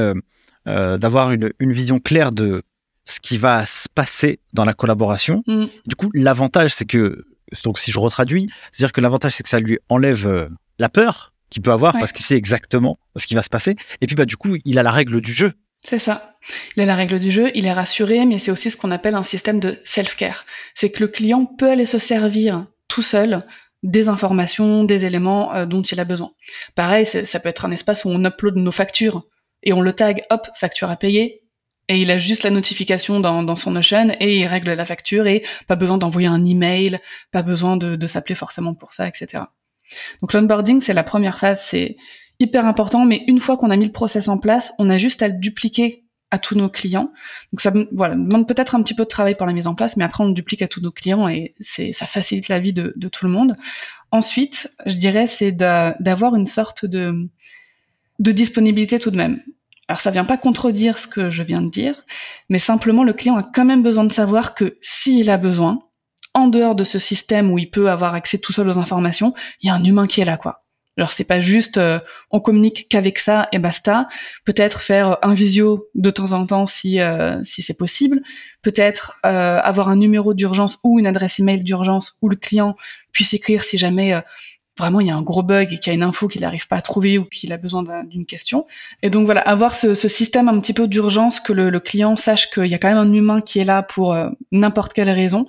d'avoir 0.64 1.30
une, 1.30 1.52
une 1.60 1.72
vision 1.72 2.00
claire 2.00 2.32
de 2.32 2.62
ce 3.04 3.20
qui 3.20 3.38
va 3.38 3.64
se 3.66 3.88
passer 3.88 4.40
dans 4.52 4.64
la 4.64 4.74
collaboration. 4.74 5.44
Mm. 5.46 5.66
Du 5.86 5.94
coup, 5.94 6.10
l'avantage, 6.12 6.74
c'est 6.74 6.86
que, 6.86 7.24
donc 7.64 7.78
si 7.78 7.92
je 7.92 7.98
retraduis, 7.98 8.48
c'est-à-dire 8.72 8.92
que 8.92 9.00
l'avantage, 9.00 9.32
c'est 9.32 9.42
que 9.42 9.48
ça 9.48 9.60
lui 9.60 9.78
enlève 9.88 10.48
la 10.78 10.88
peur 10.88 11.32
qu'il 11.50 11.62
peut 11.62 11.72
avoir 11.72 11.92
parce 11.98 12.12
qu'il 12.12 12.24
sait 12.24 12.36
exactement 12.36 12.98
ce 13.16 13.26
qui 13.26 13.34
va 13.34 13.42
se 13.42 13.48
passer. 13.48 13.76
Et 14.00 14.06
puis, 14.06 14.16
bah, 14.16 14.24
du 14.24 14.36
coup, 14.36 14.56
il 14.64 14.78
a 14.78 14.82
la 14.82 14.90
règle 14.90 15.20
du 15.20 15.32
jeu. 15.32 15.52
C'est 15.84 15.98
ça. 15.98 16.36
Il 16.76 16.82
a 16.82 16.86
la 16.86 16.96
règle 16.96 17.18
du 17.18 17.30
jeu, 17.30 17.50
il 17.54 17.66
est 17.66 17.72
rassuré, 17.72 18.24
mais 18.24 18.38
c'est 18.38 18.50
aussi 18.50 18.70
ce 18.70 18.76
qu'on 18.76 18.90
appelle 18.90 19.14
un 19.14 19.22
système 19.22 19.60
de 19.60 19.78
self-care. 19.84 20.44
C'est 20.74 20.90
que 20.90 21.00
le 21.00 21.08
client 21.08 21.44
peut 21.44 21.70
aller 21.70 21.86
se 21.86 21.98
servir 21.98 22.66
tout 22.88 23.02
seul 23.02 23.44
des 23.82 24.08
informations, 24.08 24.84
des 24.84 25.04
éléments 25.04 25.54
euh, 25.54 25.66
dont 25.66 25.82
il 25.82 26.00
a 26.00 26.04
besoin. 26.04 26.32
Pareil, 26.74 27.06
ça 27.06 27.40
peut 27.40 27.48
être 27.48 27.64
un 27.64 27.70
espace 27.70 28.04
où 28.04 28.08
on 28.08 28.24
upload 28.24 28.56
nos 28.56 28.72
factures 28.72 29.26
et 29.62 29.72
on 29.72 29.80
le 29.80 29.92
tag, 29.92 30.22
hop, 30.30 30.48
facture 30.54 30.90
à 30.90 30.96
payer, 30.96 31.42
et 31.88 32.00
il 32.00 32.10
a 32.10 32.18
juste 32.18 32.42
la 32.42 32.50
notification 32.50 33.20
dans, 33.20 33.42
dans 33.42 33.56
son 33.56 33.70
Notion 33.70 34.08
et 34.20 34.38
il 34.38 34.46
règle 34.46 34.72
la 34.72 34.84
facture 34.84 35.26
et 35.26 35.44
pas 35.66 35.76
besoin 35.76 35.98
d'envoyer 35.98 36.28
un 36.28 36.44
email, 36.44 36.98
pas 37.30 37.42
besoin 37.42 37.76
de, 37.76 37.96
de 37.96 38.06
s'appeler 38.06 38.34
forcément 38.34 38.74
pour 38.74 38.92
ça, 38.92 39.06
etc. 39.06 39.44
Donc 40.20 40.32
l'onboarding, 40.32 40.80
c'est 40.80 40.94
la 40.94 41.04
première 41.04 41.38
phase, 41.38 41.64
c'est 41.64 41.96
hyper 42.40 42.66
important, 42.66 43.04
mais 43.04 43.22
une 43.28 43.40
fois 43.40 43.56
qu'on 43.56 43.70
a 43.70 43.76
mis 43.76 43.86
le 43.86 43.92
process 43.92 44.28
en 44.28 44.38
place, 44.38 44.72
on 44.78 44.90
a 44.90 44.98
juste 44.98 45.22
à 45.22 45.28
le 45.28 45.34
dupliquer 45.34 46.04
à 46.32 46.38
tous 46.38 46.56
nos 46.56 46.68
clients. 46.68 47.12
Donc 47.52 47.60
ça 47.60 47.72
voilà, 47.92 48.14
demande 48.14 48.48
peut-être 48.48 48.74
un 48.74 48.82
petit 48.82 48.94
peu 48.94 49.04
de 49.04 49.08
travail 49.08 49.36
pour 49.36 49.46
la 49.46 49.52
mise 49.52 49.68
en 49.68 49.74
place, 49.74 49.96
mais 49.96 50.04
après 50.04 50.24
on 50.24 50.28
le 50.28 50.34
duplique 50.34 50.62
à 50.62 50.68
tous 50.68 50.80
nos 50.80 50.90
clients 50.90 51.28
et 51.28 51.54
c'est 51.60 51.92
ça 51.92 52.06
facilite 52.06 52.48
la 52.48 52.58
vie 52.58 52.72
de, 52.72 52.92
de 52.96 53.08
tout 53.08 53.24
le 53.24 53.30
monde. 53.30 53.56
Ensuite, 54.10 54.70
je 54.86 54.96
dirais, 54.96 55.26
c'est 55.26 55.52
d'avoir 55.52 56.34
une 56.34 56.46
sorte 56.46 56.84
de, 56.84 57.28
de 58.18 58.32
disponibilité 58.32 58.98
tout 58.98 59.10
de 59.10 59.16
même. 59.16 59.40
Alors 59.88 60.00
ça 60.00 60.10
vient 60.10 60.24
pas 60.24 60.36
contredire 60.36 60.98
ce 60.98 61.06
que 61.06 61.30
je 61.30 61.42
viens 61.42 61.62
de 61.62 61.70
dire, 61.70 62.04
mais 62.48 62.58
simplement 62.58 63.04
le 63.04 63.12
client 63.12 63.36
a 63.36 63.42
quand 63.42 63.64
même 63.64 63.82
besoin 63.82 64.04
de 64.04 64.12
savoir 64.12 64.54
que 64.54 64.78
s'il 64.80 65.30
a 65.30 65.36
besoin, 65.36 65.80
en 66.34 66.48
dehors 66.48 66.74
de 66.74 66.84
ce 66.84 66.98
système 66.98 67.50
où 67.50 67.58
il 67.58 67.70
peut 67.70 67.88
avoir 67.88 68.14
accès 68.14 68.38
tout 68.38 68.52
seul 68.52 68.68
aux 68.68 68.78
informations, 68.78 69.32
il 69.62 69.68
y 69.68 69.70
a 69.70 69.74
un 69.74 69.84
humain 69.84 70.06
qui 70.06 70.20
est 70.20 70.24
là, 70.24 70.36
quoi. 70.36 70.66
Alors 70.98 71.12
c'est 71.12 71.24
pas 71.24 71.40
juste 71.40 71.76
euh, 71.76 71.98
on 72.30 72.40
communique 72.40 72.88
qu'avec 72.88 73.18
ça 73.18 73.48
et 73.52 73.58
basta. 73.58 74.08
Peut-être 74.44 74.80
faire 74.80 75.18
un 75.22 75.34
visio 75.34 75.88
de 75.94 76.08
temps 76.08 76.32
en 76.32 76.46
temps 76.46 76.66
si 76.66 77.00
euh, 77.00 77.42
si 77.44 77.60
c'est 77.60 77.76
possible. 77.76 78.22
Peut-être 78.62 79.18
euh, 79.26 79.60
avoir 79.60 79.90
un 79.90 79.96
numéro 79.96 80.32
d'urgence 80.32 80.78
ou 80.84 80.98
une 80.98 81.06
adresse 81.06 81.38
email 81.38 81.62
d'urgence 81.62 82.16
où 82.22 82.30
le 82.30 82.36
client 82.36 82.76
puisse 83.12 83.34
écrire 83.34 83.62
si 83.62 83.76
jamais 83.76 84.14
vraiment 84.78 85.00
il 85.00 85.06
y 85.06 85.10
a 85.10 85.16
un 85.16 85.22
gros 85.22 85.42
bug 85.42 85.72
et 85.72 85.78
qu'il 85.78 85.88
y 85.88 85.90
a 85.90 85.94
une 85.94 86.02
info 86.02 86.28
qu'il 86.28 86.42
n'arrive 86.42 86.68
pas 86.68 86.76
à 86.76 86.82
trouver 86.82 87.18
ou 87.18 87.24
qu'il 87.24 87.52
a 87.52 87.56
besoin 87.56 87.84
d'une 88.04 88.26
question. 88.26 88.66
Et 89.02 89.10
donc 89.10 89.24
voilà, 89.24 89.40
avoir 89.40 89.74
ce, 89.74 89.94
système 89.94 90.48
un 90.48 90.60
petit 90.60 90.74
peu 90.74 90.86
d'urgence 90.86 91.40
que 91.40 91.52
le, 91.52 91.70
le, 91.70 91.80
client 91.80 92.16
sache 92.16 92.50
qu'il 92.50 92.66
y 92.66 92.74
a 92.74 92.78
quand 92.78 92.88
même 92.88 92.98
un 92.98 93.12
humain 93.12 93.40
qui 93.40 93.58
est 93.58 93.64
là 93.64 93.82
pour 93.82 94.16
n'importe 94.52 94.92
quelle 94.92 95.10
raison 95.10 95.46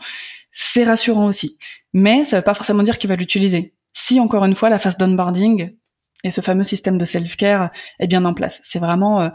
c'est 0.60 0.84
rassurant 0.84 1.28
aussi. 1.28 1.56
Mais 1.94 2.26
ça 2.26 2.38
ne 2.38 2.42
veut 2.42 2.44
pas 2.44 2.56
forcément 2.56 2.82
dire 2.82 2.98
qu'il 2.98 3.08
va 3.08 3.16
l'utiliser. 3.16 3.76
Si, 3.94 4.20
encore 4.20 4.44
une 4.44 4.56
fois, 4.56 4.70
la 4.70 4.80
phase 4.80 4.98
d'onboarding 4.98 5.76
et 6.24 6.32
ce 6.32 6.42
fameux 6.42 6.63
système 6.63 6.98
de 6.98 7.06
self-care 7.06 7.70
est 8.00 8.08
bien 8.08 8.26
en 8.26 8.34
place. 8.34 8.60
C'est 8.63 8.80
vraiment... 8.80 9.22
Euh, 9.22 9.30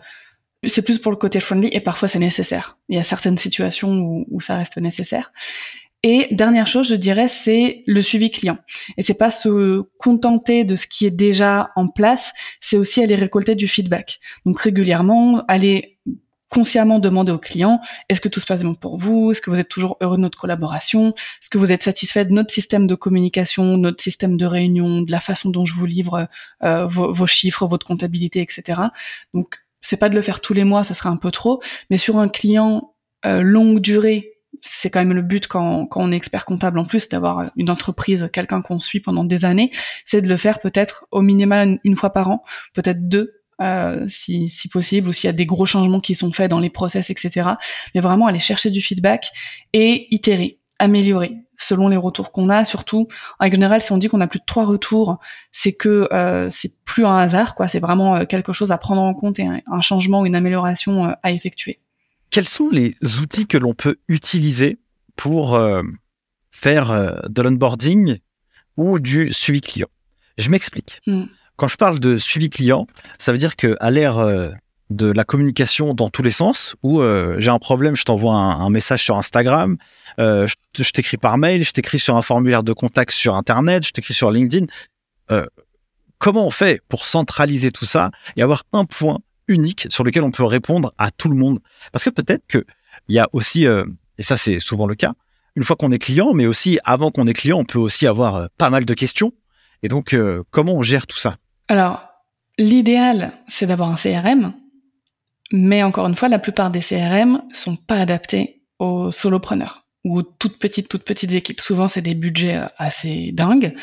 c'est 0.66 0.82
plus 0.82 0.98
pour 0.98 1.12
le 1.12 1.16
côté 1.16 1.40
friendly 1.40 1.68
et 1.72 1.80
parfois 1.80 2.06
c'est 2.08 2.20
nécessaire. 2.20 2.78
Il 2.88 2.96
y 2.96 2.98
a 2.98 3.02
certaines 3.02 3.38
situations 3.38 3.92
où, 3.94 4.26
où 4.30 4.40
ça 4.40 4.56
reste 4.56 4.76
nécessaire. 4.78 5.32
Et 6.02 6.26
dernière 6.32 6.66
chose, 6.66 6.88
je 6.88 6.96
dirais, 6.96 7.28
c'est 7.28 7.84
le 7.86 8.00
suivi 8.00 8.30
client. 8.30 8.58
Et 8.96 9.02
c'est 9.02 9.18
pas 9.18 9.30
se 9.30 9.82
contenter 9.98 10.64
de 10.64 10.74
ce 10.74 10.88
qui 10.88 11.06
est 11.06 11.12
déjà 11.12 11.70
en 11.76 11.86
place, 11.86 12.32
c'est 12.60 12.76
aussi 12.76 13.02
aller 13.02 13.14
récolter 13.14 13.54
du 13.54 13.68
feedback. 13.68 14.18
Donc 14.44 14.60
régulièrement, 14.60 15.44
aller 15.46 15.98
consciemment 16.52 16.98
demander 16.98 17.32
au 17.32 17.38
client 17.38 17.80
est-ce 18.10 18.20
que 18.20 18.28
tout 18.28 18.38
se 18.38 18.44
passe 18.44 18.62
bien 18.62 18.74
pour 18.74 18.98
vous? 18.98 19.30
Est-ce 19.30 19.40
que 19.40 19.48
vous 19.48 19.58
êtes 19.58 19.70
toujours 19.70 19.96
heureux 20.02 20.16
de 20.16 20.22
notre 20.22 20.38
collaboration? 20.38 21.14
Est-ce 21.40 21.48
que 21.48 21.56
vous 21.56 21.72
êtes 21.72 21.82
satisfait 21.82 22.26
de 22.26 22.32
notre 22.32 22.52
système 22.52 22.86
de 22.86 22.94
communication, 22.94 23.78
notre 23.78 24.02
système 24.02 24.36
de 24.36 24.44
réunion, 24.44 25.00
de 25.00 25.10
la 25.10 25.20
façon 25.20 25.48
dont 25.48 25.64
je 25.64 25.74
vous 25.74 25.86
livre 25.86 26.28
euh, 26.62 26.86
vos, 26.86 27.26
chiffres, 27.26 27.66
votre 27.66 27.86
comptabilité, 27.86 28.42
etc. 28.42 28.80
Donc 29.32 29.60
c'est 29.80 29.96
pas 29.96 30.10
de 30.10 30.14
le 30.14 30.22
faire 30.22 30.40
tous 30.40 30.52
les 30.52 30.64
mois, 30.64 30.84
ce 30.84 30.94
serait 30.94 31.08
un 31.08 31.16
peu 31.16 31.30
trop, 31.30 31.62
mais 31.88 31.96
sur 31.96 32.18
un 32.18 32.28
client 32.28 32.92
euh, 33.24 33.40
longue 33.40 33.80
durée 33.80 34.31
c'est 34.62 34.90
quand 34.90 35.00
même 35.00 35.12
le 35.12 35.22
but 35.22 35.46
quand, 35.46 35.86
quand 35.86 36.00
on 36.00 36.12
est 36.12 36.16
expert 36.16 36.44
comptable 36.44 36.78
en 36.78 36.84
plus 36.84 37.08
d'avoir 37.08 37.50
une 37.56 37.68
entreprise, 37.68 38.30
quelqu'un 38.32 38.62
qu'on 38.62 38.80
suit 38.80 39.00
pendant 39.00 39.24
des 39.24 39.44
années, 39.44 39.70
c'est 40.04 40.22
de 40.22 40.28
le 40.28 40.36
faire 40.36 40.60
peut-être 40.60 41.04
au 41.10 41.20
minimum 41.20 41.78
une 41.84 41.96
fois 41.96 42.10
par 42.10 42.30
an, 42.30 42.44
peut-être 42.72 43.08
deux 43.08 43.34
euh, 43.60 44.04
si, 44.08 44.48
si, 44.48 44.68
possible, 44.68 45.08
ou 45.08 45.12
s'il 45.12 45.28
y 45.28 45.30
a 45.30 45.34
des 45.34 45.46
gros 45.46 45.66
changements 45.66 46.00
qui 46.00 46.14
sont 46.14 46.32
faits 46.32 46.50
dans 46.50 46.58
les 46.58 46.70
process, 46.70 47.10
etc. 47.10 47.50
Mais 47.94 48.00
vraiment 48.00 48.26
aller 48.26 48.38
chercher 48.38 48.70
du 48.70 48.80
feedback 48.80 49.30
et 49.72 50.08
itérer, 50.10 50.58
améliorer 50.78 51.36
selon 51.62 51.88
les 51.88 51.96
retours 51.96 52.32
qu'on 52.32 52.48
a. 52.48 52.64
Surtout, 52.64 53.08
en 53.38 53.50
général, 53.50 53.80
si 53.80 53.92
on 53.92 53.98
dit 53.98 54.08
qu'on 54.08 54.20
a 54.20 54.26
plus 54.26 54.40
de 54.40 54.44
trois 54.44 54.64
retours, 54.64 55.18
c'est 55.52 55.72
que 55.72 56.08
euh, 56.12 56.48
c'est 56.50 56.84
plus 56.84 57.06
un 57.06 57.16
hasard, 57.16 57.54
quoi. 57.54 57.68
C'est 57.68 57.80
vraiment 57.80 58.16
euh, 58.16 58.24
quelque 58.24 58.52
chose 58.52 58.72
à 58.72 58.78
prendre 58.78 59.02
en 59.02 59.14
compte 59.14 59.38
et 59.38 59.46
un, 59.46 59.80
changement 59.80 60.22
ou 60.22 60.26
une 60.26 60.34
amélioration 60.34 61.06
euh, 61.06 61.12
à 61.22 61.30
effectuer. 61.30 61.80
Quels 62.32 62.48
sont 62.48 62.70
les 62.70 62.96
outils 63.20 63.46
que 63.46 63.58
l'on 63.58 63.74
peut 63.74 63.96
utiliser 64.08 64.80
pour 65.14 65.56
faire 66.50 67.20
de 67.28 67.42
l'onboarding 67.42 68.18
ou 68.76 68.98
du 68.98 69.32
suivi 69.32 69.60
client? 69.60 69.88
Je 70.38 70.50
m'explique. 70.50 71.00
Hmm. 71.06 71.26
Quand 71.56 71.68
je 71.68 71.76
parle 71.76 72.00
de 72.00 72.18
suivi 72.18 72.50
client, 72.50 72.86
ça 73.18 73.32
veut 73.32 73.38
dire 73.38 73.56
qu'à 73.56 73.90
l'ère 73.90 74.18
euh, 74.18 74.50
de 74.90 75.10
la 75.10 75.24
communication 75.24 75.94
dans 75.94 76.08
tous 76.08 76.22
les 76.22 76.30
sens, 76.30 76.74
où 76.82 77.00
euh, 77.00 77.36
j'ai 77.38 77.50
un 77.50 77.58
problème, 77.58 77.94
je 77.96 78.04
t'envoie 78.04 78.34
un, 78.34 78.70
message 78.70 79.02
sur 79.02 79.16
Instagram, 79.16 79.76
euh, 80.18 80.46
je, 80.74 80.90
t'écris 80.90 81.18
par 81.18 81.38
mail, 81.38 81.64
je 81.64 81.72
t'écris 81.72 81.98
sur 81.98 82.16
un 82.16 82.22
formulaire 82.22 82.62
de 82.62 82.72
contact 82.72 83.12
sur 83.12 83.36
Internet, 83.36 83.86
je 83.86 83.92
t'écris 83.92 84.14
sur 84.14 84.30
LinkedIn. 84.30 84.66
comment 86.18 86.46
on 86.46 86.50
fait 86.50 86.82
pour 86.88 87.06
centraliser 87.06 87.70
tout 87.70 87.86
ça 87.86 88.10
et 88.36 88.42
avoir 88.42 88.64
un 88.72 88.84
point 88.84 89.18
unique 89.52 89.86
sur 89.90 90.04
lequel 90.04 90.22
on 90.22 90.30
peut 90.30 90.44
répondre 90.44 90.92
à 90.98 91.10
tout 91.10 91.28
le 91.28 91.36
monde. 91.36 91.60
Parce 91.92 92.04
que 92.04 92.10
peut-être 92.10 92.46
qu'il 92.48 92.64
y 93.08 93.18
a 93.18 93.28
aussi, 93.32 93.66
euh, 93.66 93.84
et 94.18 94.22
ça 94.22 94.36
c'est 94.36 94.58
souvent 94.58 94.86
le 94.86 94.94
cas, 94.94 95.14
une 95.56 95.64
fois 95.64 95.76
qu'on 95.76 95.92
est 95.92 95.98
client, 95.98 96.32
mais 96.32 96.46
aussi 96.46 96.78
avant 96.84 97.10
qu'on 97.10 97.26
est 97.26 97.34
client, 97.34 97.58
on 97.58 97.64
peut 97.64 97.78
aussi 97.78 98.06
avoir 98.06 98.36
euh, 98.36 98.46
pas 98.58 98.70
mal 98.70 98.84
de 98.84 98.94
questions. 98.94 99.32
Et 99.82 99.88
donc, 99.88 100.14
euh, 100.14 100.44
comment 100.50 100.74
on 100.74 100.82
gère 100.82 101.06
tout 101.06 101.18
ça? 101.18 101.36
Alors, 101.68 102.04
l'idéal, 102.58 103.32
c'est 103.48 103.66
d'avoir 103.66 103.90
un 103.90 103.96
CRM, 103.96 104.52
mais 105.52 105.82
encore 105.82 106.06
une 106.06 106.14
fois, 106.14 106.28
la 106.28 106.38
plupart 106.38 106.70
des 106.70 106.80
CRM 106.80 107.42
sont 107.52 107.76
pas 107.76 107.96
adaptés 107.96 108.62
aux 108.78 109.10
solopreneurs 109.12 109.81
ou 110.04 110.22
toutes 110.22 110.58
petites 110.58 110.88
toutes 110.88 111.04
petites 111.04 111.32
équipes. 111.32 111.60
Souvent, 111.60 111.88
c'est 111.88 112.02
des 112.02 112.14
budgets 112.14 112.56
euh, 112.56 112.66
assez 112.76 113.30
dingues, 113.32 113.74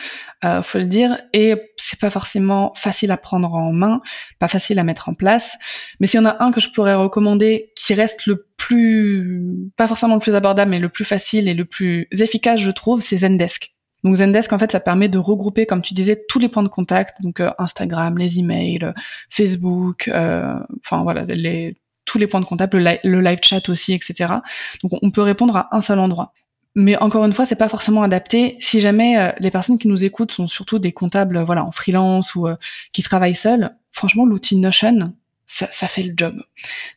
euh, 0.43 0.61
faut 0.61 0.77
le 0.77 0.85
dire, 0.85 1.17
et 1.33 1.55
c'est 1.77 1.99
pas 1.99 2.09
forcément 2.09 2.73
facile 2.75 3.11
à 3.11 3.17
prendre 3.17 3.53
en 3.53 3.71
main, 3.71 4.01
pas 4.39 4.47
facile 4.47 4.79
à 4.79 4.83
mettre 4.83 5.09
en 5.09 5.13
place. 5.13 5.57
Mais 5.99 6.07
s'il 6.07 6.19
y 6.19 6.23
en 6.23 6.25
a 6.25 6.43
un 6.43 6.51
que 6.51 6.59
je 6.59 6.69
pourrais 6.69 6.95
recommander, 6.95 7.71
qui 7.75 7.93
reste 7.93 8.25
le 8.25 8.47
plus, 8.57 9.71
pas 9.77 9.87
forcément 9.87 10.15
le 10.15 10.19
plus 10.19 10.35
abordable, 10.35 10.71
mais 10.71 10.79
le 10.79 10.89
plus 10.89 11.05
facile 11.05 11.47
et 11.47 11.53
le 11.53 11.65
plus 11.65 12.07
efficace, 12.11 12.59
je 12.59 12.71
trouve, 12.71 13.01
c'est 13.01 13.17
Zendesk. 13.17 13.71
Donc 14.03 14.15
Zendesk, 14.15 14.51
en 14.53 14.59
fait, 14.59 14.71
ça 14.71 14.79
permet 14.79 15.09
de 15.09 15.17
regrouper, 15.17 15.65
comme 15.65 15.81
tu 15.81 15.93
disais, 15.93 16.23
tous 16.27 16.39
les 16.39 16.47
points 16.49 16.63
de 16.63 16.69
contact, 16.69 17.21
donc 17.21 17.39
euh, 17.39 17.51
Instagram, 17.57 18.17
les 18.17 18.39
emails, 18.39 18.93
Facebook, 19.29 20.07
euh, 20.09 20.53
enfin 20.83 21.03
voilà, 21.03 21.23
les 21.23 21.75
tous 22.09 22.17
les 22.17 22.25
points 22.25 22.41
de 22.41 22.45
contact, 22.45 22.73
le, 22.73 23.21
live 23.21 23.39
chat 23.43 23.69
aussi, 23.69 23.93
etc. 23.93 24.33
Donc 24.81 24.93
on 25.03 25.11
peut 25.11 25.21
répondre 25.21 25.55
à 25.55 25.67
un 25.71 25.79
seul 25.79 25.99
endroit. 25.99 26.33
Mais 26.73 26.97
encore 26.97 27.23
une 27.23 27.33
fois, 27.33 27.45
c'est 27.45 27.55
pas 27.55 27.69
forcément 27.69 28.01
adapté. 28.01 28.57
Si 28.61 28.81
jamais 28.81 29.19
euh, 29.19 29.31
les 29.39 29.51
personnes 29.51 29.77
qui 29.77 29.87
nous 29.87 30.03
écoutent 30.03 30.31
sont 30.31 30.47
surtout 30.47 30.79
des 30.79 30.91
comptables, 30.91 31.43
voilà, 31.43 31.63
en 31.63 31.71
freelance 31.71 32.33
ou 32.33 32.47
euh, 32.47 32.55
qui 32.93 33.03
travaillent 33.03 33.35
seuls, 33.35 33.75
franchement, 33.91 34.25
l'outil 34.25 34.55
Notion, 34.55 35.13
ça, 35.45 35.67
ça, 35.71 35.87
fait 35.87 36.01
le 36.01 36.13
job. 36.17 36.41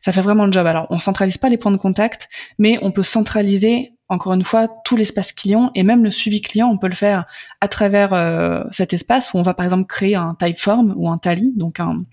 Ça 0.01 0.11
fait 0.11 0.21
vraiment 0.21 0.47
le 0.47 0.51
job. 0.51 0.65
Alors, 0.65 0.87
on 0.89 0.97
centralise 0.97 1.37
pas 1.37 1.49
les 1.49 1.57
points 1.57 1.71
de 1.71 1.77
contact, 1.77 2.27
mais 2.57 2.79
on 2.81 2.91
peut 2.91 3.03
centraliser 3.03 3.93
encore 4.09 4.33
une 4.33 4.43
fois 4.43 4.67
tout 4.83 4.95
l'espace 4.95 5.31
client 5.31 5.69
et 5.75 5.83
même 5.83 6.03
le 6.03 6.11
suivi 6.11 6.41
client. 6.41 6.69
On 6.69 6.77
peut 6.79 6.89
le 6.89 6.95
faire 6.95 7.25
à 7.61 7.67
travers 7.67 8.13
euh, 8.13 8.63
cet 8.71 8.93
espace 8.93 9.33
où 9.33 9.37
on 9.37 9.43
va 9.43 9.53
par 9.53 9.65
exemple 9.65 9.85
créer 9.85 10.15
un 10.15 10.35
typeform 10.35 10.93
ou 10.97 11.09
un 11.09 11.19
tally, 11.19 11.53
donc 11.55 11.79
un 11.79 12.03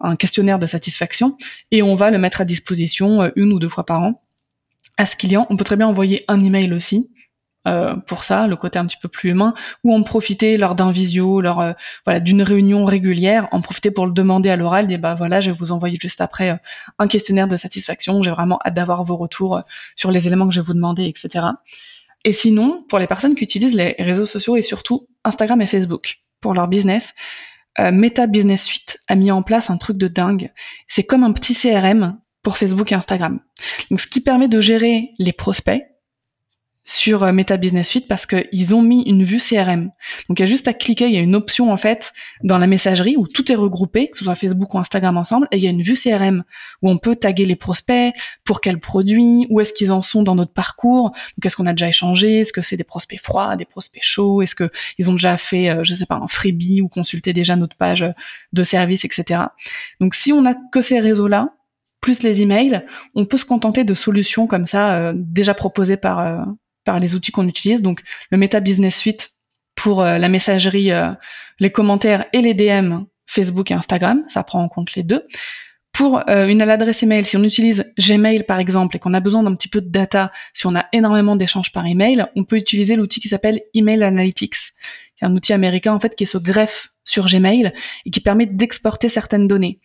un 0.00 0.16
questionnaire 0.16 0.58
de 0.58 0.66
satisfaction 0.66 1.36
et 1.70 1.82
on 1.82 1.94
va 1.94 2.10
le 2.10 2.18
mettre 2.18 2.40
à 2.40 2.44
disposition 2.44 3.22
euh, 3.22 3.30
une 3.36 3.52
ou 3.52 3.58
deux 3.58 3.68
fois 3.68 3.84
par 3.84 4.02
an 4.02 4.22
à 4.96 5.06
ce 5.06 5.16
client. 5.16 5.46
On 5.50 5.56
peut 5.56 5.64
très 5.64 5.76
bien 5.76 5.86
envoyer 5.86 6.24
un 6.28 6.42
email 6.42 6.72
aussi 6.72 7.10
euh, 7.66 7.96
pour 7.96 8.24
ça, 8.24 8.46
le 8.46 8.56
côté 8.56 8.78
un 8.78 8.86
petit 8.86 8.96
peu 9.00 9.08
plus 9.08 9.30
humain, 9.30 9.52
ou 9.84 9.94
en 9.94 10.02
profiter 10.02 10.56
lors 10.56 10.74
d'un 10.74 10.90
visio, 10.90 11.42
euh, 11.44 11.74
d'une 12.20 12.42
réunion 12.42 12.84
régulière, 12.84 13.48
en 13.52 13.60
profiter 13.60 13.90
pour 13.90 14.06
le 14.06 14.12
demander 14.12 14.48
à 14.48 14.56
l'oral, 14.56 14.86
dire 14.86 14.98
bah 14.98 15.14
voilà, 15.14 15.40
je 15.40 15.50
vais 15.50 15.56
vous 15.56 15.72
envoyer 15.72 15.98
juste 16.00 16.20
après 16.20 16.58
un 16.98 17.08
questionnaire 17.08 17.48
de 17.48 17.56
satisfaction. 17.56 18.22
J'ai 18.22 18.30
vraiment 18.30 18.58
hâte 18.64 18.74
d'avoir 18.74 19.04
vos 19.04 19.16
retours 19.16 19.60
sur 19.96 20.10
les 20.10 20.26
éléments 20.26 20.48
que 20.48 20.54
je 20.54 20.60
vais 20.60 20.66
vous 20.66 20.74
demander, 20.74 21.04
etc. 21.04 21.46
Et 22.24 22.32
sinon, 22.32 22.84
pour 22.88 22.98
les 22.98 23.06
personnes 23.06 23.34
qui 23.34 23.44
utilisent 23.44 23.74
les 23.74 23.94
réseaux 23.98 24.26
sociaux 24.26 24.56
et 24.56 24.62
surtout 24.62 25.08
Instagram 25.24 25.60
et 25.60 25.66
Facebook 25.66 26.20
pour 26.40 26.54
leur 26.54 26.68
business, 26.68 27.14
euh, 27.78 27.92
Meta 27.92 28.26
Business 28.26 28.64
Suite 28.64 28.98
a 29.08 29.14
mis 29.14 29.30
en 29.30 29.42
place 29.42 29.70
un 29.70 29.76
truc 29.76 29.96
de 29.96 30.08
dingue. 30.08 30.52
C'est 30.88 31.04
comme 31.04 31.24
un 31.24 31.32
petit 31.32 31.54
CRM 31.54 32.18
pour 32.42 32.56
Facebook 32.56 32.92
et 32.92 32.94
Instagram. 32.94 33.40
Donc, 33.90 34.00
ce 34.00 34.06
qui 34.06 34.20
permet 34.20 34.48
de 34.48 34.60
gérer 34.60 35.10
les 35.18 35.32
prospects, 35.32 35.82
sur 36.88 37.22
euh, 37.22 37.32
Meta 37.32 37.58
Business 37.58 37.86
Suite 37.86 38.08
parce 38.08 38.24
qu'ils 38.24 38.74
ont 38.74 38.80
mis 38.80 39.02
une 39.02 39.22
vue 39.22 39.38
CRM. 39.38 39.90
Donc 40.28 40.38
il 40.38 40.40
y 40.40 40.42
a 40.42 40.46
juste 40.46 40.68
à 40.68 40.72
cliquer, 40.72 41.06
il 41.06 41.12
y 41.12 41.18
a 41.18 41.20
une 41.20 41.34
option 41.34 41.70
en 41.70 41.76
fait 41.76 42.14
dans 42.42 42.56
la 42.56 42.66
messagerie 42.66 43.16
où 43.18 43.26
tout 43.26 43.52
est 43.52 43.54
regroupé, 43.54 44.08
que 44.08 44.16
ce 44.16 44.24
soit 44.24 44.34
Facebook 44.34 44.72
ou 44.72 44.78
Instagram 44.78 45.18
ensemble, 45.18 45.46
et 45.52 45.58
il 45.58 45.62
y 45.62 45.66
a 45.66 45.70
une 45.70 45.82
vue 45.82 45.96
CRM 45.96 46.44
où 46.80 46.90
on 46.90 46.96
peut 46.96 47.14
taguer 47.14 47.44
les 47.44 47.56
prospects, 47.56 48.14
pour 48.44 48.62
quels 48.62 48.80
produits, 48.80 49.46
où 49.50 49.60
est-ce 49.60 49.74
qu'ils 49.74 49.92
en 49.92 50.00
sont 50.00 50.22
dans 50.22 50.34
notre 50.34 50.52
parcours, 50.52 51.10
donc 51.10 51.44
est-ce 51.44 51.56
qu'on 51.56 51.66
a 51.66 51.72
déjà 51.72 51.88
échangé, 51.88 52.40
est-ce 52.40 52.54
que 52.54 52.62
c'est 52.62 52.78
des 52.78 52.84
prospects 52.84 53.20
froids, 53.20 53.56
des 53.56 53.66
prospects 53.66 54.02
chauds, 54.02 54.40
est-ce 54.40 54.54
que 54.54 54.70
ils 54.96 55.10
ont 55.10 55.14
déjà 55.14 55.36
fait, 55.36 55.68
euh, 55.68 55.84
je 55.84 55.94
sais 55.94 56.06
pas, 56.06 56.16
un 56.16 56.28
freebie 56.28 56.80
ou 56.80 56.88
consulté 56.88 57.34
déjà 57.34 57.54
notre 57.56 57.76
page 57.76 58.06
de 58.54 58.62
service, 58.62 59.04
etc. 59.04 59.42
Donc 60.00 60.14
si 60.14 60.32
on 60.32 60.46
a 60.46 60.54
que 60.72 60.80
ces 60.80 61.00
réseaux-là, 61.00 61.50
plus 62.00 62.22
les 62.22 62.40
emails, 62.40 62.86
on 63.14 63.26
peut 63.26 63.36
se 63.36 63.44
contenter 63.44 63.84
de 63.84 63.92
solutions 63.92 64.46
comme 64.46 64.64
ça 64.64 64.94
euh, 64.94 65.12
déjà 65.14 65.52
proposées 65.52 65.96
par 65.98 66.46
par 66.88 67.00
les 67.00 67.14
outils 67.14 67.32
qu'on 67.32 67.46
utilise. 67.46 67.82
Donc 67.82 68.02
le 68.30 68.38
Meta 68.38 68.60
Business 68.60 68.96
Suite 68.96 69.32
pour 69.74 70.00
euh, 70.00 70.16
la 70.16 70.30
messagerie, 70.30 70.90
euh, 70.90 71.10
les 71.58 71.70
commentaires 71.70 72.24
et 72.32 72.40
les 72.40 72.54
DM 72.54 73.00
Facebook 73.26 73.70
et 73.70 73.74
Instagram, 73.74 74.24
ça 74.28 74.42
prend 74.42 74.62
en 74.62 74.70
compte 74.70 74.94
les 74.94 75.02
deux. 75.02 75.22
Pour 75.92 76.26
euh, 76.30 76.46
une 76.46 76.62
adresse 76.62 77.02
email, 77.02 77.26
si 77.26 77.36
on 77.36 77.42
utilise 77.42 77.92
Gmail 77.98 78.44
par 78.44 78.58
exemple 78.58 78.96
et 78.96 78.98
qu'on 78.98 79.12
a 79.12 79.20
besoin 79.20 79.42
d'un 79.42 79.54
petit 79.54 79.68
peu 79.68 79.82
de 79.82 79.90
data, 79.90 80.32
si 80.54 80.66
on 80.66 80.74
a 80.74 80.86
énormément 80.94 81.36
d'échanges 81.36 81.70
par 81.72 81.84
email, 81.84 82.24
on 82.36 82.44
peut 82.44 82.56
utiliser 82.56 82.96
l'outil 82.96 83.20
qui 83.20 83.28
s'appelle 83.28 83.60
Email 83.74 84.02
Analytics, 84.02 84.56
qui 85.18 85.26
un 85.26 85.36
outil 85.36 85.52
américain 85.52 85.92
en 85.92 86.00
fait 86.00 86.16
qui 86.16 86.24
se 86.24 86.38
greffe 86.38 86.88
sur 87.04 87.26
Gmail 87.26 87.70
et 88.06 88.10
qui 88.10 88.20
permet 88.20 88.46
d'exporter 88.46 89.10
certaines 89.10 89.46
données. 89.46 89.78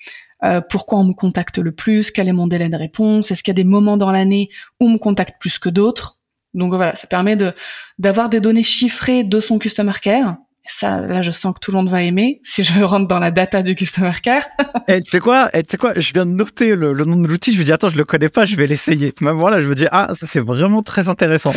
pourquoi 0.69 0.99
on 0.99 1.03
me 1.03 1.13
contacte 1.13 1.57
le 1.57 1.73
plus, 1.73 2.11
quel 2.11 2.29
est 2.29 2.33
mon 2.33 2.47
délai 2.47 2.69
de 2.69 2.77
réponse, 2.77 3.29
est-ce 3.29 3.43
qu'il 3.43 3.51
y 3.51 3.57
a 3.59 3.61
des 3.61 3.69
moments 3.69 3.97
dans 3.97 4.11
l'année 4.11 4.49
où 4.79 4.85
on 4.85 4.89
me 4.91 4.97
contacte 4.97 5.35
plus 5.41 5.59
que 5.59 5.69
d'autres, 5.69 6.17
donc 6.53 6.73
voilà, 6.73 6.95
ça 6.95 7.07
permet 7.07 7.35
de 7.35 7.53
d'avoir 7.99 8.29
des 8.29 8.39
données 8.39 8.63
chiffrées 8.63 9.23
de 9.23 9.39
son 9.39 9.59
customer 9.59 9.93
care. 10.01 10.37
Ça, 10.65 11.01
là, 11.01 11.21
je 11.21 11.31
sens 11.31 11.53
que 11.53 11.59
tout 11.59 11.71
le 11.71 11.77
monde 11.77 11.89
va 11.89 12.03
aimer 12.03 12.39
si 12.43 12.63
je 12.63 12.79
rentre 12.83 13.07
dans 13.07 13.19
la 13.19 13.31
data 13.31 13.61
du 13.61 13.75
customer 13.75 14.13
care. 14.21 14.45
Et 14.87 15.01
tu 15.01 15.11
sais 15.11 15.19
quoi, 15.19 15.49
et 15.53 15.63
tu 15.63 15.71
sais 15.71 15.77
quoi, 15.77 15.93
je 15.95 16.13
viens 16.13 16.25
de 16.25 16.31
noter 16.31 16.75
le, 16.75 16.93
nom 16.93 17.17
de 17.17 17.27
l'outil. 17.27 17.53
Je 17.53 17.59
me 17.59 17.63
dis 17.63 17.71
attends, 17.71 17.89
je 17.89 17.97
le 17.97 18.05
connais 18.05 18.29
pas, 18.29 18.45
je 18.45 18.55
vais 18.55 18.67
l'essayer. 18.67 19.13
Même 19.21 19.37
voilà, 19.37 19.59
je 19.59 19.67
me 19.67 19.75
dis 19.75 19.85
ah, 19.91 20.13
ça 20.19 20.27
c'est 20.27 20.39
vraiment 20.39 20.83
très 20.83 21.09
intéressant. 21.09 21.53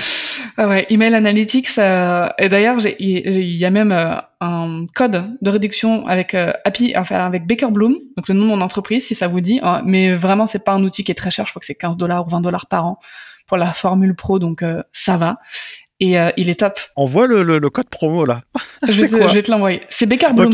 Ah 0.56 0.68
ouais, 0.68 0.86
email 0.90 1.14
analytics. 1.14 1.78
Euh, 1.78 2.28
et 2.38 2.48
d'ailleurs, 2.48 2.78
il 2.98 3.56
y 3.56 3.64
a 3.64 3.70
même 3.70 3.92
euh, 3.92 4.14
un 4.40 4.86
code 4.94 5.36
de 5.40 5.50
réduction 5.50 6.06
avec 6.06 6.34
euh, 6.34 6.52
API, 6.64 6.94
enfin 6.96 7.24
avec 7.26 7.46
Baker 7.46 7.70
Bloom, 7.70 7.96
donc 8.16 8.28
le 8.28 8.34
nom 8.34 8.44
de 8.44 8.48
mon 8.48 8.60
entreprise, 8.60 9.06
si 9.06 9.14
ça 9.14 9.28
vous 9.28 9.40
dit. 9.40 9.60
Hein. 9.62 9.82
mais 9.84 10.14
vraiment, 10.14 10.46
c'est 10.46 10.64
pas 10.64 10.72
un 10.72 10.82
outil 10.82 11.04
qui 11.04 11.12
est 11.12 11.16
très 11.16 11.30
cher. 11.30 11.46
Je 11.46 11.52
crois 11.52 11.60
que 11.60 11.66
c'est 11.66 11.74
15 11.74 11.96
dollars 11.96 12.26
ou 12.26 12.30
20 12.30 12.40
dollars 12.40 12.66
par 12.66 12.86
an 12.86 12.98
pour 13.46 13.56
la 13.56 13.72
Formule 13.72 14.14
Pro, 14.14 14.38
donc 14.38 14.62
euh, 14.62 14.82
ça 14.92 15.16
va. 15.16 15.38
Et 16.00 16.18
euh, 16.18 16.30
il 16.36 16.50
est 16.50 16.60
top. 16.60 16.78
On 16.96 17.06
voit 17.06 17.26
le, 17.26 17.42
le, 17.42 17.70
code 17.70 17.88
promo 17.88 18.24
là. 18.24 18.42
je, 18.86 19.00
vais 19.00 19.08
te, 19.08 19.28
je, 19.28 19.34
vais 19.34 19.42
te, 19.42 19.50
l'envoyer. 19.50 19.80
C'est 19.88 20.06
Becker 20.06 20.32
Bloom. 20.34 20.52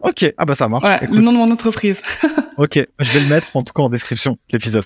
Ok, 0.00 0.32
ah 0.36 0.44
bah 0.44 0.54
ça 0.54 0.68
marche. 0.68 0.84
le 1.02 1.20
nom 1.20 1.32
de 1.32 1.38
mon 1.38 1.50
entreprise. 1.50 2.02
ok, 2.56 2.86
je 3.00 3.12
vais 3.12 3.20
le 3.20 3.26
mettre 3.26 3.56
en 3.56 3.62
tout 3.62 3.72
cas 3.72 3.82
en 3.82 3.88
description 3.88 4.38
l'épisode. 4.52 4.84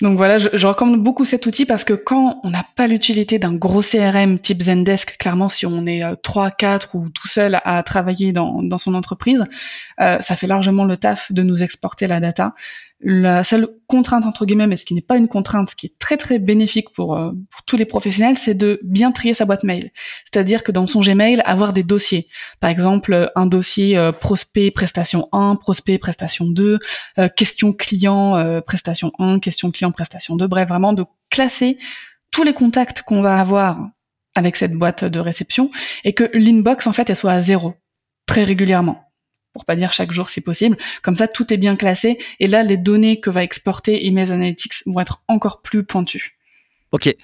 Donc 0.00 0.16
voilà, 0.16 0.38
je, 0.38 0.48
je, 0.52 0.66
recommande 0.66 1.02
beaucoup 1.02 1.24
cet 1.24 1.44
outil 1.46 1.66
parce 1.66 1.84
que 1.84 1.92
quand 1.92 2.40
on 2.44 2.50
n'a 2.50 2.64
pas 2.76 2.86
l'utilité 2.86 3.38
d'un 3.38 3.54
gros 3.54 3.82
CRM 3.82 4.38
type 4.38 4.62
Zendesk, 4.62 5.18
clairement 5.18 5.50
si 5.50 5.66
on 5.66 5.84
est 5.86 6.02
euh, 6.02 6.14
3, 6.22 6.50
4 6.52 6.94
ou 6.94 7.10
tout 7.10 7.28
seul 7.28 7.60
à 7.64 7.82
travailler 7.82 8.32
dans, 8.32 8.62
dans 8.62 8.78
son 8.78 8.94
entreprise, 8.94 9.44
euh, 10.00 10.18
ça 10.20 10.36
fait 10.36 10.46
largement 10.46 10.84
le 10.84 10.96
taf 10.96 11.30
de 11.32 11.42
nous 11.42 11.62
exporter 11.62 12.06
la 12.06 12.20
data. 12.20 12.54
La 13.02 13.44
seule 13.44 13.66
contrainte 13.86 14.26
entre 14.26 14.44
guillemets, 14.44 14.66
mais 14.66 14.76
ce 14.76 14.84
qui 14.84 14.92
n'est 14.92 15.00
pas 15.00 15.16
une 15.16 15.26
contrainte, 15.26 15.70
ce 15.70 15.76
qui 15.76 15.86
est 15.86 15.98
très 15.98 16.18
très 16.18 16.38
bénéfique 16.38 16.90
pour, 16.90 17.16
euh, 17.16 17.30
pour 17.50 17.62
tous 17.62 17.78
les 17.78 17.86
professionnels, 17.86 18.36
c'est 18.36 18.52
de 18.54 18.78
bien 18.82 19.10
trier 19.10 19.32
sa 19.32 19.46
boîte 19.46 19.64
mail. 19.64 19.90
C'est-à-dire 20.24 20.62
que 20.62 20.70
dans 20.70 20.86
son 20.86 21.00
Gmail, 21.00 21.40
avoir 21.46 21.72
des 21.72 21.82
dossiers. 21.82 22.28
Par 22.60 22.68
exemple, 22.68 23.32
un 23.36 23.46
dossier 23.46 23.96
euh, 23.96 24.12
prospect 24.12 24.70
prestation 24.70 25.28
1, 25.32 25.56
prospect 25.56 25.96
prestation 25.96 26.44
2, 26.44 26.78
euh, 27.18 27.28
question 27.34 27.72
client 27.72 28.60
prestation 28.66 29.12
1, 29.18 29.38
question 29.38 29.70
client 29.70 29.92
prestation 29.92 30.36
2. 30.36 30.46
Bref, 30.46 30.68
vraiment 30.68 30.92
de 30.92 31.06
classer 31.30 31.78
tous 32.30 32.42
les 32.42 32.52
contacts 32.52 33.00
qu'on 33.00 33.22
va 33.22 33.40
avoir 33.40 33.88
avec 34.34 34.56
cette 34.56 34.72
boîte 34.74 35.04
de 35.04 35.20
réception 35.20 35.70
et 36.04 36.12
que 36.12 36.30
l'inbox 36.34 36.86
en 36.86 36.92
fait 36.92 37.08
elle 37.10 37.16
soit 37.16 37.32
à 37.32 37.40
zéro 37.40 37.74
très 38.26 38.44
régulièrement 38.44 39.09
pour 39.52 39.64
pas 39.64 39.76
dire 39.76 39.92
chaque 39.92 40.12
jour 40.12 40.30
si 40.30 40.40
possible. 40.40 40.76
Comme 41.02 41.16
ça, 41.16 41.28
tout 41.28 41.52
est 41.52 41.56
bien 41.56 41.76
classé. 41.76 42.18
Et 42.38 42.46
là, 42.46 42.62
les 42.62 42.76
données 42.76 43.20
que 43.20 43.30
va 43.30 43.42
exporter 43.42 44.06
Email 44.06 44.32
Analytics 44.32 44.82
vont 44.86 45.00
être 45.00 45.22
encore 45.28 45.60
plus 45.62 45.84
pointues. 45.84 46.38
Ok. 46.92 47.14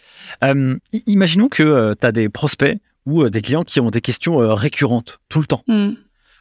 Euh, 0.44 0.76
imaginons 1.06 1.48
que 1.48 1.62
euh, 1.62 1.94
tu 1.98 2.06
as 2.06 2.12
des 2.12 2.28
prospects 2.28 2.78
ou 3.04 3.22
euh, 3.22 3.30
des 3.30 3.42
clients 3.42 3.64
qui 3.64 3.80
ont 3.80 3.90
des 3.90 4.00
questions 4.00 4.36
récurrentes 4.54 5.18
tout 5.28 5.40
le 5.40 5.46
temps. 5.46 5.62
Hmm. 5.66 5.94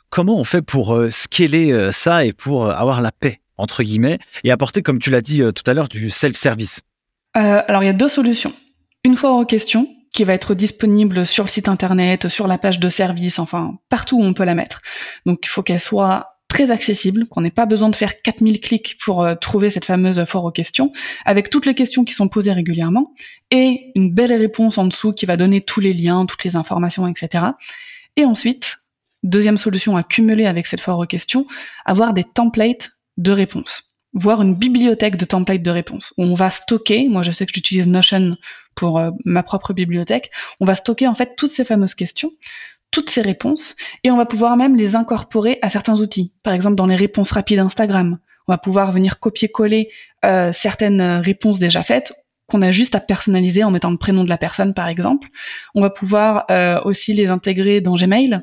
Comment 0.09 0.39
on 0.39 0.43
fait 0.43 0.61
pour 0.61 0.97
scaler 1.09 1.89
ça 1.91 2.25
et 2.25 2.31
pour 2.31 2.69
avoir 2.69 3.01
la 3.01 3.11
paix, 3.11 3.41
entre 3.57 3.83
guillemets, 3.83 4.19
et 4.43 4.51
apporter, 4.51 4.81
comme 4.81 4.99
tu 4.99 5.09
l'as 5.09 5.19
dit 5.19 5.41
tout 5.53 5.63
à 5.69 5.73
l'heure, 5.73 5.89
du 5.89 6.09
self-service? 6.09 6.81
Alors, 7.33 7.83
il 7.83 7.87
y 7.87 7.89
a 7.89 7.93
deux 7.93 8.07
solutions. 8.07 8.53
Une 9.03 9.17
fois 9.17 9.31
aux 9.31 9.45
questions, 9.45 9.89
qui 10.15 10.23
va 10.23 10.33
être 10.33 10.55
disponible 10.55 11.25
sur 11.25 11.43
le 11.43 11.49
site 11.49 11.67
internet, 11.67 12.29
sur 12.29 12.47
la 12.47 12.57
page 12.57 12.79
de 12.79 12.89
service, 12.89 13.37
enfin 13.37 13.77
partout 13.89 14.17
où 14.17 14.23
on 14.23 14.33
peut 14.33 14.45
la 14.45 14.55
mettre. 14.55 14.81
Donc 15.25 15.41
il 15.43 15.49
faut 15.49 15.61
qu'elle 15.61 15.81
soit 15.81 16.37
très 16.47 16.71
accessible, 16.71 17.27
qu'on 17.27 17.41
n'ait 17.41 17.51
pas 17.51 17.65
besoin 17.65 17.89
de 17.89 17.95
faire 17.97 18.21
4000 18.21 18.61
clics 18.61 18.97
pour 19.03 19.23
euh, 19.23 19.35
trouver 19.35 19.69
cette 19.69 19.83
fameuse 19.83 20.23
foire 20.23 20.45
aux 20.45 20.51
questions, 20.51 20.93
avec 21.25 21.49
toutes 21.49 21.65
les 21.65 21.75
questions 21.75 22.05
qui 22.05 22.13
sont 22.13 22.29
posées 22.29 22.53
régulièrement, 22.53 23.13
et 23.51 23.91
une 23.95 24.13
belle 24.13 24.31
réponse 24.31 24.77
en 24.77 24.85
dessous 24.85 25.11
qui 25.11 25.25
va 25.25 25.35
donner 25.35 25.59
tous 25.59 25.81
les 25.81 25.93
liens, 25.93 26.25
toutes 26.25 26.45
les 26.45 26.55
informations, 26.55 27.07
etc. 27.07 27.47
Et 28.15 28.23
ensuite, 28.23 28.77
deuxième 29.23 29.57
solution 29.57 29.97
à 29.97 30.03
cumuler 30.03 30.45
avec 30.45 30.65
cette 30.65 30.79
foire 30.79 30.99
aux 30.99 31.05
questions, 31.05 31.45
avoir 31.83 32.13
des 32.13 32.23
templates 32.23 32.91
de 33.17 33.33
réponses. 33.33 33.97
voire 34.17 34.41
une 34.41 34.55
bibliothèque 34.55 35.17
de 35.17 35.25
templates 35.25 35.61
de 35.61 35.71
réponses 35.71 36.13
où 36.17 36.23
on 36.23 36.35
va 36.35 36.49
stocker, 36.49 37.09
moi 37.09 37.21
je 37.21 37.31
sais 37.31 37.45
que 37.45 37.51
j'utilise 37.53 37.85
Notion 37.85 38.37
pour 38.75 38.99
euh, 38.99 39.11
ma 39.23 39.43
propre 39.43 39.73
bibliothèque, 39.73 40.31
on 40.59 40.65
va 40.65 40.75
stocker 40.75 41.07
en 41.07 41.15
fait 41.15 41.35
toutes 41.35 41.51
ces 41.51 41.65
fameuses 41.65 41.95
questions, 41.95 42.31
toutes 42.91 43.09
ces 43.09 43.21
réponses, 43.21 43.75
et 44.03 44.11
on 44.11 44.17
va 44.17 44.25
pouvoir 44.25 44.57
même 44.57 44.75
les 44.75 44.95
incorporer 44.95 45.59
à 45.61 45.69
certains 45.69 45.99
outils. 46.01 46.33
Par 46.43 46.53
exemple 46.53 46.75
dans 46.75 46.87
les 46.87 46.95
réponses 46.95 47.31
rapides 47.31 47.59
Instagram, 47.59 48.19
on 48.47 48.53
va 48.53 48.57
pouvoir 48.57 48.91
venir 48.91 49.19
copier-coller 49.19 49.89
euh, 50.23 50.51
certaines 50.53 51.01
réponses 51.01 51.59
déjà 51.59 51.83
faites 51.83 52.13
qu'on 52.47 52.61
a 52.61 52.71
juste 52.71 52.95
à 52.95 52.99
personnaliser 52.99 53.63
en 53.63 53.71
mettant 53.71 53.91
le 53.91 53.97
prénom 53.97 54.23
de 54.23 54.29
la 54.29 54.37
personne 54.37 54.73
par 54.73 54.87
exemple. 54.87 55.29
On 55.73 55.81
va 55.81 55.89
pouvoir 55.89 56.45
euh, 56.51 56.79
aussi 56.83 57.13
les 57.13 57.29
intégrer 57.29 57.81
dans 57.81 57.95
Gmail, 57.95 58.41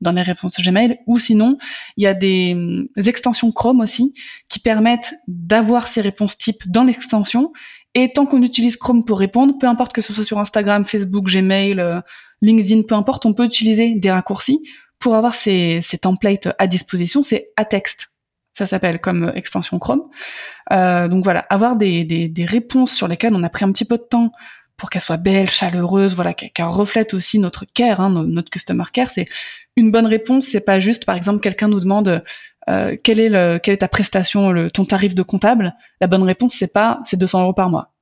dans 0.00 0.12
les 0.12 0.22
réponses 0.22 0.60
Gmail, 0.60 0.98
ou 1.06 1.18
sinon 1.18 1.58
il 1.96 2.04
y 2.04 2.06
a 2.06 2.14
des, 2.14 2.52
hum, 2.54 2.86
extensions 3.06 3.50
Chrome 3.52 3.80
aussi 3.80 4.14
qui 4.48 4.58
permettent 4.58 5.14
d'avoir 5.26 5.88
ces 5.88 6.00
réponses 6.00 6.38
types 6.38 6.70
dans 6.70 6.84
l'extension. 6.84 7.52
Et 7.94 8.12
tant 8.12 8.26
qu'on 8.26 8.42
utilise 8.42 8.76
Chrome 8.76 9.04
pour 9.04 9.18
répondre, 9.18 9.54
peu 9.58 9.66
importe 9.66 9.92
que 9.92 10.00
ce 10.00 10.12
soit 10.12 10.24
sur 10.24 10.38
Instagram, 10.38 10.84
Facebook, 10.84 11.26
Gmail, 11.26 11.78
euh, 11.78 12.00
LinkedIn, 12.40 12.82
peu 12.82 12.94
importe, 12.94 13.26
on 13.26 13.34
peut 13.34 13.44
utiliser 13.44 13.94
des 13.94 14.10
raccourcis 14.10 14.60
pour 14.98 15.14
avoir 15.14 15.34
ces, 15.34 15.80
ces 15.82 15.98
templates 15.98 16.48
à 16.58 16.66
disposition. 16.66 17.22
C'est 17.22 17.50
à 17.56 17.64
texte 17.64 18.12
ça 18.54 18.66
s'appelle 18.66 19.00
comme 19.00 19.32
extension 19.34 19.78
Chrome. 19.78 20.02
Euh, 20.72 21.08
donc 21.08 21.24
voilà, 21.24 21.40
avoir 21.48 21.76
des, 21.76 22.04
des, 22.04 22.28
des, 22.28 22.44
réponses 22.44 22.92
sur 22.92 23.08
lesquelles 23.08 23.34
on 23.34 23.42
a 23.42 23.48
pris 23.48 23.64
un 23.64 23.72
petit 23.72 23.84
peu 23.84 23.96
de 23.96 24.02
temps 24.02 24.30
pour 24.76 24.90
qu'elles 24.90 25.02
soient 25.02 25.16
belles, 25.16 25.50
chaleureuses, 25.50 26.14
voilà, 26.14 26.34
qu'elles 26.34 26.66
reflètent 26.66 27.14
aussi 27.14 27.38
notre 27.38 27.64
care, 27.64 28.00
hein, 28.00 28.10
notre 28.10 28.50
customer 28.50 28.84
care. 28.92 29.10
C'est 29.10 29.26
une 29.76 29.90
bonne 29.90 30.06
réponse, 30.06 30.46
c'est 30.46 30.64
pas 30.64 30.80
juste, 30.80 31.04
par 31.04 31.16
exemple, 31.16 31.40
quelqu'un 31.40 31.68
nous 31.68 31.80
demande 31.80 32.22
euh, 32.68 32.96
quelle 33.02 33.20
est 33.20 33.76
ta 33.78 33.88
prestation, 33.88 34.50
le, 34.50 34.70
ton 34.70 34.84
tarif 34.84 35.14
de 35.14 35.22
comptable? 35.22 35.74
La 36.00 36.06
bonne 36.06 36.22
réponse, 36.22 36.54
c'est 36.54 36.72
pas, 36.72 37.00
c'est 37.04 37.18
200 37.18 37.42
euros 37.42 37.52
par 37.52 37.70
mois 37.70 37.92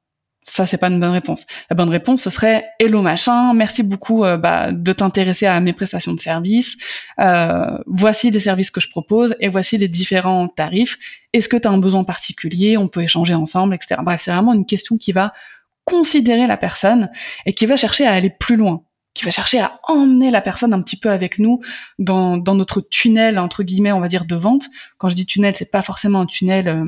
ça 0.43 0.67
c'est 0.67 0.79
pas 0.79 0.89
une 0.89 0.99
bonne 1.01 1.13
réponse. 1.13 1.47
La 1.69 1.77
bonne 1.77 1.91
réponse 1.91 2.23
ce 2.23 2.31
serait 2.31 2.65
hello 2.79 3.03
machin, 3.03 3.53
merci 3.55 3.83
beaucoup 3.83 4.25
euh, 4.25 4.37
bah, 4.37 4.73
de 4.73 4.93
t'intéresser 4.93 5.47
à 5.47 5.61
mes 5.61 5.73
prestations 5.73 6.15
de 6.15 6.21
services. 6.21 6.77
Euh, 7.21 7.79
voici 7.87 8.31
des 8.31 8.41
services 8.41 8.71
que 8.71 8.81
je 8.81 8.91
propose 8.91 9.37
et 9.41 9.49
voici 9.49 9.77
les 9.79 9.89
différents 9.89 10.49
tarifs. 10.49 10.99
Est-ce 11.33 11.49
que 11.49 11.57
tu 11.57 11.69
as 11.69 11.71
un 11.71 11.79
besoin 11.79 12.05
particulier? 12.05 12.77
On 12.77 12.89
peut 12.89 13.03
échanger 13.03 13.35
ensemble, 13.35 13.75
etc. 13.75 14.01
Bref, 14.03 14.23
c'est 14.25 14.33
vraiment 14.33 14.53
une 14.53 14.67
question 14.67 14.97
qui 14.97 15.13
va 15.13 15.33
considérer 15.85 16.47
la 16.47 16.57
personne 16.57 17.11
et 17.47 17.53
qui 17.53 17.67
va 17.67 17.77
chercher 17.77 18.07
à 18.07 18.13
aller 18.13 18.31
plus 18.31 18.57
loin, 18.57 18.83
qui 19.15 19.25
va 19.25 19.31
chercher 19.31 19.61
à 19.61 19.81
emmener 19.89 20.31
la 20.31 20.41
personne 20.41 20.73
un 20.73 20.83
petit 20.83 20.97
peu 20.97 21.11
avec 21.11 21.39
nous 21.39 21.61
dans, 21.99 22.37
dans 22.37 22.55
notre 22.55 22.81
tunnel 22.81 23.39
entre 23.39 23.63
guillemets, 23.63 23.93
on 23.93 24.01
va 24.01 24.09
dire 24.09 24.25
de 24.25 24.37
vente. 24.37 24.67
Quand 24.99 25.09
je 25.09 25.15
dis 25.15 25.27
tunnel, 25.27 25.55
c'est 25.55 25.71
pas 25.71 25.83
forcément 25.83 26.21
un 26.21 26.27
tunnel 26.27 26.69
euh, 26.69 26.85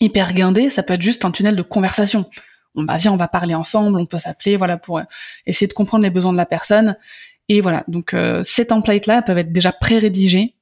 hyper 0.00 0.32
guindé, 0.34 0.70
ça 0.70 0.82
peut 0.82 0.94
être 0.94 1.02
juste 1.02 1.24
un 1.24 1.30
tunnel 1.30 1.56
de 1.56 1.62
conversation 1.62 2.26
on 2.74 2.82
bah 2.82 2.96
viens, 2.96 3.12
on 3.12 3.16
va 3.16 3.28
parler 3.28 3.54
ensemble, 3.54 3.98
on 3.98 4.06
peut 4.06 4.18
s'appeler, 4.18 4.56
voilà, 4.56 4.76
pour 4.76 4.98
euh, 4.98 5.02
essayer 5.46 5.66
de 5.66 5.72
comprendre 5.72 6.04
les 6.04 6.10
besoins 6.10 6.32
de 6.32 6.36
la 6.36 6.46
personne. 6.46 6.96
Et 7.48 7.60
voilà, 7.60 7.84
donc 7.88 8.14
euh, 8.14 8.42
ces 8.42 8.66
templates-là 8.66 9.22
peuvent 9.22 9.38
être 9.38 9.52
déjà 9.52 9.72
pré-rédigés 9.72 10.54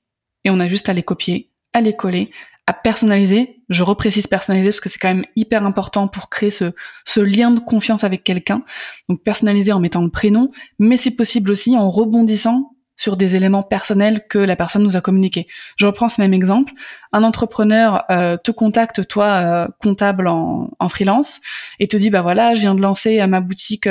et 0.44 0.50
on 0.50 0.60
a 0.60 0.68
juste 0.68 0.88
à 0.88 0.92
les 0.92 1.02
copier, 1.02 1.50
à 1.72 1.80
les 1.80 1.94
coller, 1.94 2.30
à 2.66 2.72
personnaliser. 2.72 3.62
Je 3.68 3.82
reprécise 3.82 4.26
personnaliser 4.26 4.70
parce 4.70 4.80
que 4.80 4.88
c'est 4.88 4.98
quand 4.98 5.08
même 5.08 5.24
hyper 5.36 5.64
important 5.64 6.08
pour 6.08 6.28
créer 6.28 6.50
ce, 6.50 7.20
lien 7.20 7.50
de 7.50 7.60
confiance 7.60 8.04
avec 8.04 8.24
quelqu'un. 8.24 8.62
Donc 9.08 9.22
personnaliser 9.22 9.72
en 9.72 9.80
mettant 9.80 10.02
le 10.02 10.10
prénom, 10.10 10.50
mais 10.78 10.96
c'est 10.96 11.16
possible 11.16 11.50
aussi 11.50 11.76
en 11.76 11.90
rebondissant 11.90 12.74
sur 12.96 13.16
des 13.16 13.34
éléments 13.34 13.62
personnels 13.62 14.26
que 14.28 14.38
la 14.38 14.54
personne 14.54 14.82
nous 14.82 14.96
a 14.96 15.00
communiqués. 15.00 15.46
Je 15.76 15.86
reprends 15.86 16.08
ce 16.08 16.20
même 16.20 16.34
exemple. 16.34 16.72
Un 17.12 17.24
entrepreneur 17.24 18.04
euh, 18.10 18.36
te 18.36 18.52
contacte, 18.52 19.08
toi, 19.08 19.26
euh, 19.26 19.68
comptable 19.80 20.28
en, 20.28 20.70
en, 20.78 20.88
freelance, 20.88 21.40
et 21.80 21.88
te 21.88 21.96
dit, 21.96 22.10
bah 22.10 22.22
voilà, 22.22 22.54
je 22.54 22.60
viens 22.60 22.74
de 22.74 22.82
lancer 22.82 23.18
à 23.18 23.26
ma 23.26 23.40
boutique 23.40 23.88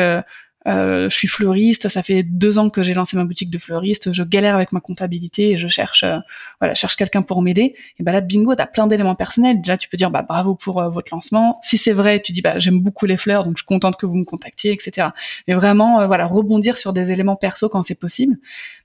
euh, 0.68 0.92
euh, 0.92 1.10
je 1.10 1.16
suis 1.16 1.28
fleuriste, 1.28 1.90
ça 1.90 2.04
fait 2.04 2.24
deux 2.24 2.60
ans 2.60 2.70
que 2.70 2.84
j'ai 2.84 2.94
lancé 2.94 3.18
ma 3.18 3.24
boutique 3.24 3.50
de 3.50 3.58
fleuriste, 3.58 4.12
je 4.12 4.24
galère 4.24 4.56
avec 4.56 4.72
ma 4.72 4.80
comptabilité 4.80 5.52
et 5.52 5.58
je 5.58 5.68
cherche, 5.68 6.04
euh, 6.04 6.18
voilà, 6.60 6.76
cherche 6.76 6.96
quelqu'un 6.96 7.22
pour 7.22 7.42
m'aider. 7.42 7.76
Et 8.00 8.04
bah 8.04 8.12
là, 8.12 8.22
bingo, 8.22 8.56
t'as 8.56 8.68
plein 8.68 8.88
d'éléments 8.88 9.16
personnels. 9.16 9.62
Déjà, 9.62 9.78
tu 9.78 9.90
peux 9.90 9.98
dire 9.98 10.12
bah 10.12 10.24
bravo 10.28 10.56
pour 10.56 10.82
euh, 10.82 10.90
votre 10.90 11.14
lancement. 11.14 11.58
Si 11.62 11.78
c'est 11.78 11.94
vrai, 11.94 12.22
tu 12.22 12.32
dis 12.32 12.42
bah 12.42 12.60
j'aime 12.60 12.80
beaucoup 12.80 13.06
les 13.06 13.18
fleurs, 13.18 13.44
donc 13.44 13.58
je 13.58 13.64
suis 13.64 13.68
contente 13.68 13.98
que 13.98 14.06
vous 14.06 14.16
me 14.16 14.26
contactiez, 14.26 14.72
etc. 14.72 15.10
Mais 15.48 15.54
vraiment, 15.54 16.06
voilà, 16.08 16.26
rebondir 16.26 16.78
sur 16.78 16.94
des 16.94 17.12
éléments 17.12 17.36
perso 17.36 17.70
quand 17.70 17.84
c'est 17.84 18.00
possible. 18.00 18.38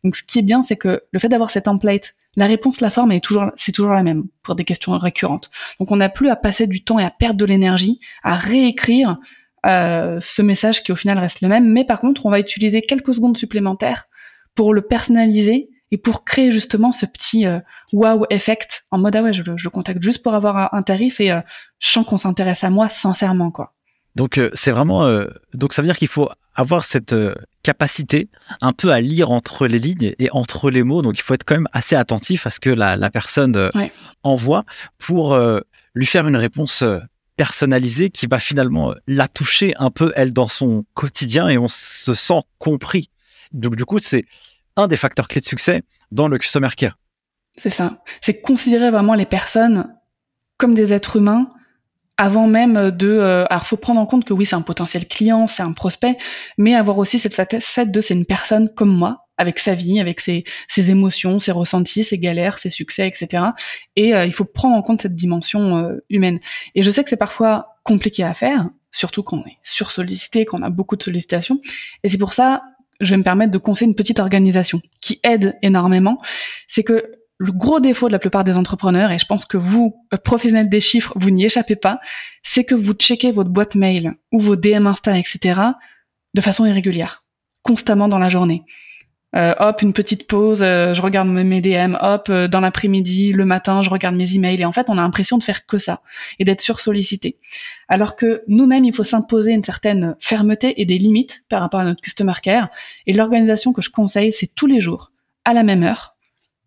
Donc 0.04 0.16
ce 0.16 0.22
qui 0.22 0.38
est 0.38 0.42
bien, 0.42 0.62
c'est 0.62 0.76
que 0.76 1.02
le 1.10 1.18
fait 1.18 1.28
d'avoir 1.28 1.50
cette 1.50 1.64
template, 1.64 2.14
la 2.36 2.46
réponse, 2.46 2.80
la 2.80 2.90
forme 2.90 3.12
est 3.12 3.20
toujours, 3.20 3.50
c'est 3.56 3.72
toujours 3.72 3.92
la 3.92 4.02
même 4.02 4.24
pour 4.42 4.54
des 4.54 4.64
questions 4.64 4.96
récurrentes. 4.98 5.50
Donc 5.80 5.90
on 5.90 5.96
n'a 5.96 6.10
plus 6.10 6.28
à 6.28 6.36
passer 6.36 6.66
du 6.66 6.84
temps 6.84 6.98
et 6.98 7.04
à 7.04 7.10
perdre 7.10 7.38
de 7.38 7.46
l'énergie 7.46 7.98
à 8.22 8.34
réécrire 8.34 9.18
euh, 9.66 10.18
ce 10.20 10.42
message 10.42 10.82
qui 10.82 10.92
au 10.92 10.96
final 10.96 11.18
reste 11.18 11.40
le 11.40 11.48
même, 11.48 11.70
mais 11.70 11.84
par 11.84 11.98
contre 12.00 12.26
on 12.26 12.30
va 12.30 12.38
utiliser 12.38 12.82
quelques 12.82 13.14
secondes 13.14 13.36
supplémentaires 13.36 14.04
pour 14.54 14.74
le 14.74 14.82
personnaliser 14.82 15.70
et 15.90 15.98
pour 15.98 16.24
créer 16.24 16.50
justement 16.50 16.92
ce 16.92 17.06
petit 17.06 17.46
euh, 17.46 17.60
wow 17.92 18.26
effect 18.30 18.84
en 18.90 18.98
mode 18.98 19.16
ah 19.16 19.22
ouais 19.22 19.32
je 19.32 19.42
le, 19.42 19.70
contacte 19.70 20.02
juste 20.02 20.22
pour 20.22 20.34
avoir 20.34 20.72
un, 20.74 20.82
tarif 20.82 21.20
et 21.20 21.32
euh, 21.32 21.40
je 21.78 21.88
sens 21.88 22.06
qu'on 22.06 22.16
s'intéresse 22.16 22.64
à 22.64 22.70
moi 22.70 22.88
sincèrement 22.88 23.50
quoi. 23.50 23.72
Donc 24.14 24.40
c'est 24.54 24.70
vraiment 24.70 25.06
donc 25.52 25.74
ça 25.74 25.82
veut 25.82 25.88
dire 25.88 25.98
qu'il 25.98 26.08
faut 26.08 26.30
avoir 26.54 26.84
cette 26.84 27.14
capacité 27.62 28.30
un 28.62 28.72
peu 28.72 28.90
à 28.90 28.98
lire 29.02 29.30
entre 29.30 29.66
les 29.66 29.78
lignes 29.78 30.14
et 30.18 30.30
entre 30.30 30.70
les 30.70 30.84
mots. 30.84 31.02
Donc 31.02 31.18
il 31.18 31.22
faut 31.22 31.34
être 31.34 31.44
quand 31.44 31.56
même 31.56 31.68
assez 31.74 31.96
attentif 31.96 32.46
à 32.46 32.50
ce 32.50 32.58
que 32.58 32.70
la, 32.70 32.96
la 32.96 33.10
personne 33.10 33.70
envoie 34.22 34.64
pour 34.96 35.38
lui 35.94 36.06
faire 36.06 36.26
une 36.26 36.36
réponse 36.36 36.82
personnalisée 37.36 38.10
qui 38.10 38.26
va 38.26 38.38
finalement 38.38 38.90
euh, 38.90 38.94
la 39.06 39.28
toucher 39.28 39.74
un 39.78 39.90
peu, 39.90 40.12
elle, 40.16 40.32
dans 40.32 40.48
son 40.48 40.84
quotidien 40.94 41.48
et 41.48 41.58
on 41.58 41.68
se 41.68 42.14
sent 42.14 42.40
compris. 42.58 43.10
Donc, 43.52 43.76
du 43.76 43.84
coup, 43.84 43.98
c'est 44.00 44.24
un 44.76 44.88
des 44.88 44.96
facteurs 44.96 45.28
clés 45.28 45.40
de 45.40 45.46
succès 45.46 45.82
dans 46.10 46.28
le 46.28 46.38
customer 46.38 46.68
care. 46.76 46.98
C'est 47.56 47.70
ça. 47.70 48.02
C'est 48.20 48.40
considérer 48.40 48.90
vraiment 48.90 49.14
les 49.14 49.26
personnes 49.26 49.94
comme 50.58 50.74
des 50.74 50.92
êtres 50.92 51.16
humains 51.16 51.48
avant 52.18 52.46
même 52.46 52.90
de 52.90 53.08
euh, 53.08 53.44
alors 53.50 53.66
faut 53.66 53.76
prendre 53.76 54.00
en 54.00 54.06
compte 54.06 54.24
que 54.24 54.32
oui 54.32 54.46
c'est 54.46 54.56
un 54.56 54.62
potentiel 54.62 55.06
client 55.06 55.46
c'est 55.46 55.62
un 55.62 55.72
prospect 55.72 56.16
mais 56.56 56.74
avoir 56.74 56.96
aussi 56.96 57.18
cette 57.18 57.34
facette 57.34 57.90
de 57.90 58.00
c'est 58.00 58.14
une 58.14 58.24
personne 58.24 58.72
comme 58.74 58.88
moi 58.88 59.25
avec 59.38 59.58
sa 59.58 59.74
vie, 59.74 60.00
avec 60.00 60.20
ses, 60.20 60.44
ses, 60.68 60.90
émotions, 60.90 61.38
ses 61.38 61.52
ressentis, 61.52 62.04
ses 62.04 62.18
galères, 62.18 62.58
ses 62.58 62.70
succès, 62.70 63.06
etc. 63.06 63.44
Et 63.96 64.14
euh, 64.14 64.26
il 64.26 64.32
faut 64.32 64.44
prendre 64.44 64.76
en 64.76 64.82
compte 64.82 65.02
cette 65.02 65.14
dimension 65.14 65.76
euh, 65.76 66.04
humaine. 66.10 66.40
Et 66.74 66.82
je 66.82 66.90
sais 66.90 67.04
que 67.04 67.10
c'est 67.10 67.16
parfois 67.16 67.76
compliqué 67.82 68.24
à 68.24 68.34
faire, 68.34 68.68
surtout 68.90 69.22
quand 69.22 69.38
on 69.38 69.46
est 69.46 69.58
sursollicité, 69.62 70.44
qu'on 70.44 70.62
a 70.62 70.70
beaucoup 70.70 70.96
de 70.96 71.02
sollicitations. 71.02 71.60
Et 72.02 72.08
c'est 72.08 72.18
pour 72.18 72.32
ça, 72.32 72.62
je 73.00 73.10
vais 73.10 73.18
me 73.18 73.22
permettre 73.22 73.52
de 73.52 73.58
conseiller 73.58 73.88
une 73.88 73.94
petite 73.94 74.18
organisation 74.18 74.80
qui 75.00 75.20
aide 75.22 75.56
énormément. 75.62 76.20
C'est 76.66 76.82
que 76.82 77.04
le 77.38 77.52
gros 77.52 77.80
défaut 77.80 78.08
de 78.08 78.12
la 78.12 78.18
plupart 78.18 78.44
des 78.44 78.56
entrepreneurs, 78.56 79.10
et 79.10 79.18
je 79.18 79.26
pense 79.26 79.44
que 79.44 79.58
vous, 79.58 80.02
euh, 80.12 80.16
professionnels 80.16 80.68
des 80.68 80.80
chiffres, 80.80 81.12
vous 81.16 81.30
n'y 81.30 81.44
échappez 81.44 81.76
pas, 81.76 82.00
c'est 82.42 82.64
que 82.64 82.74
vous 82.74 82.94
checkez 82.94 83.30
votre 83.30 83.50
boîte 83.50 83.74
mail 83.74 84.14
ou 84.32 84.40
vos 84.40 84.56
DM 84.56 84.86
Insta, 84.86 85.18
etc. 85.18 85.60
de 86.34 86.40
façon 86.40 86.64
irrégulière, 86.64 87.24
constamment 87.62 88.08
dans 88.08 88.18
la 88.18 88.30
journée. 88.30 88.62
Euh, 89.34 89.54
hop, 89.58 89.82
une 89.82 89.92
petite 89.92 90.26
pause, 90.28 90.62
euh, 90.62 90.94
je 90.94 91.02
regarde 91.02 91.28
mes 91.28 91.60
DM, 91.60 91.96
hop, 92.00 92.28
euh, 92.30 92.48
dans 92.48 92.60
l'après-midi, 92.60 93.32
le 93.32 93.44
matin, 93.44 93.82
je 93.82 93.90
regarde 93.90 94.14
mes 94.14 94.34
emails. 94.34 94.60
Et 94.60 94.64
en 94.64 94.72
fait, 94.72 94.88
on 94.88 94.96
a 94.96 95.02
l'impression 95.02 95.36
de 95.36 95.42
faire 95.42 95.66
que 95.66 95.78
ça 95.78 96.00
et 96.38 96.44
d'être 96.44 96.60
sursollicité. 96.60 97.38
Alors 97.88 98.16
que 98.16 98.42
nous-mêmes, 98.48 98.84
il 98.84 98.94
faut 98.94 99.02
s'imposer 99.02 99.52
une 99.52 99.64
certaine 99.64 100.16
fermeté 100.20 100.80
et 100.80 100.86
des 100.86 100.96
limites 100.96 101.44
par 101.48 101.60
rapport 101.60 101.80
à 101.80 101.84
notre 101.84 102.00
customer 102.00 102.34
care. 102.42 102.68
Et 103.06 103.12
l'organisation 103.12 103.72
que 103.72 103.82
je 103.82 103.90
conseille, 103.90 104.32
c'est 104.32 104.54
tous 104.54 104.66
les 104.66 104.80
jours, 104.80 105.12
à 105.44 105.52
la 105.52 105.64
même 105.64 105.82
heure, 105.82 106.16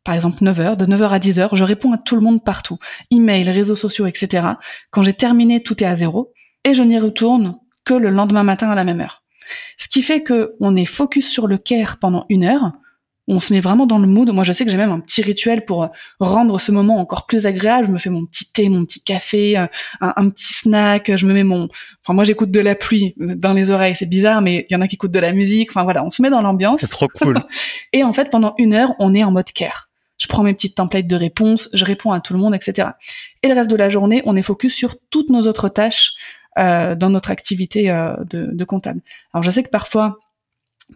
par 0.03 0.15
exemple 0.15 0.43
9h, 0.43 0.77
de 0.77 0.85
9h 0.85 1.09
à 1.09 1.19
10h, 1.19 1.55
je 1.55 1.63
réponds 1.63 1.91
à 1.91 1.97
tout 1.97 2.15
le 2.15 2.21
monde 2.21 2.43
partout. 2.43 2.77
Email, 3.11 3.49
réseaux 3.49 3.75
sociaux, 3.75 4.05
etc. 4.05 4.47
Quand 4.91 5.01
j'ai 5.01 5.13
terminé, 5.13 5.63
tout 5.63 5.81
est 5.83 5.87
à 5.87 5.95
zéro. 5.95 6.33
Et 6.65 6.73
je 6.73 6.83
n'y 6.83 6.99
retourne 6.99 7.57
que 7.85 7.93
le 7.93 8.09
lendemain 8.09 8.43
matin 8.43 8.69
à 8.69 8.75
la 8.75 8.83
même 8.83 9.01
heure. 9.01 9.23
Ce 9.77 9.87
qui 9.87 10.01
fait 10.01 10.21
que 10.21 10.53
on 10.59 10.75
est 10.75 10.85
focus 10.85 11.27
sur 11.27 11.47
le 11.47 11.57
care 11.57 11.97
pendant 11.97 12.25
une 12.29 12.43
heure. 12.43 12.71
On 13.31 13.39
se 13.39 13.53
met 13.53 13.59
vraiment 13.59 13.85
dans 13.85 13.99
le 13.99 14.07
mood. 14.07 14.31
Moi, 14.31 14.43
je 14.43 14.51
sais 14.51 14.65
que 14.65 14.71
j'ai 14.71 14.77
même 14.77 14.91
un 14.91 14.99
petit 14.99 15.21
rituel 15.21 15.63
pour 15.63 15.83
euh, 15.83 15.87
rendre 16.19 16.59
ce 16.59 16.71
moment 16.71 16.97
encore 16.97 17.27
plus 17.27 17.45
agréable. 17.45 17.85
Je 17.85 17.91
me 17.91 17.99
fais 17.99 18.09
mon 18.09 18.25
petit 18.25 18.51
thé, 18.51 18.69
mon 18.69 18.85
petit 18.85 19.03
café, 19.03 19.55
euh, 19.55 19.67
un, 20.01 20.29
petit 20.31 20.51
snack. 20.51 21.15
Je 21.15 21.27
me 21.27 21.33
mets 21.33 21.43
mon, 21.43 21.69
enfin, 22.03 22.13
moi, 22.13 22.23
j'écoute 22.23 22.49
de 22.49 22.59
la 22.59 22.73
pluie 22.73 23.13
dans 23.17 23.53
les 23.53 23.69
oreilles. 23.69 23.95
C'est 23.95 24.07
bizarre, 24.07 24.41
mais 24.41 24.65
il 24.67 24.73
y 24.73 24.75
en 24.75 24.81
a 24.81 24.87
qui 24.87 24.95
écoutent 24.95 25.11
de 25.11 25.19
la 25.19 25.31
musique. 25.31 25.69
Enfin, 25.69 25.83
voilà, 25.83 26.03
on 26.03 26.09
se 26.09 26.23
met 26.23 26.31
dans 26.31 26.41
l'ambiance. 26.41 26.79
C'est 26.79 26.87
trop 26.89 27.07
cool. 27.07 27.39
Et 27.93 28.03
en 28.03 28.13
fait, 28.13 28.31
pendant 28.31 28.55
une 28.57 28.73
heure, 28.73 28.95
on 28.97 29.13
est 29.13 29.23
en 29.23 29.31
mode 29.31 29.51
care. 29.51 29.89
Je 30.19 30.27
prends 30.27 30.43
mes 30.43 30.53
petites 30.53 30.75
templates 30.75 31.07
de 31.07 31.15
réponses, 31.15 31.69
je 31.73 31.85
réponds 31.85 32.11
à 32.11 32.19
tout 32.19 32.33
le 32.33 32.39
monde, 32.39 32.53
etc. 32.53 32.89
Et 33.41 33.47
le 33.47 33.53
reste 33.53 33.69
de 33.69 33.75
la 33.77 33.89
journée, 33.89 34.21
on 34.25 34.35
est 34.35 34.41
focus 34.41 34.75
sur 34.75 34.95
toutes 35.09 35.29
nos 35.29 35.47
autres 35.47 35.69
tâches 35.69 36.13
dans 36.95 37.09
notre 37.09 37.31
activité 37.31 37.89
euh, 37.89 38.13
de, 38.29 38.49
de, 38.51 38.65
comptable. 38.65 39.01
Alors 39.33 39.43
je 39.43 39.51
sais 39.51 39.63
que 39.63 39.69
parfois, 39.69 40.17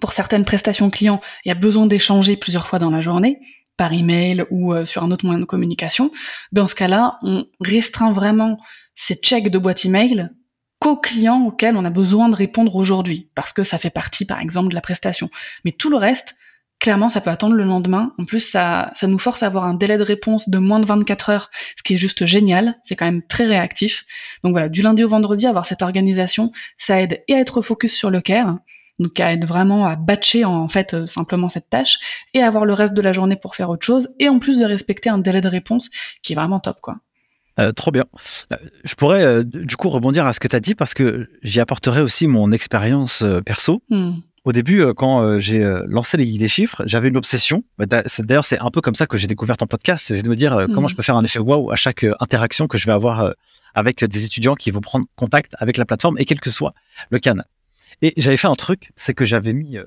pour 0.02 0.12
certaines 0.12 0.46
prestations 0.46 0.90
clients, 0.90 1.22
il 1.46 1.50
y 1.50 1.52
a 1.52 1.56
besoin 1.56 1.86
d'échanger 1.86 2.36
plusieurs 2.36 2.68
fois 2.68 2.80
dans 2.80 2.90
la 2.90 3.02
journée. 3.02 3.40
par 3.76 3.92
email 3.92 4.46
ou 4.52 4.72
euh, 4.72 4.86
sur 4.86 5.04
un 5.04 5.10
autre 5.10 5.26
moyen 5.26 5.40
de 5.40 5.46
communication. 5.46 6.12
Dans 6.52 6.68
ce 6.68 6.76
cas-là, 6.76 7.18
on 7.24 7.46
restreint 7.60 8.14
vraiment 8.14 8.60
ces 8.94 9.16
checks 9.16 9.50
de 9.50 9.58
boîte 9.58 9.84
email 9.84 10.30
qu'aux 10.78 10.98
clients 10.98 11.46
auxquels 11.48 11.76
on 11.76 11.84
a 11.86 11.90
besoin 11.90 12.30
de 12.30 12.36
répondre 12.36 12.76
aujourd'hui, 12.76 13.30
parce 13.34 13.52
que 13.52 13.64
ça 13.64 13.80
fait 13.80 13.90
partie, 13.90 14.26
par 14.26 14.40
exemple, 14.42 14.70
de 14.70 14.76
la 14.76 14.82
prestation. 14.82 15.30
Mais 15.66 15.72
tout 15.72 15.90
le 15.90 15.98
reste, 15.98 16.36
clairement, 16.84 17.10
ça 17.10 17.22
peut 17.22 17.30
attendre 17.30 17.56
le 17.56 17.64
lendemain. 17.64 18.12
En 18.20 18.26
plus, 18.26 18.42
ça, 18.42 18.92
ça 18.94 19.08
nous 19.08 19.18
force 19.18 19.42
à 19.42 19.46
avoir 19.46 19.64
un 19.64 19.74
délai 19.74 19.98
de 19.98 20.04
réponse 20.04 20.50
de 20.50 20.58
moins 20.58 20.82
de 20.82 20.86
24 20.86 21.30
heures, 21.30 21.50
ce 21.78 21.82
qui 21.82 21.94
est 21.94 21.98
juste 21.98 22.26
génial. 22.26 22.78
C'est 22.84 22.98
quand 22.98 23.06
même 23.06 23.24
très 23.26 23.46
réactif. 23.46 24.06
Donc 24.44 24.52
voilà, 24.52 24.68
du 24.68 24.82
lundi 24.82 25.02
au 25.02 25.08
vendredi, 25.08 25.48
avoir 25.48 25.66
cette 25.66 25.82
organisation, 25.82 26.52
ça 26.78 27.02
aide 27.02 27.24
et 27.30 27.36
à 27.36 27.40
être 27.40 27.62
focus 27.62 27.96
sur 27.96 28.10
le 28.10 28.20
care, 28.20 28.58
donc 29.00 29.18
à 29.22 29.32
être 29.32 29.48
vraiment 29.48 29.86
à 29.86 29.96
batcher 29.96 30.44
en, 30.44 30.68
fait 30.68 30.94
euh, 30.94 31.06
simplement 31.06 31.48
cette 31.48 31.70
tâche 31.70 32.28
et 32.34 32.44
avoir 32.44 32.66
le 32.66 32.74
reste 32.74 32.94
de 32.94 33.02
la 33.02 33.14
journée 33.14 33.38
pour 33.38 33.56
faire 33.56 33.70
autre 33.70 33.86
chose 33.86 34.10
et 34.20 34.28
en 34.28 34.40
plus 34.40 34.58
de 34.58 34.66
respecter 34.66 35.10
un 35.10 35.20
délai 35.20 35.40
de 35.40 35.48
réponse 35.48 35.90
qui 36.22 36.34
est 36.34 36.36
vraiment 36.36 36.60
top 36.60 36.82
quoi. 36.82 36.98
Euh, 37.60 37.72
trop 37.72 37.92
bien. 37.92 38.04
Euh, 38.52 38.58
je 38.84 38.96
pourrais 38.96 39.44
du 39.46 39.78
coup 39.78 39.88
rebondir 39.88 40.26
à 40.26 40.34
ce 40.34 40.42
que 40.42 40.50
tu 40.50 40.56
as 40.56 40.60
dit 40.60 40.76
parce 40.76 40.94
que 40.94 41.30
j'y 41.44 41.62
apporterai 41.62 42.02
aussi 42.02 42.28
mon 42.28 42.52
expérience 42.52 43.24
perso. 43.46 43.82
Hmm. 43.90 44.16
Au 44.44 44.52
début, 44.52 44.86
quand 44.96 45.40
j'ai 45.40 45.64
lancé 45.88 46.18
les 46.18 46.26
guides 46.26 46.42
des 46.42 46.50
chiffres, 46.50 46.84
j'avais 46.86 47.08
une 47.08 47.16
obsession. 47.16 47.64
Bah, 47.78 47.86
d'ailleurs, 48.20 48.44
c'est 48.44 48.60
un 48.60 48.72
peu 48.72 48.82
comme 48.82 48.96
ça 48.96 49.08
que 49.08 49.18
j'ai 49.18 49.28
découvert 49.28 49.56
ton 49.56 49.68
podcast, 49.68 50.04
c'est 50.08 50.22
de 50.22 50.30
me 50.30 50.36
dire 50.36 50.68
comment 50.74 50.88
hmm. 50.88 50.90
je 50.90 50.96
peux 50.96 51.02
faire 51.02 51.16
un 51.16 51.24
effet 51.24 51.40
waouh 51.40 51.72
à 51.72 51.78
chaque 51.78 52.06
interaction 52.20 52.68
que 52.68 52.78
je 52.78 52.86
vais 52.86 52.92
avoir 52.92 53.34
avec 53.74 54.04
des 54.04 54.26
étudiants 54.26 54.56
qui 54.56 54.72
vont 54.72 54.82
prendre 54.82 55.06
contact 55.16 55.56
avec 55.60 55.78
la 55.78 55.86
plateforme 55.86 56.18
et 56.18 56.26
quel 56.26 56.40
que 56.40 56.50
soit 56.50 56.74
le 57.10 57.20
canal. 57.20 57.46
Et 58.02 58.14
j'avais 58.18 58.38
fait 58.38 58.48
un 58.48 58.56
truc, 58.56 58.92
c'est 58.96 59.14
que 59.14 59.26
j'avais 59.26 59.54
mis 59.54 59.78
euh, 59.78 59.86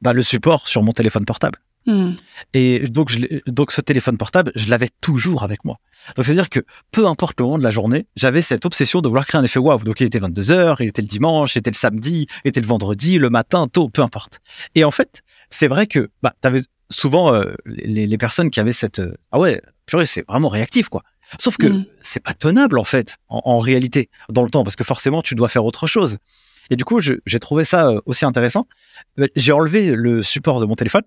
bah, 0.00 0.12
le 0.12 0.22
support 0.22 0.68
sur 0.68 0.82
mon 0.82 0.92
téléphone 0.92 1.24
portable. 1.24 1.58
Hmm. 1.86 2.12
Et 2.54 2.80
donc, 2.80 3.10
je, 3.10 3.18
donc 3.46 3.72
ce 3.72 3.80
téléphone 3.80 4.16
portable, 4.16 4.52
je 4.54 4.70
l'avais 4.70 4.88
toujours 5.00 5.42
avec 5.42 5.64
moi. 5.64 5.78
Donc 6.16 6.24
c'est-à-dire 6.24 6.48
que 6.48 6.60
peu 6.90 7.06
importe 7.06 7.38
le 7.38 7.44
moment 7.44 7.58
de 7.58 7.64
la 7.64 7.70
journée, 7.70 8.06
j'avais 8.16 8.42
cette 8.42 8.64
obsession 8.64 9.00
de 9.00 9.08
vouloir 9.08 9.26
créer 9.26 9.40
un 9.40 9.44
effet 9.44 9.58
waouh. 9.58 9.82
Donc 9.84 10.00
il 10.00 10.06
était 10.06 10.18
22h, 10.18 10.76
il 10.80 10.88
était 10.88 11.02
le 11.02 11.08
dimanche, 11.08 11.56
il 11.56 11.58
était 11.58 11.70
le 11.70 11.76
samedi, 11.76 12.26
il 12.44 12.48
était 12.48 12.60
le 12.60 12.66
vendredi, 12.66 13.18
le 13.18 13.30
matin, 13.30 13.68
tôt, 13.68 13.88
peu 13.88 14.02
importe. 14.02 14.40
Et 14.74 14.84
en 14.84 14.90
fait, 14.90 15.22
c'est 15.50 15.68
vrai 15.68 15.86
que 15.86 16.10
bah, 16.22 16.34
tu 16.40 16.48
avais 16.48 16.62
souvent 16.90 17.34
euh, 17.34 17.54
les, 17.66 18.06
les, 18.06 18.18
personnes 18.18 18.50
qui 18.50 18.60
avaient 18.60 18.72
cette... 18.72 19.00
Euh, 19.00 19.14
ah 19.32 19.38
ouais, 19.38 19.60
purée, 19.86 20.06
c'est 20.06 20.24
vraiment 20.28 20.48
réactif, 20.48 20.88
quoi. 20.88 21.02
Sauf 21.38 21.56
que 21.56 21.66
hmm. 21.66 21.86
c'est 22.00 22.22
pas 22.22 22.34
tenable, 22.34 22.78
en 22.78 22.84
fait, 22.84 23.16
en, 23.28 23.40
en 23.44 23.58
réalité, 23.58 24.10
dans 24.28 24.42
le 24.42 24.50
temps, 24.50 24.62
parce 24.62 24.76
que 24.76 24.84
forcément, 24.84 25.22
tu 25.22 25.34
dois 25.34 25.48
faire 25.48 25.64
autre 25.64 25.86
chose. 25.86 26.18
Et 26.70 26.76
du 26.76 26.84
coup, 26.84 27.00
j'ai 27.00 27.40
trouvé 27.40 27.64
ça 27.64 27.88
euh, 27.88 28.00
aussi 28.06 28.24
intéressant. 28.24 28.66
J'ai 29.36 29.52
enlevé 29.52 29.94
le 29.94 30.22
support 30.22 30.60
de 30.60 30.66
mon 30.66 30.76
téléphone. 30.76 31.02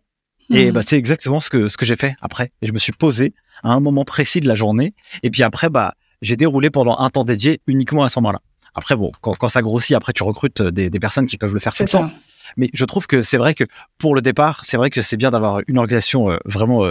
Et 0.50 0.68
mhm. 0.68 0.72
bah, 0.72 0.82
c'est 0.86 0.98
exactement 0.98 1.40
ce 1.40 1.50
que, 1.50 1.68
ce 1.68 1.78
que 1.78 1.86
j'ai 1.86 1.96
fait 1.96 2.16
après. 2.22 2.52
Et 2.62 2.68
je 2.68 2.74
me 2.74 2.80
suis 2.80 2.94
posé 2.94 3.34
à 3.64 3.72
un 3.72 3.80
moment 3.80 4.06
précis 4.06 4.40
de 4.40 4.48
la 4.48 4.56
journée. 4.56 4.94
Et 5.24 5.30
puis 5.30 5.44
après, 5.44 5.70
bah, 5.70 5.94
j'ai 6.22 6.36
déroulé 6.36 6.70
pendant 6.70 6.98
un 6.98 7.10
temps 7.10 7.24
dédié 7.24 7.62
uniquement 7.68 8.04
à 8.04 8.10
ce 8.10 8.20
moment-là. 8.20 8.40
Après, 8.76 8.96
bon, 8.96 9.12
quand, 9.22 9.36
quand, 9.36 9.50
ça 9.50 9.62
grossit, 9.62 9.96
après, 9.96 10.14
tu 10.14 10.24
recrutes 10.24 10.62
des, 10.62 10.90
des 10.90 11.00
personnes 11.00 11.26
qui 11.26 11.38
peuvent 11.38 11.54
le 11.54 11.60
faire 11.60 11.74
tout 11.74 11.84
le 11.84 11.90
temps. 11.90 12.12
Mais 12.56 12.70
je 12.74 12.86
trouve 12.86 13.08
que 13.08 13.22
c'est 13.24 13.38
vrai 13.38 13.54
que 13.54 13.66
pour 13.98 14.16
le 14.16 14.22
départ, 14.22 14.64
c'est 14.64 14.78
vrai 14.78 14.90
que 14.90 15.02
c'est 15.02 15.18
bien 15.18 15.32
d'avoir 15.32 15.62
une 15.68 15.78
organisation 15.78 16.32
euh, 16.32 16.38
vraiment 16.46 16.88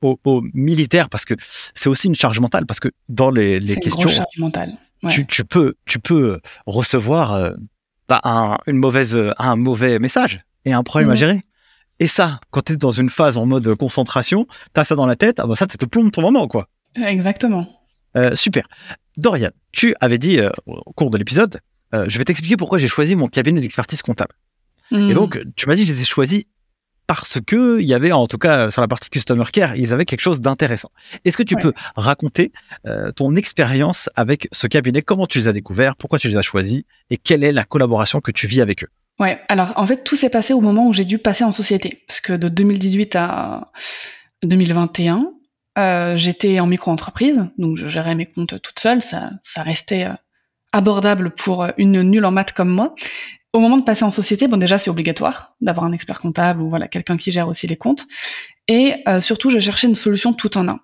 au, 0.00 0.18
au, 0.24 0.42
militaire 0.54 1.10
parce 1.10 1.24
que 1.24 1.34
c'est 1.74 1.88
aussi 1.88 2.08
une 2.08 2.14
charge 2.14 2.40
mentale. 2.40 2.64
Parce 2.64 2.80
que 2.80 2.88
dans 3.08 3.30
les, 3.30 3.60
les 3.60 3.76
questions. 3.76 4.08
Une 4.08 4.14
charge 4.14 4.38
mentale 4.38 4.78
tu, 5.08 5.44
peux, 5.44 5.74
tu 5.86 5.98
peux 5.98 6.40
recevoir 6.66 7.34
euh, 7.34 7.52
bah, 8.08 8.20
un, 8.24 8.58
une 8.66 8.78
mauvaise, 8.78 9.18
un 9.38 9.56
mauvais 9.56 9.98
message 9.98 10.44
et 10.64 10.72
un 10.72 10.82
problème 10.82 11.10
à 11.10 11.12
mhm. 11.12 11.18
gérer. 11.18 11.42
Et 12.00 12.08
ça, 12.08 12.40
quand 12.50 12.62
tu 12.62 12.72
es 12.72 12.76
dans 12.76 12.90
une 12.90 13.10
phase 13.10 13.38
en 13.38 13.46
mode 13.46 13.74
concentration, 13.76 14.46
tu 14.74 14.80
as 14.80 14.84
ça 14.84 14.94
dans 14.94 15.06
la 15.06 15.16
tête, 15.16 15.38
ah 15.38 15.46
bah 15.46 15.54
ça, 15.54 15.66
ça 15.70 15.78
te 15.78 15.84
plombe 15.84 16.10
ton 16.10 16.22
moment, 16.22 16.48
quoi. 16.48 16.68
Exactement. 16.96 17.66
Euh, 18.16 18.34
super. 18.34 18.66
Dorian, 19.16 19.50
tu 19.72 19.94
avais 20.00 20.18
dit 20.18 20.38
euh, 20.38 20.50
au 20.66 20.92
cours 20.92 21.10
de 21.10 21.18
l'épisode, 21.18 21.60
je 22.08 22.18
vais 22.18 22.24
t'expliquer 22.24 22.56
pourquoi 22.56 22.78
j'ai 22.78 22.88
choisi 22.88 23.14
mon 23.14 23.28
cabinet 23.28 23.60
d'expertise 23.60 24.02
comptable. 24.02 24.34
Et 24.90 24.96
mhm. 24.96 25.14
donc, 25.14 25.40
tu 25.54 25.68
m'as 25.68 25.76
dit 25.76 25.82
que 25.82 25.88
je 25.90 25.94
les 25.94 26.02
ai 26.02 26.04
choisis 26.04 26.42
parce 27.06 27.38
que 27.40 27.80
il 27.80 27.86
y 27.86 27.94
avait 27.94 28.12
en 28.12 28.26
tout 28.26 28.38
cas 28.38 28.70
sur 28.70 28.80
la 28.80 28.88
partie 28.88 29.10
customer 29.10 29.44
care, 29.52 29.76
ils 29.76 29.92
avaient 29.92 30.04
quelque 30.04 30.20
chose 30.20 30.40
d'intéressant. 30.40 30.90
Est-ce 31.24 31.36
que 31.36 31.42
tu 31.42 31.56
peux 31.56 31.72
raconter 31.96 32.52
euh, 32.86 33.12
ton 33.12 33.36
expérience 33.36 34.08
avec 34.14 34.48
ce 34.52 34.66
cabinet? 34.66 35.02
Comment 35.02 35.26
tu 35.26 35.38
les 35.38 35.48
as 35.48 35.52
découverts? 35.52 35.96
Pourquoi 35.96 36.18
tu 36.18 36.28
les 36.28 36.36
as 36.36 36.42
choisis? 36.42 36.82
Et 37.10 37.16
quelle 37.16 37.44
est 37.44 37.52
la 37.52 37.64
collaboration 37.64 38.20
que 38.20 38.30
tu 38.30 38.46
vis 38.46 38.60
avec 38.60 38.84
eux? 38.84 38.88
Ouais, 39.20 39.40
alors 39.48 39.72
en 39.76 39.86
fait 39.86 40.02
tout 40.02 40.16
s'est 40.16 40.30
passé 40.30 40.52
au 40.54 40.60
moment 40.60 40.88
où 40.88 40.92
j'ai 40.92 41.04
dû 41.04 41.18
passer 41.18 41.44
en 41.44 41.52
société, 41.52 42.02
parce 42.08 42.20
que 42.20 42.32
de 42.32 42.48
2018 42.48 43.16
à 43.16 43.70
2021, 44.42 45.32
euh, 45.78 46.16
j'étais 46.16 46.58
en 46.60 46.66
micro-entreprise, 46.66 47.46
donc 47.56 47.76
je 47.76 47.86
gérais 47.86 48.14
mes 48.14 48.26
comptes 48.26 48.60
toute 48.60 48.78
seule, 48.78 49.02
ça, 49.02 49.30
ça 49.42 49.62
restait 49.62 50.06
euh, 50.06 50.14
abordable 50.72 51.30
pour 51.30 51.66
une 51.78 52.02
nulle 52.02 52.24
en 52.24 52.32
maths 52.32 52.52
comme 52.52 52.70
moi. 52.70 52.94
Au 53.52 53.60
moment 53.60 53.76
de 53.76 53.84
passer 53.84 54.04
en 54.04 54.10
société, 54.10 54.48
bon 54.48 54.56
déjà 54.56 54.78
c'est 54.78 54.90
obligatoire 54.90 55.54
d'avoir 55.60 55.86
un 55.86 55.92
expert 55.92 56.20
comptable 56.20 56.60
ou 56.60 56.68
voilà 56.68 56.88
quelqu'un 56.88 57.16
qui 57.16 57.30
gère 57.30 57.46
aussi 57.46 57.68
les 57.68 57.76
comptes. 57.76 58.06
Et 58.66 58.94
euh, 59.08 59.20
surtout, 59.20 59.50
je 59.50 59.60
cherchais 59.60 59.86
une 59.86 59.94
solution 59.94 60.32
tout 60.32 60.56
en 60.56 60.68
un. 60.68 60.80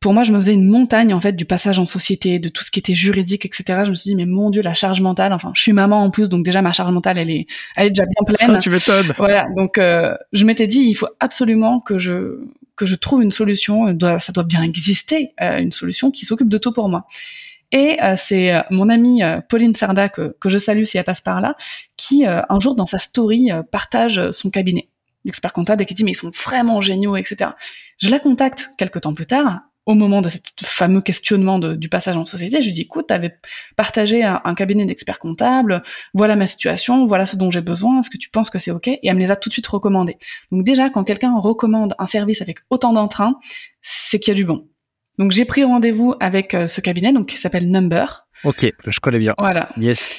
Pour 0.00 0.12
moi, 0.12 0.24
je 0.24 0.32
me 0.32 0.38
faisais 0.38 0.52
une 0.52 0.68
montagne 0.68 1.12
en 1.14 1.20
fait 1.20 1.32
du 1.32 1.44
passage 1.44 1.78
en 1.78 1.86
société, 1.86 2.38
de 2.38 2.48
tout 2.48 2.62
ce 2.62 2.70
qui 2.70 2.78
était 2.78 2.94
juridique, 2.94 3.44
etc. 3.44 3.82
Je 3.84 3.90
me 3.90 3.94
suis 3.94 4.10
dit 4.10 4.16
mais 4.16 4.26
mon 4.26 4.50
dieu, 4.50 4.62
la 4.62 4.74
charge 4.74 5.00
mentale. 5.00 5.32
Enfin, 5.32 5.52
je 5.54 5.62
suis 5.62 5.72
maman 5.72 6.02
en 6.02 6.10
plus, 6.10 6.28
donc 6.28 6.44
déjà 6.44 6.62
ma 6.62 6.72
charge 6.72 6.92
mentale, 6.92 7.18
elle 7.18 7.30
est, 7.30 7.46
elle 7.76 7.86
est 7.86 7.90
déjà 7.90 8.04
bien 8.04 8.34
pleine. 8.34 8.56
Ah, 8.56 8.58
tu 8.58 8.70
m'étonnes. 8.70 9.12
Voilà, 9.16 9.48
donc 9.56 9.78
euh, 9.78 10.16
je 10.32 10.44
m'étais 10.44 10.66
dit 10.66 10.80
il 10.80 10.94
faut 10.94 11.08
absolument 11.20 11.80
que 11.80 11.98
je 11.98 12.40
que 12.76 12.86
je 12.86 12.94
trouve 12.94 13.22
une 13.22 13.30
solution. 13.30 13.96
Ça 14.18 14.32
doit 14.32 14.44
bien 14.44 14.62
exister, 14.62 15.32
euh, 15.40 15.58
une 15.58 15.72
solution 15.72 16.10
qui 16.10 16.26
s'occupe 16.26 16.48
de 16.48 16.58
tout 16.58 16.72
pour 16.72 16.88
moi. 16.88 17.06
Et 17.72 18.00
euh, 18.02 18.14
c'est 18.16 18.54
euh, 18.54 18.62
mon 18.70 18.88
amie 18.88 19.22
euh, 19.22 19.40
Pauline 19.40 19.74
Sarda, 19.74 20.08
que, 20.08 20.36
que, 20.40 20.48
je 20.48 20.58
salue 20.58 20.84
si 20.84 20.98
elle 20.98 21.04
passe 21.04 21.20
par 21.20 21.40
là, 21.40 21.56
qui 21.96 22.24
un 22.26 22.60
jour 22.60 22.74
dans 22.74 22.86
sa 22.86 22.98
story 22.98 23.50
partage 23.70 24.30
son 24.30 24.50
cabinet 24.50 24.88
d'expert 25.24 25.52
comptable 25.52 25.82
et 25.82 25.86
qui 25.86 25.94
dit 25.94 26.04
mais 26.04 26.12
ils 26.12 26.16
sont 26.16 26.30
vraiment 26.30 26.80
géniaux, 26.80 27.16
etc. 27.16 27.50
Je 27.98 28.10
la 28.10 28.18
contacte 28.18 28.68
quelques 28.78 29.00
temps 29.00 29.14
plus 29.14 29.26
tard, 29.26 29.62
au 29.86 29.94
moment 29.94 30.20
de 30.20 30.28
ce 30.28 30.38
fameux 30.62 31.00
questionnement 31.00 31.58
de, 31.58 31.74
du 31.74 31.88
passage 31.88 32.16
en 32.16 32.24
société, 32.24 32.60
je 32.60 32.66
lui 32.66 32.74
dis 32.74 32.82
écoute, 32.82 33.06
tu 33.08 33.14
avais 33.14 33.38
partagé 33.76 34.24
un, 34.24 34.40
un 34.44 34.54
cabinet 34.54 34.84
d'experts 34.84 35.20
comptables, 35.20 35.82
voilà 36.12 36.36
ma 36.36 36.46
situation, 36.46 37.06
voilà 37.06 37.24
ce 37.24 37.36
dont 37.36 37.50
j'ai 37.50 37.60
besoin, 37.60 38.00
est-ce 38.00 38.10
que 38.10 38.18
tu 38.18 38.28
penses 38.28 38.50
que 38.50 38.58
c'est 38.58 38.72
ok? 38.72 38.88
Et 38.88 39.00
elle 39.04 39.14
me 39.14 39.20
les 39.20 39.30
a 39.30 39.36
tout 39.36 39.48
de 39.48 39.52
suite 39.52 39.66
recommandés. 39.66 40.18
Donc 40.50 40.64
déjà, 40.64 40.90
quand 40.90 41.04
quelqu'un 41.04 41.38
recommande 41.38 41.94
un 41.98 42.06
service 42.06 42.42
avec 42.42 42.58
autant 42.70 42.92
d'entrain, 42.92 43.38
c'est 43.80 44.18
qu'il 44.18 44.32
y 44.32 44.36
a 44.36 44.36
du 44.36 44.44
bon. 44.44 44.68
Donc 45.18 45.32
j'ai 45.32 45.44
pris 45.44 45.64
rendez-vous 45.64 46.14
avec 46.20 46.54
euh, 46.54 46.66
ce 46.66 46.80
cabinet, 46.80 47.12
donc 47.12 47.26
qui 47.26 47.38
s'appelle 47.38 47.70
Number. 47.70 48.26
Ok, 48.44 48.70
je 48.86 49.00
connais 49.00 49.18
bien. 49.18 49.34
Voilà. 49.38 49.70
Yes. 49.78 50.14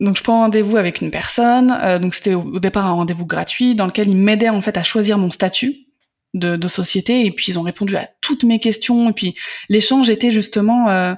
Donc 0.00 0.16
je 0.16 0.22
prends 0.22 0.40
rendez-vous 0.40 0.76
avec 0.76 1.00
une 1.02 1.10
personne. 1.10 1.76
Euh, 1.82 1.98
donc 1.98 2.14
c'était 2.14 2.34
au, 2.34 2.58
départ 2.58 2.86
un 2.86 2.92
rendez-vous 2.92 3.26
gratuit 3.26 3.74
dans 3.74 3.86
lequel 3.86 4.08
ils 4.08 4.16
m'aidaient 4.16 4.48
en 4.48 4.60
fait 4.60 4.76
à 4.76 4.82
choisir 4.82 5.18
mon 5.18 5.30
statut 5.30 5.86
de, 6.34 6.56
de, 6.56 6.68
société. 6.68 7.24
Et 7.26 7.30
puis 7.32 7.46
ils 7.48 7.58
ont 7.58 7.62
répondu 7.62 7.96
à 7.96 8.08
toutes 8.20 8.44
mes 8.44 8.58
questions. 8.58 9.10
Et 9.10 9.12
puis 9.12 9.34
l'échange 9.68 10.10
était 10.10 10.30
justement 10.30 10.88
euh, 10.88 11.14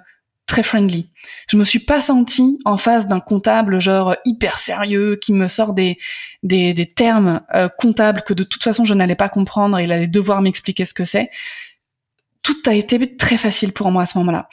très 0.47 0.63
friendly. 0.63 1.09
Je 1.49 1.57
me 1.57 1.65
suis 1.65 1.79
pas 1.79 2.01
sentie 2.01 2.59
en 2.65 2.77
face 2.77 3.09
d'un 3.09 3.21
comptable 3.21 3.81
genre 3.81 4.17
hyper 4.25 4.59
sérieux 4.59 5.19
qui 5.21 5.33
me 5.33 5.49
sort 5.49 5.75
des 5.75 5.99
des, 6.43 6.75
des 6.75 6.87
termes 6.87 7.41
comptables 7.79 8.23
que 8.23 8.35
de 8.35 8.43
toute 8.43 8.63
façon 8.63 8.85
je 8.85 8.95
n'allais 8.95 9.15
pas 9.15 9.29
comprendre. 9.29 9.79
Et 9.79 9.85
il 9.85 9.93
allait 9.93 10.09
devoir 10.09 10.43
m'expliquer 10.43 10.85
ce 10.85 10.95
que 10.95 11.05
c'est 11.05 11.31
tout 12.43 12.57
a 12.67 12.75
été 12.75 13.17
très 13.17 13.39
facile 13.39 13.73
pour 13.73 13.91
moi 13.91 14.03
à 14.03 14.07
ce 14.07 14.19
moment-là. 14.19 14.49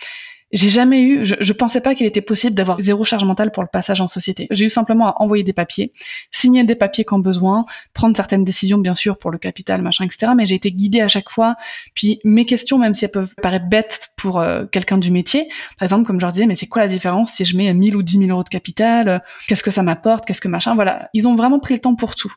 J'ai 0.51 0.69
jamais 0.69 1.01
eu, 1.01 1.25
je, 1.25 1.35
je 1.39 1.53
pensais 1.53 1.81
pas 1.81 1.93
qu'il 1.95 2.05
était 2.05 2.21
possible 2.21 2.55
d'avoir 2.55 2.81
zéro 2.81 3.03
charge 3.03 3.23
mentale 3.23 3.51
pour 3.51 3.63
le 3.63 3.69
passage 3.71 4.01
en 4.01 4.07
société. 4.07 4.47
J'ai 4.51 4.65
eu 4.65 4.69
simplement 4.69 5.07
à 5.07 5.21
envoyer 5.21 5.43
des 5.43 5.53
papiers, 5.53 5.93
signer 6.31 6.63
des 6.63 6.75
papiers 6.75 7.03
quand 7.03 7.19
besoin, 7.19 7.65
prendre 7.93 8.15
certaines 8.15 8.43
décisions 8.43 8.79
bien 8.79 8.95
sûr 8.95 9.17
pour 9.17 9.31
le 9.31 9.37
capital, 9.37 9.81
machin, 9.81 10.05
etc. 10.05 10.31
Mais 10.35 10.45
j'ai 10.45 10.55
été 10.55 10.71
guidée 10.71 11.01
à 11.01 11.07
chaque 11.07 11.29
fois. 11.29 11.55
Puis 11.93 12.19
mes 12.23 12.45
questions, 12.45 12.77
même 12.77 12.95
si 12.95 13.05
elles 13.05 13.11
peuvent 13.11 13.35
paraître 13.41 13.67
bêtes 13.67 14.09
pour 14.17 14.39
euh, 14.39 14.65
quelqu'un 14.65 14.97
du 14.97 15.11
métier, 15.11 15.47
par 15.77 15.85
exemple 15.85 16.05
comme 16.05 16.19
je 16.19 16.25
leur 16.25 16.31
disais, 16.31 16.45
mais 16.45 16.55
c'est 16.55 16.67
quoi 16.67 16.81
la 16.81 16.87
différence 16.87 17.33
si 17.33 17.45
je 17.45 17.55
mets 17.55 17.73
1000 17.73 17.95
ou 17.95 18.03
10 18.03 18.19
000 18.19 18.31
euros 18.31 18.43
de 18.43 18.49
capital 18.49 19.23
Qu'est-ce 19.47 19.63
que 19.63 19.71
ça 19.71 19.83
m'apporte 19.83 20.25
Qu'est-ce 20.25 20.41
que 20.41 20.47
machin 20.47 20.75
Voilà, 20.75 21.09
ils 21.13 21.27
ont 21.27 21.35
vraiment 21.35 21.59
pris 21.59 21.73
le 21.73 21.79
temps 21.79 21.95
pour 21.95 22.15
tout. 22.15 22.33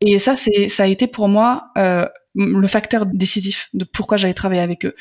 Et 0.00 0.18
ça, 0.18 0.34
c'est, 0.34 0.68
ça 0.68 0.84
a 0.84 0.86
été 0.86 1.06
pour 1.06 1.28
moi 1.28 1.68
euh, 1.78 2.06
le 2.34 2.66
facteur 2.66 3.06
décisif 3.06 3.68
de 3.74 3.84
pourquoi 3.84 4.16
j'allais 4.16 4.34
travailler 4.34 4.62
avec 4.62 4.86
eux. 4.86 4.94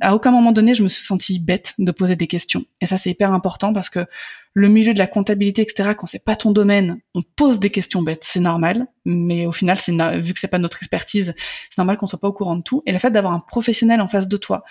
À 0.00 0.14
aucun 0.14 0.30
moment 0.30 0.52
donné, 0.52 0.74
je 0.74 0.82
me 0.82 0.88
suis 0.88 1.04
sentie 1.04 1.40
bête 1.40 1.74
de 1.78 1.90
poser 1.90 2.16
des 2.16 2.26
questions. 2.26 2.64
Et 2.80 2.86
ça, 2.86 2.96
c'est 2.96 3.10
hyper 3.10 3.32
important 3.32 3.72
parce 3.72 3.90
que 3.90 4.06
le 4.52 4.68
milieu 4.68 4.94
de 4.94 4.98
la 4.98 5.06
comptabilité, 5.06 5.62
etc., 5.62 5.90
quand 5.96 6.06
c'est 6.06 6.24
pas 6.24 6.36
ton 6.36 6.50
domaine, 6.50 6.98
on 7.14 7.22
pose 7.22 7.58
des 7.58 7.70
questions 7.70 8.02
bêtes, 8.02 8.24
c'est 8.24 8.40
normal. 8.40 8.86
Mais 9.04 9.46
au 9.46 9.52
final, 9.52 9.78
c'est 9.78 9.92
vu 10.18 10.32
que 10.32 10.40
c'est 10.40 10.48
pas 10.48 10.58
notre 10.58 10.78
expertise, 10.78 11.34
c'est 11.36 11.78
normal 11.78 11.96
qu'on 11.96 12.06
soit 12.06 12.20
pas 12.20 12.28
au 12.28 12.32
courant 12.32 12.56
de 12.56 12.62
tout. 12.62 12.82
Et 12.86 12.92
le 12.92 12.98
fait 12.98 13.10
d'avoir 13.10 13.34
un 13.34 13.40
professionnel 13.40 14.00
en 14.00 14.08
face 14.08 14.28
de 14.28 14.36
toi 14.36 14.64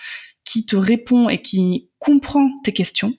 qui 0.44 0.64
te 0.64 0.76
répond 0.76 1.28
et 1.28 1.42
qui 1.42 1.90
comprend 1.98 2.50
tes 2.64 2.72
questions, 2.72 3.14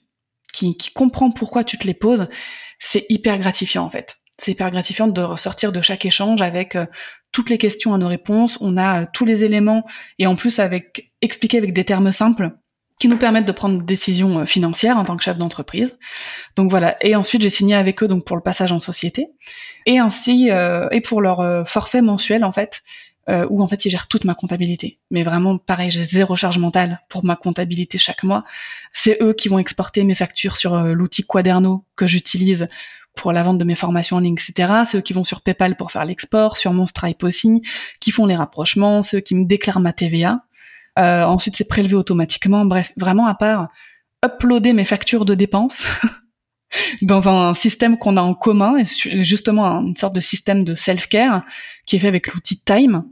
qui, 0.52 0.76
qui 0.76 0.92
comprend 0.92 1.30
pourquoi 1.30 1.62
tu 1.62 1.78
te 1.78 1.86
les 1.86 1.94
poses, 1.94 2.28
c'est 2.78 3.06
hyper 3.08 3.38
gratifiant 3.38 3.84
en 3.84 3.90
fait. 3.90 4.16
C'est 4.38 4.52
hyper 4.52 4.70
gratifiant 4.70 5.08
de 5.08 5.20
ressortir 5.20 5.72
de 5.72 5.82
chaque 5.82 6.06
échange 6.06 6.40
avec 6.40 6.76
euh, 6.76 6.86
toutes 7.32 7.50
les 7.50 7.58
questions 7.58 7.92
à 7.92 7.98
nos 7.98 8.08
réponses. 8.08 8.56
On 8.60 8.76
a 8.76 9.02
euh, 9.02 9.06
tous 9.12 9.24
les 9.24 9.44
éléments 9.44 9.84
et 10.18 10.26
en 10.26 10.36
plus 10.36 10.60
avec 10.60 11.12
expliqué 11.20 11.58
avec 11.58 11.72
des 11.72 11.84
termes 11.84 12.12
simples 12.12 12.52
qui 13.00 13.08
nous 13.08 13.18
permettent 13.18 13.46
de 13.46 13.52
prendre 13.52 13.78
des 13.78 13.84
décisions 13.84 14.40
euh, 14.40 14.46
financières 14.46 14.96
en 14.96 15.04
tant 15.04 15.16
que 15.16 15.24
chef 15.24 15.38
d'entreprise. 15.38 15.98
Donc 16.54 16.70
voilà. 16.70 16.96
Et 17.04 17.16
ensuite, 17.16 17.42
j'ai 17.42 17.50
signé 17.50 17.74
avec 17.74 18.02
eux 18.02 18.08
donc 18.08 18.24
pour 18.24 18.36
le 18.36 18.42
passage 18.42 18.70
en 18.70 18.80
société 18.80 19.26
et 19.86 19.98
ainsi 19.98 20.50
et 20.50 21.00
pour 21.00 21.22
leur 21.22 21.66
forfait 21.66 22.02
mensuel 22.02 22.44
en 22.44 22.52
fait. 22.52 22.82
Où 23.50 23.62
en 23.62 23.66
fait 23.66 23.84
ils 23.84 23.90
gèrent 23.90 24.06
toute 24.08 24.24
ma 24.24 24.34
comptabilité. 24.34 24.98
Mais 25.10 25.22
vraiment 25.22 25.58
pareil, 25.58 25.90
j'ai 25.90 26.04
zéro 26.04 26.34
charge 26.34 26.56
mentale 26.58 27.02
pour 27.10 27.24
ma 27.24 27.36
comptabilité 27.36 27.98
chaque 27.98 28.22
mois. 28.22 28.44
C'est 28.92 29.18
eux 29.20 29.34
qui 29.34 29.48
vont 29.48 29.58
exporter 29.58 30.02
mes 30.04 30.14
factures 30.14 30.56
sur 30.56 30.78
l'outil 30.78 31.24
Quaderno 31.24 31.84
que 31.94 32.06
j'utilise 32.06 32.68
pour 33.18 33.32
la 33.32 33.42
vente 33.42 33.58
de 33.58 33.64
mes 33.64 33.74
formations 33.74 34.16
en 34.16 34.20
ligne, 34.20 34.36
etc. 34.36 34.72
Ceux 34.90 35.00
qui 35.00 35.12
vont 35.12 35.24
sur 35.24 35.42
PayPal 35.42 35.76
pour 35.76 35.92
faire 35.92 36.04
l'export, 36.04 36.56
sur 36.56 36.72
mon 36.72 36.86
Stripe 36.86 37.22
aussi, 37.24 37.62
qui 38.00 38.12
font 38.12 38.26
les 38.26 38.36
rapprochements, 38.36 39.02
ceux 39.02 39.20
qui 39.20 39.34
me 39.34 39.44
déclarent 39.44 39.80
ma 39.80 39.92
TVA. 39.92 40.44
Euh, 40.98 41.24
ensuite, 41.24 41.56
c'est 41.56 41.68
prélevé 41.68 41.96
automatiquement. 41.96 42.64
Bref, 42.64 42.92
vraiment 42.96 43.26
à 43.26 43.34
part 43.34 43.68
uploader 44.24 44.72
mes 44.72 44.84
factures 44.84 45.24
de 45.24 45.34
dépenses 45.34 45.84
dans 47.02 47.28
un 47.28 47.54
système 47.54 47.98
qu'on 47.98 48.16
a 48.16 48.22
en 48.22 48.34
commun, 48.34 48.76
justement 48.84 49.80
une 49.80 49.96
sorte 49.96 50.14
de 50.14 50.20
système 50.20 50.64
de 50.64 50.74
self-care 50.74 51.44
qui 51.86 51.96
est 51.96 51.98
fait 51.98 52.08
avec 52.08 52.32
l'outil 52.32 52.60
Time. 52.60 53.04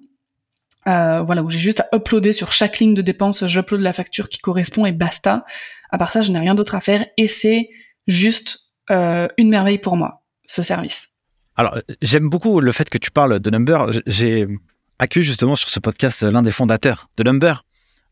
Euh, 0.88 1.22
voilà, 1.22 1.42
où 1.42 1.50
j'ai 1.50 1.58
juste 1.58 1.80
à 1.80 1.96
uploader 1.96 2.32
sur 2.32 2.52
chaque 2.52 2.78
ligne 2.78 2.94
de 2.94 3.02
dépenses, 3.02 3.44
j'upload 3.46 3.80
la 3.80 3.92
facture 3.92 4.28
qui 4.28 4.38
correspond 4.38 4.86
et 4.86 4.92
basta. 4.92 5.44
À 5.90 5.98
part 5.98 6.12
ça, 6.12 6.22
je 6.22 6.30
n'ai 6.30 6.38
rien 6.38 6.54
d'autre 6.54 6.74
à 6.74 6.80
faire 6.80 7.04
et 7.16 7.26
c'est 7.26 7.68
juste 8.06 8.66
euh, 8.90 9.28
une 9.36 9.48
merveille 9.48 9.78
pour 9.78 9.96
moi, 9.96 10.22
ce 10.46 10.62
service. 10.62 11.10
Alors, 11.56 11.78
j'aime 12.02 12.28
beaucoup 12.28 12.60
le 12.60 12.70
fait 12.72 12.88
que 12.88 12.98
tu 12.98 13.10
parles 13.10 13.40
de 13.40 13.50
Number. 13.50 13.90
J'ai 14.06 14.46
accueilli 14.98 15.24
justement 15.24 15.56
sur 15.56 15.68
ce 15.68 15.80
podcast 15.80 16.22
l'un 16.22 16.42
des 16.42 16.52
fondateurs 16.52 17.08
de 17.16 17.24
Number, 17.24 17.64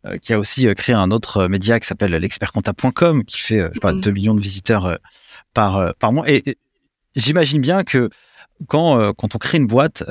euh, 0.07 0.19
qui 0.19 0.33
a 0.33 0.39
aussi 0.39 0.67
euh, 0.67 0.75
créé 0.75 0.95
un 0.95 1.11
autre 1.11 1.47
média 1.47 1.79
qui 1.79 1.87
s'appelle 1.87 2.13
l'expertcomptable.com, 2.13 3.25
qui 3.25 3.39
fait, 3.39 3.69
je 3.69 3.75
sais 3.75 3.81
pas, 3.81 3.93
2 3.93 4.11
mm. 4.11 4.15
millions 4.15 4.35
de 4.35 4.41
visiteurs 4.41 4.99
par, 5.53 5.95
par 5.97 6.13
mois. 6.13 6.29
Et, 6.29 6.59
j'imagine 7.15 7.61
bien 7.61 7.85
que 7.85 8.11
quand, 8.67 9.13
quand 9.15 9.35
on 9.35 9.39
crée 9.39 9.59
une 9.59 9.67
boîte, 9.67 10.03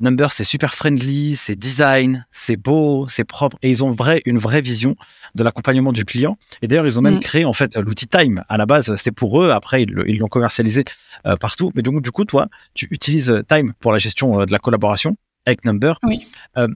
Number, 0.00 0.32
c'est 0.32 0.44
super 0.44 0.74
friendly, 0.74 1.36
c'est 1.36 1.56
design, 1.56 2.26
c'est 2.30 2.56
beau, 2.56 3.06
c'est 3.08 3.24
propre, 3.24 3.58
et 3.62 3.70
ils 3.70 3.84
ont 3.84 3.90
vrai, 3.90 4.22
une 4.24 4.38
vraie 4.38 4.62
vision 4.62 4.96
de 5.34 5.44
l'accompagnement 5.44 5.92
du 5.92 6.06
client. 6.06 6.38
Et 6.62 6.68
d'ailleurs, 6.68 6.86
ils 6.86 6.98
ont 6.98 7.02
même 7.02 7.16
mm. 7.16 7.20
créé 7.20 7.44
en 7.44 7.52
fait 7.52 7.76
l'outil 7.76 8.08
Time. 8.08 8.42
À 8.48 8.56
la 8.56 8.66
base, 8.66 8.94
c'était 8.94 9.12
pour 9.12 9.42
eux. 9.42 9.50
Après, 9.50 9.82
ils 9.82 10.18
l'ont 10.18 10.28
commercialisé 10.28 10.84
euh, 11.26 11.36
partout. 11.36 11.70
Mais 11.74 11.82
donc, 11.82 12.02
du 12.02 12.10
coup, 12.10 12.24
toi, 12.24 12.48
tu 12.74 12.88
utilises 12.90 13.42
Time 13.48 13.74
pour 13.78 13.92
la 13.92 13.98
gestion 13.98 14.40
euh, 14.40 14.46
de 14.46 14.52
la 14.52 14.58
collaboration 14.58 15.16
avec 15.44 15.64
Number. 15.64 15.98
Oui. 16.02 16.26
Euh, 16.56 16.68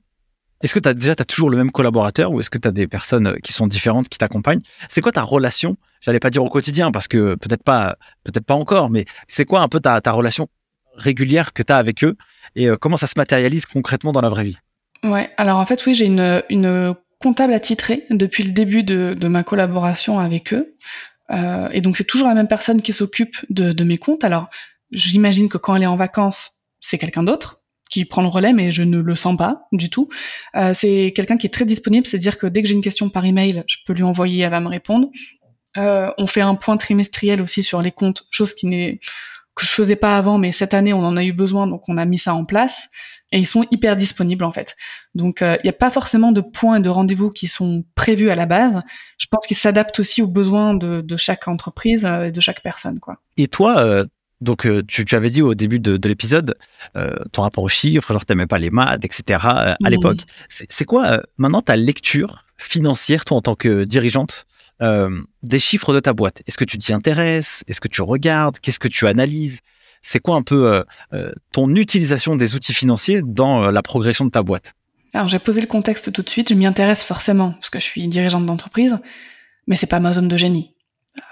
est-ce 0.63 0.73
que 0.75 0.79
tu 0.79 0.89
as 0.89 0.95
déjà 0.95 1.13
as 1.13 1.25
toujours 1.25 1.51
le 1.51 1.57
même 1.57 1.71
collaborateur 1.71 2.31
ou 2.31 2.41
est-ce 2.41 2.51
que 2.51 2.59
tu 2.59 2.69
as 2.69 2.73
des 2.73 2.87
personnes 2.87 3.37
qui 3.43 3.53
sont 3.53 3.67
différentes 3.67 4.09
qui 4.09 4.19
t'accompagnent? 4.19 4.63
C'est 4.89 5.01
quoi 5.01 5.13
ta 5.13 5.23
relation? 5.23 5.77
J'allais 6.01 6.21
pas 6.21 6.31
dire 6.31 6.45
au 6.45 6.49
quotidien 6.49 6.91
parce 6.91 7.09
que 7.09 7.35
peut-être 7.35 7.63
pas 7.63 7.97
peut-être 8.25 8.45
pas 8.47 8.55
encore, 8.55 8.91
mais 8.91 9.05
c'est 9.27 9.45
quoi 9.45 9.61
un 9.61 9.69
peu 9.69 9.81
ta, 9.81 10.01
ta 10.01 10.13
relation 10.13 10.49
régulière 10.97 11.53
que 11.53 11.63
tu 11.63 11.73
as 11.73 11.77
avec 11.77 12.05
eux 12.05 12.17
et 12.57 12.69
comment 12.81 12.97
ça 12.97 13.07
se 13.07 13.15
matérialise 13.17 13.67
concrètement 13.67 14.13
dans 14.13 14.21
la 14.21 14.29
vraie 14.29 14.45
vie? 14.45 14.59
Ouais, 15.03 15.31
alors 15.37 15.59
en 15.59 15.67
fait 15.67 15.85
oui, 15.87 15.95
j'ai 15.95 16.07
une, 16.07 16.43
une 16.49 16.95
comptable 17.25 17.55
attitré 17.55 18.05
depuis 18.11 18.43
le 18.43 18.53
début 18.53 18.83
de, 18.83 19.17
de 19.19 19.29
ma 19.29 19.45
collaboration 19.45 20.19
avec 20.19 20.53
eux. 20.53 20.77
Euh, 21.31 21.69
et 21.73 21.81
donc 21.81 21.97
c'est 21.97 22.05
toujours 22.05 22.29
la 22.29 22.35
même 22.35 22.49
personne 22.49 22.83
qui 22.83 22.93
s'occupe 22.93 23.37
de, 23.49 23.73
de, 23.73 23.85
mes 23.85 23.97
comptes. 23.97 24.25
Alors 24.25 24.49
j'imagine 24.91 25.49
que 25.49 25.57
quand 25.57 25.75
elle 25.75 25.85
est 25.85 25.87
en 25.87 25.97
vacances, 25.97 26.51
c'est 26.81 26.99
quelqu'un 26.99 27.23
d'autre 27.23 27.61
qui 27.91 28.05
prend 28.05 28.23
le 28.23 28.29
relais, 28.29 28.53
mais 28.53 28.73
je 28.73 28.83
ne 28.83 28.99
le 28.99 29.17
sens 29.17 29.37
pas 29.37 29.67
du 29.73 29.89
tout. 29.89 30.09
Euh, 30.57 30.75
c'est 30.75 31.13
quelqu'un 31.17 31.37
qui 31.37 31.47
est 31.47 31.51
très 31.51 31.65
disponible, 31.65 32.07
c'est-à-dire 32.07 32.39
que 32.39 32.47
dès 32.47 32.61
que 32.63 32.69
j'ai 32.69 32.75
une 32.75 32.83
question 32.83 33.09
par 33.09 33.25
email, 33.25 33.63
je 33.67 33.77
peux 33.87 33.93
lui 33.93 34.03
envoyer, 34.03 34.43
elle 34.43 34.51
va 34.51 34.61
me 34.61 34.69
répondre. 34.69 35.09
Euh, 35.77 36.11
on 36.19 36.27
fait 36.27 36.41
un 36.41 36.55
point 36.55 36.77
trimestriel 36.77 37.41
aussi 37.41 37.63
sur 37.63 37.83
les 37.83 37.91
comptes, 37.91 38.27
chose 38.31 38.55
qui 38.55 38.67
n'est 38.67 39.01
que 39.55 39.65
je 39.65 39.71
faisais 39.71 39.97
pas 39.97 40.17
avant, 40.19 40.39
mais 40.39 40.53
cette 40.53 40.75
année 40.75 40.93
on 40.93 41.05
en 41.05 41.17
a 41.17 41.25
eu 41.25 41.33
besoin, 41.33 41.67
donc 41.67 41.89
on 41.89 41.97
a 41.97 42.05
mis 42.05 42.19
ça 42.19 42.35
en 42.35 42.45
place 42.45 42.89
et 43.35 43.39
ils 43.39 43.47
sont 43.47 43.67
hyper 43.71 43.97
disponibles 43.97 44.45
en 44.45 44.53
fait. 44.53 44.77
Donc 45.15 45.39
il 45.41 45.45
euh, 45.45 45.57
n'y 45.65 45.71
a 45.71 45.75
pas 45.75 45.91
forcément 45.91 46.33
de 46.33 46.41
points 46.41 46.77
et 46.77 46.81
de 46.81 46.89
rendez-vous 46.89 47.31
qui 47.31 47.49
sont 47.49 47.85
prévus 47.95 48.31
à 48.31 48.35
la 48.35 48.47
base. 48.47 48.81
Je 49.19 49.27
pense 49.31 49.47
qu'ils 49.47 49.57
s'adaptent 49.57 49.99
aussi 49.99 50.23
aux 50.23 50.29
besoins 50.29 50.75
de, 50.75 51.01
de 51.01 51.17
chaque 51.17 51.49
entreprise 51.49 52.05
euh, 52.05 52.27
et 52.27 52.33
de 52.33 52.41
chaque 52.41 52.63
personne 52.63 53.01
quoi. 53.01 53.17
Et 53.37 53.49
toi 53.49 53.81
euh, 53.81 54.03
donc, 54.41 54.69
tu, 54.89 55.07
tu, 55.07 55.15
avais 55.15 55.31
dit 55.31 55.41
au 55.41 55.55
début 55.55 55.81
de, 55.81 55.97
de 55.97 56.09
l'épisode 56.09 56.57
ton 57.33 57.43
rapport 57.43 57.65
aux 57.65 57.69
chiffres, 57.69 58.13
genre 58.13 58.27
t'aimais 58.27 58.47
pas 58.47 58.59
les 58.59 58.69
maths, 58.69 59.03
etc. 59.03 59.39
à 59.43 59.77
l'époque. 59.89 60.19
C'est 60.49 60.85
quoi 60.85 61.23
maintenant 61.39 61.63
ta 61.63 61.77
lecture 61.77 62.45
financière, 62.59 63.25
toi 63.25 63.39
en 63.39 63.41
tant 63.41 63.55
que 63.55 63.85
dirigeante, 63.85 64.45
des 64.81 65.59
chiffres 65.59 65.95
de 65.95 66.01
ta 66.01 66.13
boîte. 66.13 66.43
Est-ce 66.47 66.59
que 66.59 66.65
tu 66.65 66.79
t'y 66.79 66.93
intéresses? 66.93 67.65
Est-ce 67.69 67.81
que 67.81 67.89
tu 67.89 68.03
regardes? 68.03 68.59
Qu'est-ce 68.59 68.79
que 68.79 68.89
tu 68.89 69.07
analyses? 69.07 69.61
C'est 70.05 70.21
quoi 70.21 70.37
un 70.37 70.43
peu 70.43 70.71
euh, 70.71 70.83
euh, 71.15 71.33
ton 71.51 71.75
utilisation 71.75 72.37
des 72.37 72.55
outils 72.55 72.75
financiers 72.75 73.23
dans 73.25 73.65
euh, 73.65 73.71
la 73.71 73.83
progression 73.83 74.27
de 74.27 74.31
ta 74.31 74.43
boîte? 74.43 74.75
Alors 75.15 75.29
j'ai 75.29 75.39
posé 75.39 75.63
le 75.63 75.67
contexte 75.67 76.13
tout 76.13 76.23
de 76.23 76.29
suite, 76.29 76.51
je 76.51 76.55
m'y 76.55 76.67
intéresse 76.67 77.03
forcément 77.03 77.53
parce 77.53 77.71
que 77.71 77.79
je 77.79 77.85
suis 77.85 78.07
dirigeante 78.07 78.45
d'entreprise, 78.45 78.99
mais 79.67 79.77
c'est 79.77 79.87
pas 79.87 80.01
ma 80.01 80.13
zone 80.13 80.29
de 80.29 80.37
génie. 80.37 80.75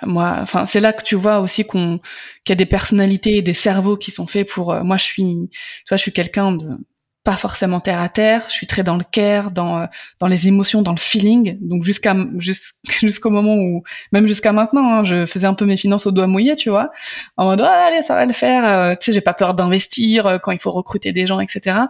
Moi, 0.02 0.38
enfin, 0.40 0.64
c'est 0.64 0.80
là 0.80 0.92
que 0.92 1.02
tu 1.02 1.16
vois 1.16 1.40
aussi 1.40 1.64
qu'on 1.64 1.98
qu'il 2.44 2.52
y 2.52 2.52
a 2.52 2.56
des 2.56 2.66
personnalités 2.66 3.36
et 3.36 3.42
des 3.42 3.52
cerveaux 3.52 3.96
qui 3.96 4.10
sont 4.10 4.26
faits 4.26 4.48
pour. 4.48 4.72
moi, 4.84 4.96
je 4.96 5.02
suis, 5.02 5.50
tu 5.50 5.88
vois, 5.88 5.96
je 5.96 6.02
suis 6.02 6.12
quelqu'un 6.12 6.52
de 6.52 6.78
pas 7.24 7.36
forcément 7.36 7.80
terre 7.80 8.00
à 8.00 8.08
terre. 8.08 8.44
Je 8.48 8.54
suis 8.54 8.66
très 8.66 8.82
dans 8.82 8.96
le 8.96 9.04
care, 9.10 9.50
dans 9.50 9.80
euh, 9.80 9.86
dans 10.18 10.26
les 10.26 10.48
émotions, 10.48 10.82
dans 10.82 10.92
le 10.92 10.98
feeling. 10.98 11.56
Donc 11.60 11.84
jusqu'à 11.84 12.16
jusqu'au 12.38 13.30
moment 13.30 13.54
où, 13.54 13.82
même 14.10 14.26
jusqu'à 14.26 14.52
maintenant, 14.52 14.92
hein, 14.92 15.04
je 15.04 15.26
faisais 15.26 15.46
un 15.46 15.54
peu 15.54 15.64
mes 15.64 15.76
finances 15.76 16.06
au 16.06 16.10
doigt 16.10 16.26
mouillé, 16.26 16.56
tu 16.56 16.70
vois, 16.70 16.90
en 17.36 17.44
mode 17.44 17.60
allez 17.60 18.02
ça 18.02 18.16
va 18.16 18.26
le 18.26 18.32
faire. 18.32 18.64
Euh, 18.64 18.94
tu 18.94 19.06
sais, 19.06 19.12
j'ai 19.12 19.20
pas 19.20 19.34
peur 19.34 19.54
d'investir 19.54 20.26
euh, 20.26 20.38
quand 20.38 20.52
il 20.52 20.60
faut 20.60 20.72
recruter 20.72 21.12
des 21.12 21.26
gens, 21.26 21.40
etc 21.40 21.82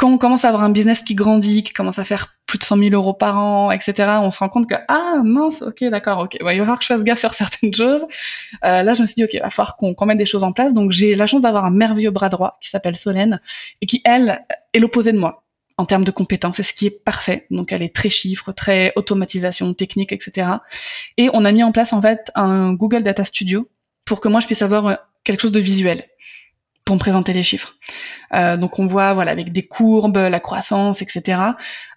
quand 0.00 0.10
on 0.10 0.16
commence 0.16 0.46
à 0.46 0.48
avoir 0.48 0.62
un 0.62 0.70
business 0.70 1.02
qui 1.02 1.14
grandit, 1.14 1.62
qui 1.62 1.74
commence 1.74 1.98
à 1.98 2.04
faire 2.04 2.38
plus 2.46 2.58
de 2.58 2.64
100 2.64 2.78
000 2.78 2.90
euros 2.94 3.12
par 3.12 3.38
an, 3.38 3.70
etc., 3.70 3.92
on 4.22 4.30
se 4.30 4.38
rend 4.38 4.48
compte 4.48 4.66
que 4.66 4.74
ah 4.88 5.20
mince, 5.22 5.60
ok, 5.60 5.84
d'accord, 5.90 6.20
ok, 6.20 6.38
il 6.40 6.42
va 6.42 6.56
falloir 6.56 6.78
que 6.78 6.84
je 6.84 6.88
fasse 6.88 7.04
gaffe 7.04 7.20
sur 7.20 7.34
certaines 7.34 7.74
choses. 7.74 8.06
Euh, 8.64 8.82
là, 8.82 8.94
je 8.94 9.02
me 9.02 9.06
suis 9.06 9.16
dit 9.16 9.24
ok, 9.24 9.34
il 9.34 9.40
va 9.40 9.50
falloir 9.50 9.76
qu'on 9.76 10.06
mette 10.06 10.16
des 10.16 10.24
choses 10.24 10.42
en 10.42 10.52
place. 10.52 10.72
Donc 10.72 10.90
j'ai 10.90 11.14
la 11.14 11.26
chance 11.26 11.42
d'avoir 11.42 11.66
un 11.66 11.70
merveilleux 11.70 12.10
bras 12.10 12.30
droit 12.30 12.56
qui 12.62 12.70
s'appelle 12.70 12.96
Solène 12.96 13.42
et 13.82 13.86
qui 13.86 14.00
elle 14.06 14.42
est 14.72 14.78
l'opposé 14.78 15.12
de 15.12 15.18
moi 15.18 15.44
en 15.76 15.84
termes 15.84 16.04
de 16.04 16.10
compétences, 16.10 16.56
c'est 16.56 16.62
ce 16.62 16.72
qui 16.72 16.86
est 16.86 17.04
parfait. 17.04 17.46
Donc 17.50 17.70
elle 17.70 17.82
est 17.82 17.94
très 17.94 18.08
chiffre, 18.08 18.52
très 18.52 18.94
automatisation, 18.96 19.74
technique, 19.74 20.12
etc. 20.12 20.48
Et 21.18 21.28
on 21.34 21.44
a 21.44 21.52
mis 21.52 21.62
en 21.62 21.72
place 21.72 21.92
en 21.92 22.00
fait 22.00 22.30
un 22.34 22.72
Google 22.72 23.02
Data 23.02 23.24
Studio 23.24 23.68
pour 24.06 24.22
que 24.22 24.28
moi 24.28 24.40
je 24.40 24.46
puisse 24.46 24.62
avoir 24.62 24.86
euh, 24.86 24.94
quelque 25.24 25.42
chose 25.42 25.52
de 25.52 25.60
visuel 25.60 26.04
pour 26.90 26.96
me 26.96 27.00
présenter 27.00 27.32
les 27.32 27.44
chiffres. 27.44 27.76
Euh, 28.34 28.56
donc 28.56 28.80
on 28.80 28.88
voit 28.88 29.14
voilà 29.14 29.30
avec 29.30 29.52
des 29.52 29.64
courbes, 29.64 30.16
la 30.16 30.40
croissance, 30.40 31.02
etc. 31.02 31.40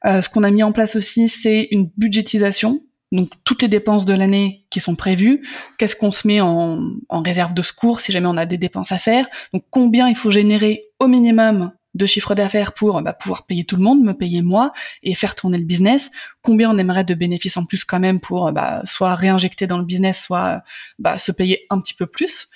Euh, 0.05 0.21
ce 0.21 0.29
qu'on 0.29 0.43
a 0.43 0.51
mis 0.51 0.61
en 0.61 0.71
place 0.71 0.95
aussi, 0.95 1.27
c'est 1.27 1.67
une 1.71 1.89
budgétisation. 1.97 2.79
Donc 3.11 3.29
toutes 3.43 3.63
les 3.63 3.67
dépenses 3.67 4.05
de 4.05 4.13
l'année 4.13 4.59
qui 4.69 4.79
sont 4.79 4.95
prévues, 4.95 5.41
qu'est-ce 5.79 5.95
qu'on 5.95 6.11
se 6.11 6.27
met 6.27 6.41
en, 6.41 6.79
en, 7.09 7.21
réserve 7.23 7.55
de 7.55 7.63
secours 7.63 8.01
si 8.01 8.11
jamais 8.11 8.27
on 8.27 8.37
a 8.37 8.45
des 8.45 8.59
dépenses 8.59 8.91
à 8.91 8.99
faire? 8.99 9.25
Donc 9.51 9.63
combien 9.71 10.09
il 10.09 10.15
faut 10.15 10.29
générer 10.29 10.83
au 10.99 11.07
minimum 11.07 11.71
de 11.95 12.05
chiffre 12.05 12.35
d'affaires 12.35 12.73
pour 12.73 13.01
bah, 13.01 13.13
pouvoir 13.13 13.47
payer 13.47 13.65
tout 13.65 13.77
le 13.77 13.81
monde, 13.83 14.03
me 14.03 14.13
payer 14.13 14.43
moi 14.43 14.73
et 15.01 15.15
faire 15.15 15.33
tourner 15.33 15.57
le 15.57 15.65
business? 15.65 16.11
Combien 16.43 16.69
on 16.69 16.77
aimerait 16.77 17.03
de 17.03 17.15
bénéfices 17.15 17.57
en 17.57 17.65
plus 17.65 17.83
quand 17.83 17.99
même 17.99 18.19
pour 18.19 18.51
bah, 18.51 18.83
soit 18.85 19.15
réinjecter 19.15 19.65
dans 19.65 19.79
le 19.79 19.85
business, 19.85 20.21
soit 20.21 20.61
bah, 20.99 21.17
se 21.17 21.31
payer 21.31 21.65
un 21.71 21.79
petit 21.79 21.95
peu 21.95 22.05
plus? 22.05 22.49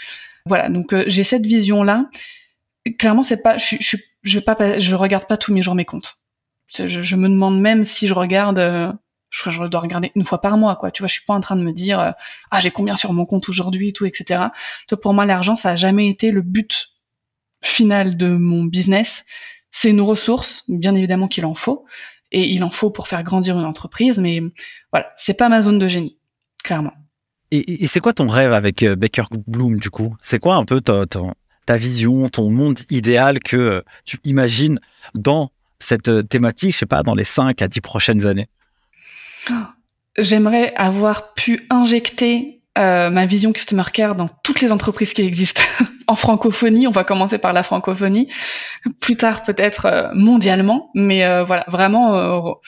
Voilà, 0.48 0.70
donc 0.70 0.94
euh, 0.94 1.04
j'ai 1.08 1.24
cette 1.24 1.46
vision 1.46 1.84
là. 1.84 2.06
Clairement, 2.98 3.24
c'est 3.24 3.42
pas, 3.42 3.58
je, 3.58 3.76
je, 3.80 3.98
je 4.24 4.40
vais 4.40 4.46
pas, 4.46 4.80
je 4.80 4.96
regarde 4.96 5.26
pas 5.26 5.38
tous 5.38 5.54
mes 5.54 5.62
jours 5.62 5.76
mes 5.76 5.86
comptes. 5.86 6.18
Je, 6.68 6.88
je 6.88 7.16
me 7.16 7.30
demande 7.30 7.60
même 7.60 7.84
si 7.84 8.08
je 8.08 8.14
regarde, 8.14 8.60
euh, 8.60 8.92
je, 9.30 9.50
je, 9.50 9.64
dois 9.66 9.82
regarder 9.82 10.12
une 10.16 10.24
fois 10.24 10.42
par 10.42 10.58
mois, 10.58 10.76
quoi. 10.76 10.92
Tu 10.92 11.02
vois, 11.02 11.08
je 11.08 11.14
suis 11.14 11.26
pas 11.26 11.34
en 11.34 11.42
train 11.42 11.56
de 11.56 11.64
me 11.64 11.72
dire, 11.72 12.00
euh, 12.00 12.12
ah 12.52 12.60
j'ai 12.60 12.72
combien 12.72 12.96
sur 12.96 13.14
mon 13.14 13.26
compte 13.26 13.50
aujourd'hui, 13.50 13.94
tout, 13.94 14.06
etc. 14.06 14.46
Toi, 14.88 15.00
pour 15.00 15.14
moi, 15.14 15.26
l'argent, 15.26 15.56
ça 15.56 15.72
a 15.72 15.76
jamais 15.76 16.08
été 16.10 16.32
le 16.32 16.42
but 16.42 16.90
final 17.62 18.18
de 18.18 18.30
mon 18.30 18.64
business. 18.64 19.26
C'est 19.72 19.90
une 19.90 20.02
ressource, 20.02 20.64
bien 20.68 20.96
évidemment 20.96 21.28
qu'il 21.28 21.46
en 21.46 21.56
faut, 21.56 21.86
et 22.32 22.48
il 22.48 22.64
en 22.64 22.70
faut 22.70 22.90
pour 22.90 23.08
faire 23.08 23.24
grandir 23.24 23.58
une 23.58 23.66
entreprise, 23.66 24.18
mais 24.18 24.42
voilà, 24.92 25.12
c'est 25.18 25.36
pas 25.36 25.50
ma 25.50 25.62
zone 25.62 25.80
de 25.80 25.88
génie, 25.88 26.18
clairement. 26.64 26.94
Et, 27.52 27.88
c'est 27.88 28.00
quoi 28.00 28.14
ton 28.14 28.28
rêve 28.28 28.52
avec 28.52 28.84
euh, 28.84 28.96
Baker 28.96 29.24
Bloom 29.48 29.80
du 29.80 29.90
coup? 29.90 30.16
C'est 30.22 30.40
quoi 30.40 30.56
un 30.56 30.66
peu 30.66 30.82
ta, 30.82 31.06
ta, 31.66 31.78
vision, 31.78 32.28
ton 32.30 32.50
monde 32.50 32.80
idéal 32.90 33.40
que 33.40 33.58
euh, 33.58 33.82
tu 34.06 34.20
imagines 34.26 34.80
dans 35.16 35.52
cette 35.80 36.10
euh, 36.10 36.24
thématique, 36.24 36.74
je 36.74 36.80
sais 36.80 36.86
pas, 36.86 37.04
dans 37.04 37.16
les 37.16 37.24
5 37.24 37.62
à 37.62 37.68
10 37.68 37.82
prochaines 37.82 38.26
années? 38.26 38.48
J'aimerais 40.18 40.74
avoir 40.76 41.34
pu 41.34 41.66
injecter 41.70 42.54
ma 42.76 43.26
vision 43.26 43.54
customer 43.54 43.86
care 43.92 44.14
dans 44.14 44.28
toutes 44.44 44.62
les 44.62 44.72
entreprises 44.72 45.14
qui 45.14 45.24
existent 45.24 45.64
en 46.08 46.16
francophonie. 46.16 46.86
On 46.86 46.92
va 46.92 47.04
commencer 47.04 47.40
par 47.40 47.52
la 47.52 47.64
francophonie, 47.64 48.28
plus 49.02 49.16
tard 49.16 49.42
peut-être 49.42 50.12
mondialement, 50.14 50.92
mais 50.94 51.24
voilà, 51.44 51.66
vraiment. 51.70 52.60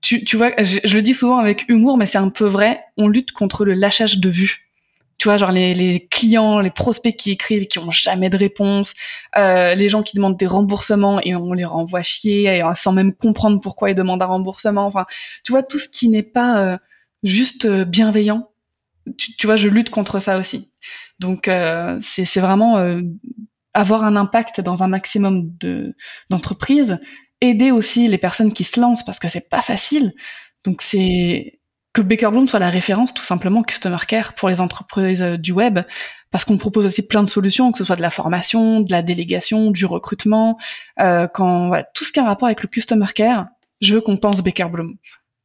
Tu, 0.00 0.24
tu, 0.24 0.36
vois, 0.36 0.52
je, 0.58 0.94
le 0.94 1.02
dis 1.02 1.14
souvent 1.14 1.38
avec 1.38 1.68
humour, 1.68 1.96
mais 1.96 2.06
c'est 2.06 2.18
un 2.18 2.30
peu 2.30 2.46
vrai. 2.46 2.80
On 2.96 3.08
lutte 3.08 3.32
contre 3.32 3.64
le 3.64 3.74
lâchage 3.74 4.18
de 4.18 4.28
vue. 4.28 4.70
Tu 5.18 5.26
vois, 5.26 5.36
genre 5.36 5.50
les, 5.50 5.74
les 5.74 6.06
clients, 6.06 6.60
les 6.60 6.70
prospects 6.70 7.16
qui 7.16 7.32
écrivent 7.32 7.62
et 7.62 7.66
qui 7.66 7.80
ont 7.80 7.90
jamais 7.90 8.30
de 8.30 8.36
réponse, 8.36 8.94
les 9.36 9.88
gens 9.88 10.04
qui 10.04 10.14
demandent 10.16 10.36
des 10.36 10.46
remboursements 10.46 11.20
et 11.22 11.34
on 11.34 11.52
les 11.52 11.64
renvoie 11.64 12.04
chier 12.04 12.62
sans 12.76 12.92
même 12.92 13.12
comprendre 13.12 13.60
pourquoi 13.60 13.90
ils 13.90 13.96
demandent 13.96 14.22
un 14.22 14.26
remboursement. 14.26 14.86
Enfin, 14.86 15.06
tu 15.42 15.50
vois, 15.50 15.64
tout 15.64 15.80
ce 15.80 15.88
qui 15.88 16.08
n'est 16.08 16.22
pas 16.22 16.78
juste 17.24 17.66
bienveillant 17.66 18.48
tu, 19.16 19.46
vois, 19.46 19.56
je 19.56 19.68
lutte 19.68 19.90
contre 19.90 20.20
ça 20.20 20.38
aussi. 20.38 20.72
Donc 21.18 21.48
euh, 21.48 21.98
c'est 22.00 22.40
vraiment 22.40 22.78
euh, 22.78 23.00
avoir 23.74 24.04
un 24.04 24.16
impact 24.16 24.60
dans 24.60 24.82
un 24.82 24.88
maximum 24.88 25.50
de 25.58 25.94
d'entreprises, 26.30 26.98
aider 27.40 27.70
aussi 27.70 28.08
les 28.08 28.18
personnes 28.18 28.52
qui 28.52 28.64
se 28.64 28.80
lancent 28.80 29.04
parce 29.04 29.18
que 29.18 29.28
c'est 29.28 29.48
pas 29.48 29.62
facile. 29.62 30.12
Donc 30.64 30.82
c'est 30.82 31.60
que 31.92 32.02
Baker 32.02 32.28
Bloom 32.30 32.46
soit 32.46 32.58
la 32.58 32.70
référence 32.70 33.14
tout 33.14 33.24
simplement 33.24 33.62
customer 33.62 33.98
care 34.06 34.34
pour 34.34 34.48
les 34.48 34.60
entreprises 34.60 35.22
euh, 35.22 35.36
du 35.36 35.52
web 35.52 35.80
parce 36.30 36.44
qu'on 36.44 36.58
propose 36.58 36.84
aussi 36.84 37.06
plein 37.06 37.22
de 37.22 37.28
solutions 37.28 37.72
que 37.72 37.78
ce 37.78 37.84
soit 37.84 37.96
de 37.96 38.02
la 38.02 38.10
formation, 38.10 38.80
de 38.80 38.90
la 38.90 39.02
délégation, 39.02 39.70
du 39.70 39.86
recrutement, 39.86 40.58
euh, 41.00 41.26
quand 41.32 41.68
voilà, 41.68 41.84
tout 41.94 42.04
ce 42.04 42.12
qui 42.12 42.20
a 42.20 42.24
un 42.24 42.26
rapport 42.26 42.46
avec 42.46 42.62
le 42.62 42.68
customer 42.68 43.06
care, 43.14 43.46
je 43.80 43.94
veux 43.94 44.00
qu'on 44.00 44.16
pense 44.16 44.42
Baker 44.42 44.66
Bloom. 44.66 44.96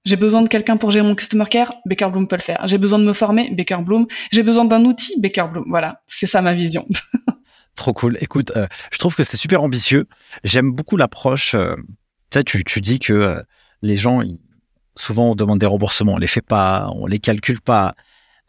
J'ai 0.06 0.18
besoin 0.18 0.42
de 0.42 0.50
quelqu'un 0.50 0.76
pour 0.76 0.92
gérer 0.92 1.08
mon 1.08 1.16
customer 1.16 1.46
care, 1.46 1.74
Baker 1.86 2.10
Bloom 2.10 2.28
peut 2.28 2.36
le 2.36 2.42
faire. 2.42 2.62
J'ai 2.66 2.78
besoin 2.78 3.00
de 3.00 3.06
me 3.06 3.14
former, 3.14 3.52
Baker 3.52 3.78
Bloom. 3.86 4.06
J'ai 4.34 4.44
besoin 4.44 4.66
d'un 4.66 4.84
outil, 4.84 5.20
Baker 5.22 5.46
Bloom. 5.50 5.64
Voilà, 5.68 6.02
c'est 6.08 6.28
ça 6.28 6.42
ma 6.42 6.54
vision. 6.54 6.86
Trop 7.76 7.94
cool. 7.94 8.18
Écoute, 8.22 8.52
euh, 8.56 8.68
je 8.92 8.98
trouve 9.00 9.16
que 9.16 9.24
c'est 9.24 9.38
super 9.38 9.64
ambitieux. 9.64 10.06
J'aime 10.44 10.72
beaucoup 10.72 10.98
l'approche. 10.98 11.56
Euh, 11.56 11.76
tu, 12.46 12.64
tu 12.64 12.82
dis 12.82 13.00
que 13.00 13.14
euh, 13.14 13.42
les 13.82 13.98
gens, 13.98 14.22
souvent, 14.96 15.32
on 15.32 15.36
demande 15.36 15.60
des 15.60 15.66
remboursements, 15.66 16.14
on 16.14 16.18
les 16.18 16.28
fait 16.28 16.46
pas, 16.46 16.90
on 16.96 17.06
les 17.06 17.20
calcule 17.20 17.62
pas 17.62 17.96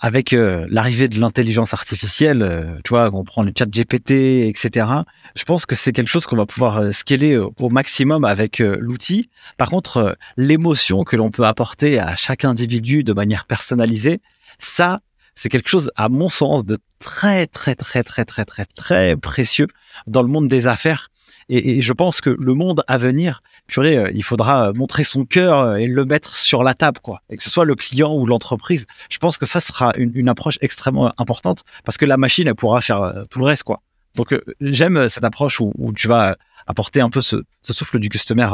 avec 0.00 0.32
euh, 0.32 0.66
l'arrivée 0.68 1.08
de 1.08 1.18
l'intelligence 1.18 1.72
artificielle, 1.72 2.80
tu 2.84 2.90
vois, 2.90 3.10
on 3.14 3.24
prend 3.24 3.42
le 3.42 3.52
chat 3.56 3.66
GPT, 3.66 4.46
etc., 4.48 4.86
je 5.34 5.44
pense 5.44 5.64
que 5.64 5.74
c'est 5.74 5.92
quelque 5.92 6.08
chose 6.08 6.26
qu'on 6.26 6.36
va 6.36 6.46
pouvoir 6.46 6.92
scaler 6.92 7.36
au 7.36 7.70
maximum 7.70 8.24
avec 8.24 8.58
l'outil. 8.58 9.30
Par 9.56 9.70
contre, 9.70 10.18
l'émotion 10.36 11.04
que 11.04 11.16
l'on 11.16 11.30
peut 11.30 11.44
apporter 11.44 11.98
à 12.00 12.16
chaque 12.16 12.44
individu 12.44 13.04
de 13.04 13.12
manière 13.12 13.46
personnalisée, 13.46 14.20
ça, 14.58 15.00
c'est 15.35 15.49
quelque 15.49 15.68
chose, 15.68 15.91
à 15.97 16.09
mon 16.09 16.28
sens, 16.28 16.64
de 16.64 16.78
très, 16.99 17.47
très, 17.47 17.74
très, 17.74 18.03
très, 18.03 18.24
très, 18.24 18.45
très, 18.45 18.64
très 18.64 19.16
précieux 19.16 19.66
dans 20.07 20.22
le 20.22 20.28
monde 20.28 20.49
des 20.49 20.66
affaires. 20.66 21.11
Et, 21.49 21.82
je 21.82 21.93
pense 21.93 22.20
que 22.20 22.30
le 22.30 22.55
monde 22.55 22.82
à 22.87 22.97
venir, 22.97 23.43
purée, 23.66 23.99
euh, 23.99 24.11
il 24.14 24.22
faudra 24.22 24.72
montrer 24.72 25.05
son 25.05 25.24
cœur 25.24 25.59
euh, 25.59 25.76
et 25.76 25.87
le 25.87 26.05
mettre 26.07 26.35
sur 26.37 26.64
la 26.64 26.72
table, 26.72 27.01
quoi. 27.03 27.20
Et 27.28 27.37
que 27.37 27.43
ce 27.43 27.51
soit 27.51 27.66
le 27.66 27.74
client 27.74 28.14
ou 28.14 28.24
l'entreprise, 28.24 28.87
je 29.11 29.18
pense 29.18 29.37
que 29.37 29.45
ça 29.45 29.61
sera 29.61 29.93
une, 29.97 30.28
approche 30.28 30.57
extrêmement 30.62 31.12
importante 31.18 31.62
parce 31.85 31.99
que 31.99 32.07
la 32.07 32.16
machine, 32.16 32.49
elle 32.49 32.55
pourra 32.55 32.80
faire 32.80 33.03
euh, 33.03 33.24
tout 33.28 33.41
le 33.41 33.45
reste, 33.45 33.64
quoi. 33.64 33.82
Donc 34.14 34.35
j'aime 34.61 35.09
cette 35.09 35.24
approche 35.24 35.61
où, 35.61 35.93
tu 35.95 36.07
vas 36.07 36.37
apporter 36.68 37.01
un 37.01 37.11
peu 37.11 37.20
ce, 37.20 37.37
souffle 37.68 37.99
du 37.99 38.09
customer 38.09 38.49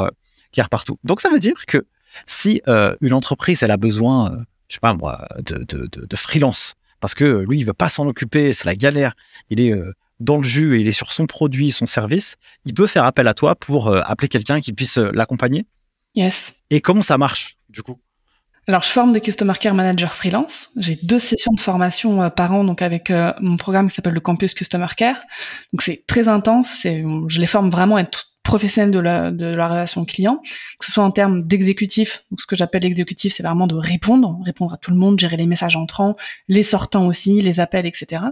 qui 0.52 0.60
est 0.60 0.68
partout. 0.70 0.98
Donc 1.04 1.20
ça 1.20 1.28
veut 1.28 1.38
dire 1.38 1.66
que 1.66 1.84
si 2.26 2.62
euh, 2.68 2.96
une 3.00 3.12
entreprise, 3.12 3.62
elle 3.62 3.70
a 3.70 3.76
besoin, 3.76 4.44
je 4.70 4.76
sais 4.76 4.80
pas 4.80 4.94
moi, 4.94 5.28
de, 5.36 5.58
de, 5.58 5.86
de, 5.92 6.06
de 6.06 6.16
freelance, 6.16 6.76
parce 7.00 7.14
que 7.14 7.44
lui, 7.46 7.58
il 7.58 7.64
veut 7.64 7.74
pas 7.74 7.90
s'en 7.90 8.06
occuper, 8.06 8.54
c'est 8.54 8.64
la 8.64 8.76
galère, 8.76 9.12
il 9.50 9.60
est 9.60 9.74
dans 10.20 10.36
le 10.36 10.44
jus 10.44 10.76
et 10.76 10.80
il 10.82 10.86
est 10.86 10.92
sur 10.92 11.12
son 11.12 11.26
produit, 11.26 11.72
son 11.72 11.86
service, 11.86 12.36
il 12.64 12.74
peut 12.74 12.86
faire 12.86 13.04
appel 13.04 13.26
à 13.26 13.34
toi 13.34 13.56
pour 13.56 13.88
euh, 13.88 14.02
appeler 14.04 14.28
quelqu'un 14.28 14.60
qui 14.60 14.72
puisse 14.72 14.98
euh, 14.98 15.10
l'accompagner 15.14 15.66
Yes. 16.14 16.54
Et 16.70 16.80
comment 16.80 17.02
ça 17.02 17.18
marche, 17.18 17.56
du 17.68 17.82
coup? 17.82 17.98
Alors, 18.66 18.82
je 18.82 18.88
forme 18.88 19.12
des 19.12 19.20
Customer 19.20 19.54
Care 19.58 19.74
Managers 19.74 20.08
freelance. 20.12 20.70
J'ai 20.76 20.98
deux 21.02 21.20
sessions 21.20 21.52
de 21.52 21.60
formation 21.60 22.22
euh, 22.22 22.30
par 22.30 22.52
an, 22.52 22.64
donc 22.64 22.82
avec 22.82 23.12
mon 23.40 23.56
programme 23.56 23.88
qui 23.88 23.94
s'appelle 23.94 24.14
le 24.14 24.20
Campus 24.20 24.54
Customer 24.54 24.88
Care. 24.96 25.20
Donc, 25.72 25.82
c'est 25.82 26.04
très 26.06 26.28
intense. 26.28 26.82
Je 26.82 27.40
les 27.40 27.46
forme 27.46 27.70
vraiment 27.70 27.96
à 27.96 28.00
être 28.00 28.26
professionnels 28.50 28.90
de 28.90 28.98
la, 28.98 29.68
relation 29.68 30.04
client, 30.04 30.42
que 30.80 30.84
ce 30.84 30.90
soit 30.90 31.04
en 31.04 31.12
termes 31.12 31.46
d'exécutif. 31.46 32.24
Ce 32.36 32.46
que 32.46 32.56
j'appelle 32.56 32.82
l'exécutif, 32.82 33.32
c'est 33.32 33.44
vraiment 33.44 33.68
de 33.68 33.76
répondre, 33.76 34.40
répondre 34.44 34.74
à 34.74 34.76
tout 34.76 34.90
le 34.90 34.96
monde, 34.96 35.20
gérer 35.20 35.36
les 35.36 35.46
messages 35.46 35.76
entrants, 35.76 36.16
les 36.48 36.64
sortants 36.64 37.06
aussi, 37.06 37.42
les 37.42 37.60
appels, 37.60 37.86
etc. 37.86 38.24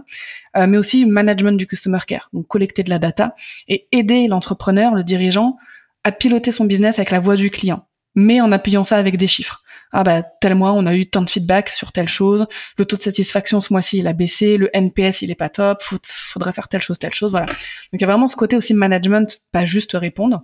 Euh, 0.57 0.67
mais 0.67 0.77
aussi 0.77 1.05
management 1.05 1.53
du 1.57 1.67
customer 1.67 1.99
care, 2.05 2.29
donc 2.33 2.47
collecter 2.47 2.83
de 2.83 2.89
la 2.89 2.99
data 2.99 3.33
et 3.69 3.87
aider 3.93 4.27
l'entrepreneur, 4.27 4.93
le 4.93 5.05
dirigeant, 5.05 5.55
à 6.03 6.11
piloter 6.11 6.51
son 6.51 6.65
business 6.65 6.99
avec 6.99 7.11
la 7.11 7.21
voix 7.21 7.37
du 7.37 7.49
client, 7.49 7.85
mais 8.13 8.41
en 8.41 8.51
appuyant 8.51 8.83
ça 8.83 8.97
avec 8.97 9.15
des 9.15 9.27
chiffres 9.27 9.63
ah 9.91 10.03
bah 10.03 10.21
tel 10.21 10.55
mois 10.55 10.73
on 10.73 10.85
a 10.85 10.95
eu 10.95 11.09
tant 11.09 11.21
de 11.21 11.29
feedback 11.29 11.69
sur 11.69 11.91
telle 11.91 12.07
chose, 12.07 12.47
le 12.77 12.85
taux 12.85 12.97
de 12.97 13.01
satisfaction 13.01 13.61
ce 13.61 13.73
mois-ci 13.73 13.97
il 13.97 14.07
a 14.07 14.13
baissé, 14.13 14.57
le 14.57 14.69
NPS 14.75 15.21
il 15.21 15.31
est 15.31 15.35
pas 15.35 15.49
top, 15.49 15.81
faudrait 16.03 16.53
faire 16.53 16.67
telle 16.67 16.81
chose, 16.81 16.99
telle 16.99 17.13
chose, 17.13 17.31
voilà. 17.31 17.47
Donc 17.47 17.93
il 17.93 18.01
y 18.01 18.03
a 18.03 18.07
vraiment 18.07 18.27
ce 18.27 18.35
côté 18.35 18.55
aussi 18.55 18.73
management, 18.73 19.39
pas 19.51 19.65
juste 19.65 19.93
répondre. 19.93 20.43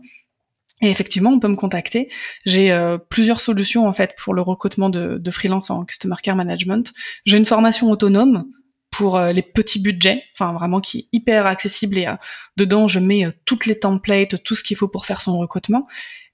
Et 0.82 0.90
effectivement, 0.90 1.30
on 1.30 1.40
peut 1.40 1.48
me 1.48 1.56
contacter. 1.56 2.10
J'ai 2.46 2.72
euh, 2.72 2.98
plusieurs 2.98 3.40
solutions 3.40 3.88
en 3.88 3.94
fait 3.94 4.14
pour 4.18 4.34
le 4.34 4.42
recrutement 4.42 4.90
de, 4.90 5.18
de 5.18 5.32
freelance 5.32 5.70
en 5.70 5.86
customer 5.86 6.16
care 6.22 6.36
management. 6.36 6.94
J'ai 7.26 7.38
une 7.38 7.46
formation 7.46 7.90
autonome 7.90 8.46
pour 8.92 9.16
euh, 9.16 9.32
les 9.32 9.42
petits 9.42 9.82
budgets, 9.82 10.24
enfin 10.34 10.54
vraiment 10.54 10.82
qui 10.82 11.00
est 11.00 11.08
hyper 11.14 11.48
accessible 11.48 11.98
et 11.98 12.08
euh, 12.08 12.16
dedans 12.58 12.88
je 12.88 13.00
mets 13.00 13.26
toutes 13.46 13.66
les 13.66 13.80
templates, 13.80 14.44
tout 14.44 14.56
ce 14.56 14.64
qu'il 14.64 14.76
faut 14.76 14.88
pour 14.90 15.06
faire 15.06 15.22
son 15.22 15.38
recrutement. 15.38 15.88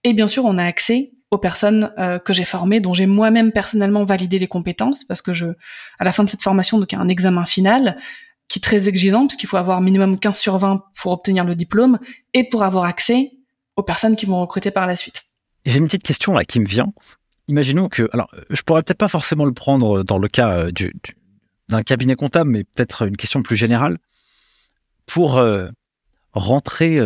Et 0.03 0.13
bien 0.13 0.27
sûr, 0.27 0.45
on 0.45 0.57
a 0.57 0.65
accès 0.65 1.11
aux 1.31 1.37
personnes 1.37 1.93
euh, 1.97 2.19
que 2.19 2.33
j'ai 2.33 2.43
formées, 2.43 2.81
dont 2.81 2.93
j'ai 2.93 3.05
moi-même 3.05 3.53
personnellement 3.53 4.03
validé 4.03 4.37
les 4.37 4.47
compétences, 4.47 5.05
parce 5.05 5.21
que 5.21 5.31
je, 5.31 5.45
à 5.97 6.03
la 6.03 6.11
fin 6.11 6.25
de 6.25 6.29
cette 6.29 6.43
formation, 6.43 6.77
donc 6.77 6.91
il 6.91 6.95
y 6.95 6.97
a 6.97 7.01
un 7.01 7.07
examen 7.07 7.45
final 7.45 7.97
qui 8.49 8.59
est 8.59 8.61
très 8.61 8.89
exigeant, 8.89 9.27
puisqu'il 9.27 9.47
faut 9.47 9.57
avoir 9.57 9.79
minimum 9.79 10.19
15 10.19 10.37
sur 10.37 10.57
20 10.57 10.83
pour 11.01 11.13
obtenir 11.13 11.45
le 11.45 11.55
diplôme 11.55 11.99
et 12.33 12.47
pour 12.49 12.63
avoir 12.63 12.83
accès 12.83 13.31
aux 13.77 13.83
personnes 13.83 14.17
qui 14.17 14.25
vont 14.25 14.41
recruter 14.41 14.71
par 14.71 14.87
la 14.87 14.97
suite. 14.97 15.23
J'ai 15.65 15.77
une 15.77 15.85
petite 15.85 16.03
question 16.03 16.33
là 16.33 16.43
qui 16.43 16.59
me 16.59 16.65
vient. 16.65 16.91
Imaginons 17.47 17.87
que, 17.87 18.09
alors, 18.11 18.29
je 18.49 18.61
pourrais 18.63 18.83
peut-être 18.83 18.97
pas 18.97 19.07
forcément 19.07 19.45
le 19.45 19.53
prendre 19.53 20.03
dans 20.03 20.17
le 20.17 20.27
cas 20.27 20.57
euh, 20.57 20.71
du, 20.71 20.93
d'un 21.69 21.81
cabinet 21.81 22.15
comptable, 22.15 22.49
mais 22.49 22.65
peut-être 22.65 23.07
une 23.07 23.15
question 23.15 23.41
plus 23.41 23.55
générale. 23.55 23.97
Pour 25.05 25.37
euh, 25.37 25.69
rentrer 26.33 26.99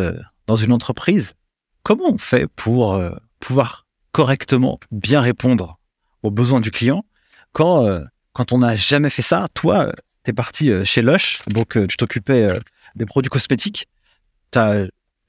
dans 0.48 0.56
une 0.56 0.72
entreprise, 0.72 1.34
comment 1.84 2.10
on 2.10 2.18
fait 2.18 2.48
pour 2.48 3.02
pouvoir 3.40 3.85
correctement 4.16 4.80
bien 4.92 5.20
répondre 5.20 5.78
aux 6.24 6.32
besoins 6.32 6.62
du 6.62 6.72
client 6.72 7.04
quand, 7.52 7.86
euh, 7.86 8.00
quand 8.32 8.54
on 8.54 8.60
n'a 8.60 8.74
jamais 8.74 9.10
fait 9.10 9.22
ça. 9.22 9.48
Toi, 9.54 9.92
tu 10.24 10.32
es 10.32 10.34
parti 10.34 10.72
euh, 10.72 10.86
chez 10.86 11.02
Lush, 11.02 11.40
donc 11.48 11.76
euh, 11.76 11.86
tu 11.86 11.98
t'occupais 11.98 12.48
des 12.96 13.06
produits 13.06 13.30
cosmétiques. 13.30 13.90
Tu 14.54 14.60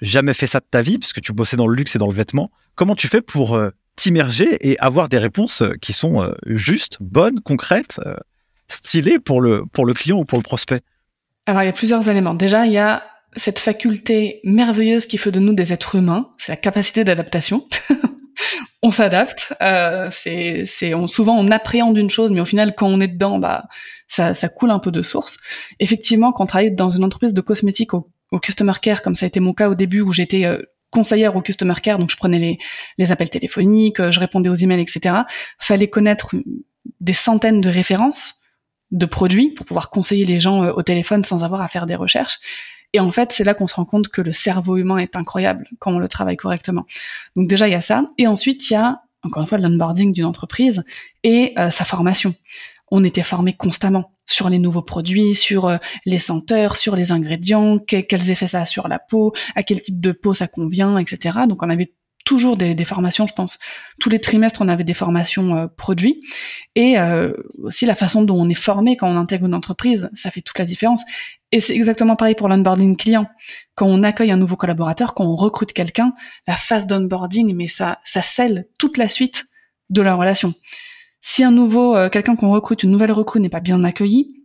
jamais 0.01 0.34
fait 0.34 0.47
ça 0.47 0.61
de 0.61 0.66
ta 0.70 0.82
vie 0.82 0.99
puisque 0.99 1.20
tu 1.20 1.32
bossais 1.32 1.57
dans 1.57 1.66
le 1.66 1.74
luxe 1.74 1.97
et 1.97 1.99
dans 1.99 2.07
le 2.07 2.14
vêtement. 2.14 2.53
Comment 2.76 2.95
tu 2.95 3.09
fais 3.09 3.22
pour 3.22 3.61
t'immerger 3.97 4.57
et 4.61 4.78
avoir 4.78 5.09
des 5.09 5.18
réponses 5.18 5.64
qui 5.82 5.93
sont 5.93 6.32
justes, 6.47 6.99
bonnes, 7.01 7.41
concrètes, 7.41 7.99
stylées 8.68 9.18
pour 9.18 9.41
le, 9.41 9.66
pour 9.66 9.84
le 9.84 9.95
client 9.95 10.18
ou 10.18 10.24
pour 10.24 10.39
le 10.39 10.45
prospect? 10.45 10.82
Alors, 11.47 11.62
il 11.64 11.66
y 11.66 11.70
a 11.70 11.72
plusieurs 11.72 12.09
éléments. 12.09 12.34
Déjà, 12.34 12.66
il 12.66 12.72
y 12.72 12.78
a 12.78 13.03
cette 13.34 13.59
faculté 13.59 14.41
merveilleuse 14.45 15.07
qui 15.07 15.18
fait 15.18 15.32
de 15.32 15.41
nous 15.41 15.55
des 15.55 15.72
êtres 15.72 15.97
humains, 15.97 16.30
c'est 16.39 16.53
la 16.53 16.57
capacité 16.57 17.03
d'adaptation. 17.03 17.66
on 18.87 18.93
s'adapte. 18.93 19.53
Euh, 19.62 20.09
c'est, 20.12 20.95
on, 20.95 21.09
souvent 21.09 21.37
on 21.37 21.51
appréhende 21.51 21.99
une 21.99 22.11
chose, 22.11 22.30
mais 22.30 22.41
au 22.41 22.45
final, 22.45 22.74
quand 22.76 22.87
on 22.87 23.01
est 23.01 23.09
dedans, 23.09 23.39
bah, 23.39 23.64
ça, 24.07 24.32
ça 24.32 24.49
coule 24.49 24.70
un 24.70 24.78
peu 24.78 24.93
de 24.93 25.03
source. 25.03 25.39
Effectivement, 25.80 26.32
quand 26.32 26.45
on 26.45 26.47
travaille 26.47 26.74
dans 26.74 26.91
une 26.91 27.03
entreprise 27.03 27.34
de 27.34 27.41
cosmétiques 27.41 27.95
au, 27.95 28.09
customer 28.41 28.74
care, 28.80 29.03
comme 29.03 29.14
ça 29.14 29.26
a 29.26 29.28
été 29.28 29.41
mon 29.41 29.55
cas 29.55 29.68
au 29.68 29.74
début, 29.74 30.03
où 30.03 30.12
j'étais 30.12 30.45
euh, 30.45 30.62
conseillère 30.91 31.34
au 31.34 31.43
customer 31.43 31.74
care, 31.82 31.99
donc 31.99 32.11
je 32.11 32.16
prenais 32.16 32.39
les, 32.39 32.59
les 32.99 33.12
appels 33.12 33.30
téléphoniques, 33.30 34.11
je 34.11 34.20
répondais 34.20 34.49
aux 34.49 34.55
emails, 34.55 34.80
etc. 34.80 35.14
Fallait 35.59 35.89
connaître 35.89 36.37
des 37.01 37.12
centaines 37.12 37.61
de 37.61 37.68
références 37.68 38.34
de 38.93 39.07
produits 39.07 39.51
pour 39.51 39.66
pouvoir 39.66 39.91
conseiller 39.91 40.24
les 40.24 40.39
gens 40.39 40.62
euh, 40.62 40.72
au 40.72 40.82
téléphone 40.82 41.24
sans 41.24 41.43
avoir 41.43 41.61
à 41.61 41.68
faire 41.68 41.87
des 41.87 41.97
recherches. 41.97 42.39
Et 42.97 43.01
en 43.01 43.11
fait, 43.11 43.30
c'est 43.30 43.44
là 43.44 43.53
qu'on 43.53 43.66
se 43.66 43.74
rend 43.74 43.84
compte 43.84 44.09
que 44.09 44.22
le 44.22 44.32
cerveau 44.32 44.78
humain 44.78 44.97
est 44.97 45.16
incroyable 45.16 45.68
quand 45.80 45.92
on 45.92 45.99
le 45.99 46.09
travaille 46.09 46.38
correctement. 46.38 46.86
Donc 47.36 47.47
déjà, 47.47 47.68
il 47.68 47.72
y 47.72 47.74
a 47.74 47.82
ça. 47.82 48.07
Et 48.16 48.26
ensuite, 48.26 48.70
il 48.70 48.72
y 48.72 48.76
a, 48.76 49.03
encore 49.22 49.42
une 49.42 49.47
fois, 49.47 49.59
l'onboarding 49.59 50.14
d'une 50.14 50.24
entreprise 50.24 50.82
et 51.22 51.53
euh, 51.59 51.68
sa 51.68 51.84
formation. 51.84 52.34
On 52.90 53.05
était 53.05 53.22
formé 53.22 53.53
constamment 53.53 54.12
sur 54.24 54.49
les 54.49 54.59
nouveaux 54.59 54.80
produits, 54.80 55.34
sur 55.34 55.66
euh, 55.66 55.76
les 56.07 56.18
senteurs, 56.18 56.76
sur 56.76 56.97
les 56.97 57.12
ingrédients, 57.12 57.78
quels 57.78 58.30
effets 58.30 58.47
ça 58.47 58.62
a 58.62 58.64
sur 58.64 58.88
la 58.88 58.99
peau, 58.99 59.34
à 59.57 59.62
quel 59.62 59.82
type 59.82 60.01
de 60.01 60.12
peau 60.12 60.32
ça 60.32 60.49
convient, 60.49 60.97
etc. 60.97 61.40
Donc 61.47 61.62
on 61.62 61.68
avait 61.68 61.92
toujours 62.26 62.56
des, 62.56 62.84
formations, 62.84 63.26
je 63.26 63.32
pense. 63.32 63.58
Tous 64.00 64.10
les 64.10 64.20
trimestres, 64.20 64.60
on 64.60 64.68
avait 64.68 64.84
des 64.84 64.94
formations 64.94 65.56
euh, 65.56 65.66
produits. 65.68 66.20
Et 66.74 66.98
euh, 66.98 67.32
aussi 67.62 67.86
la 67.86 67.94
façon 67.94 68.22
dont 68.22 68.38
on 68.38 68.48
est 68.48 68.54
formé 68.54 68.96
quand 68.96 69.08
on 69.08 69.16
intègre 69.16 69.46
une 69.46 69.54
entreprise, 69.54 70.10
ça 70.12 70.30
fait 70.30 70.42
toute 70.42 70.58
la 70.58 70.64
différence. 70.64 71.02
Et 71.52 71.60
c'est 71.60 71.74
exactement 71.74 72.16
pareil 72.16 72.34
pour 72.34 72.48
l'onboarding 72.48 72.96
client. 72.96 73.26
Quand 73.76 73.86
on 73.86 74.02
accueille 74.02 74.32
un 74.32 74.36
nouveau 74.36 74.56
collaborateur, 74.56 75.14
quand 75.14 75.24
on 75.24 75.36
recrute 75.36 75.72
quelqu'un, 75.72 76.14
la 76.48 76.56
phase 76.56 76.86
d'onboarding, 76.88 77.54
mais 77.54 77.68
ça, 77.68 78.00
ça 78.04 78.22
scelle 78.22 78.66
toute 78.78 78.98
la 78.98 79.08
suite 79.08 79.46
de 79.88 80.02
la 80.02 80.16
relation. 80.16 80.52
Si 81.20 81.44
un 81.44 81.52
nouveau, 81.52 81.94
euh, 81.94 82.08
quelqu'un 82.08 82.34
qu'on 82.34 82.50
recrute, 82.50 82.82
une 82.82 82.90
nouvelle 82.90 83.12
recrue 83.12 83.40
n'est 83.40 83.48
pas 83.48 83.60
bien 83.60 83.84
accueillie, 83.84 84.42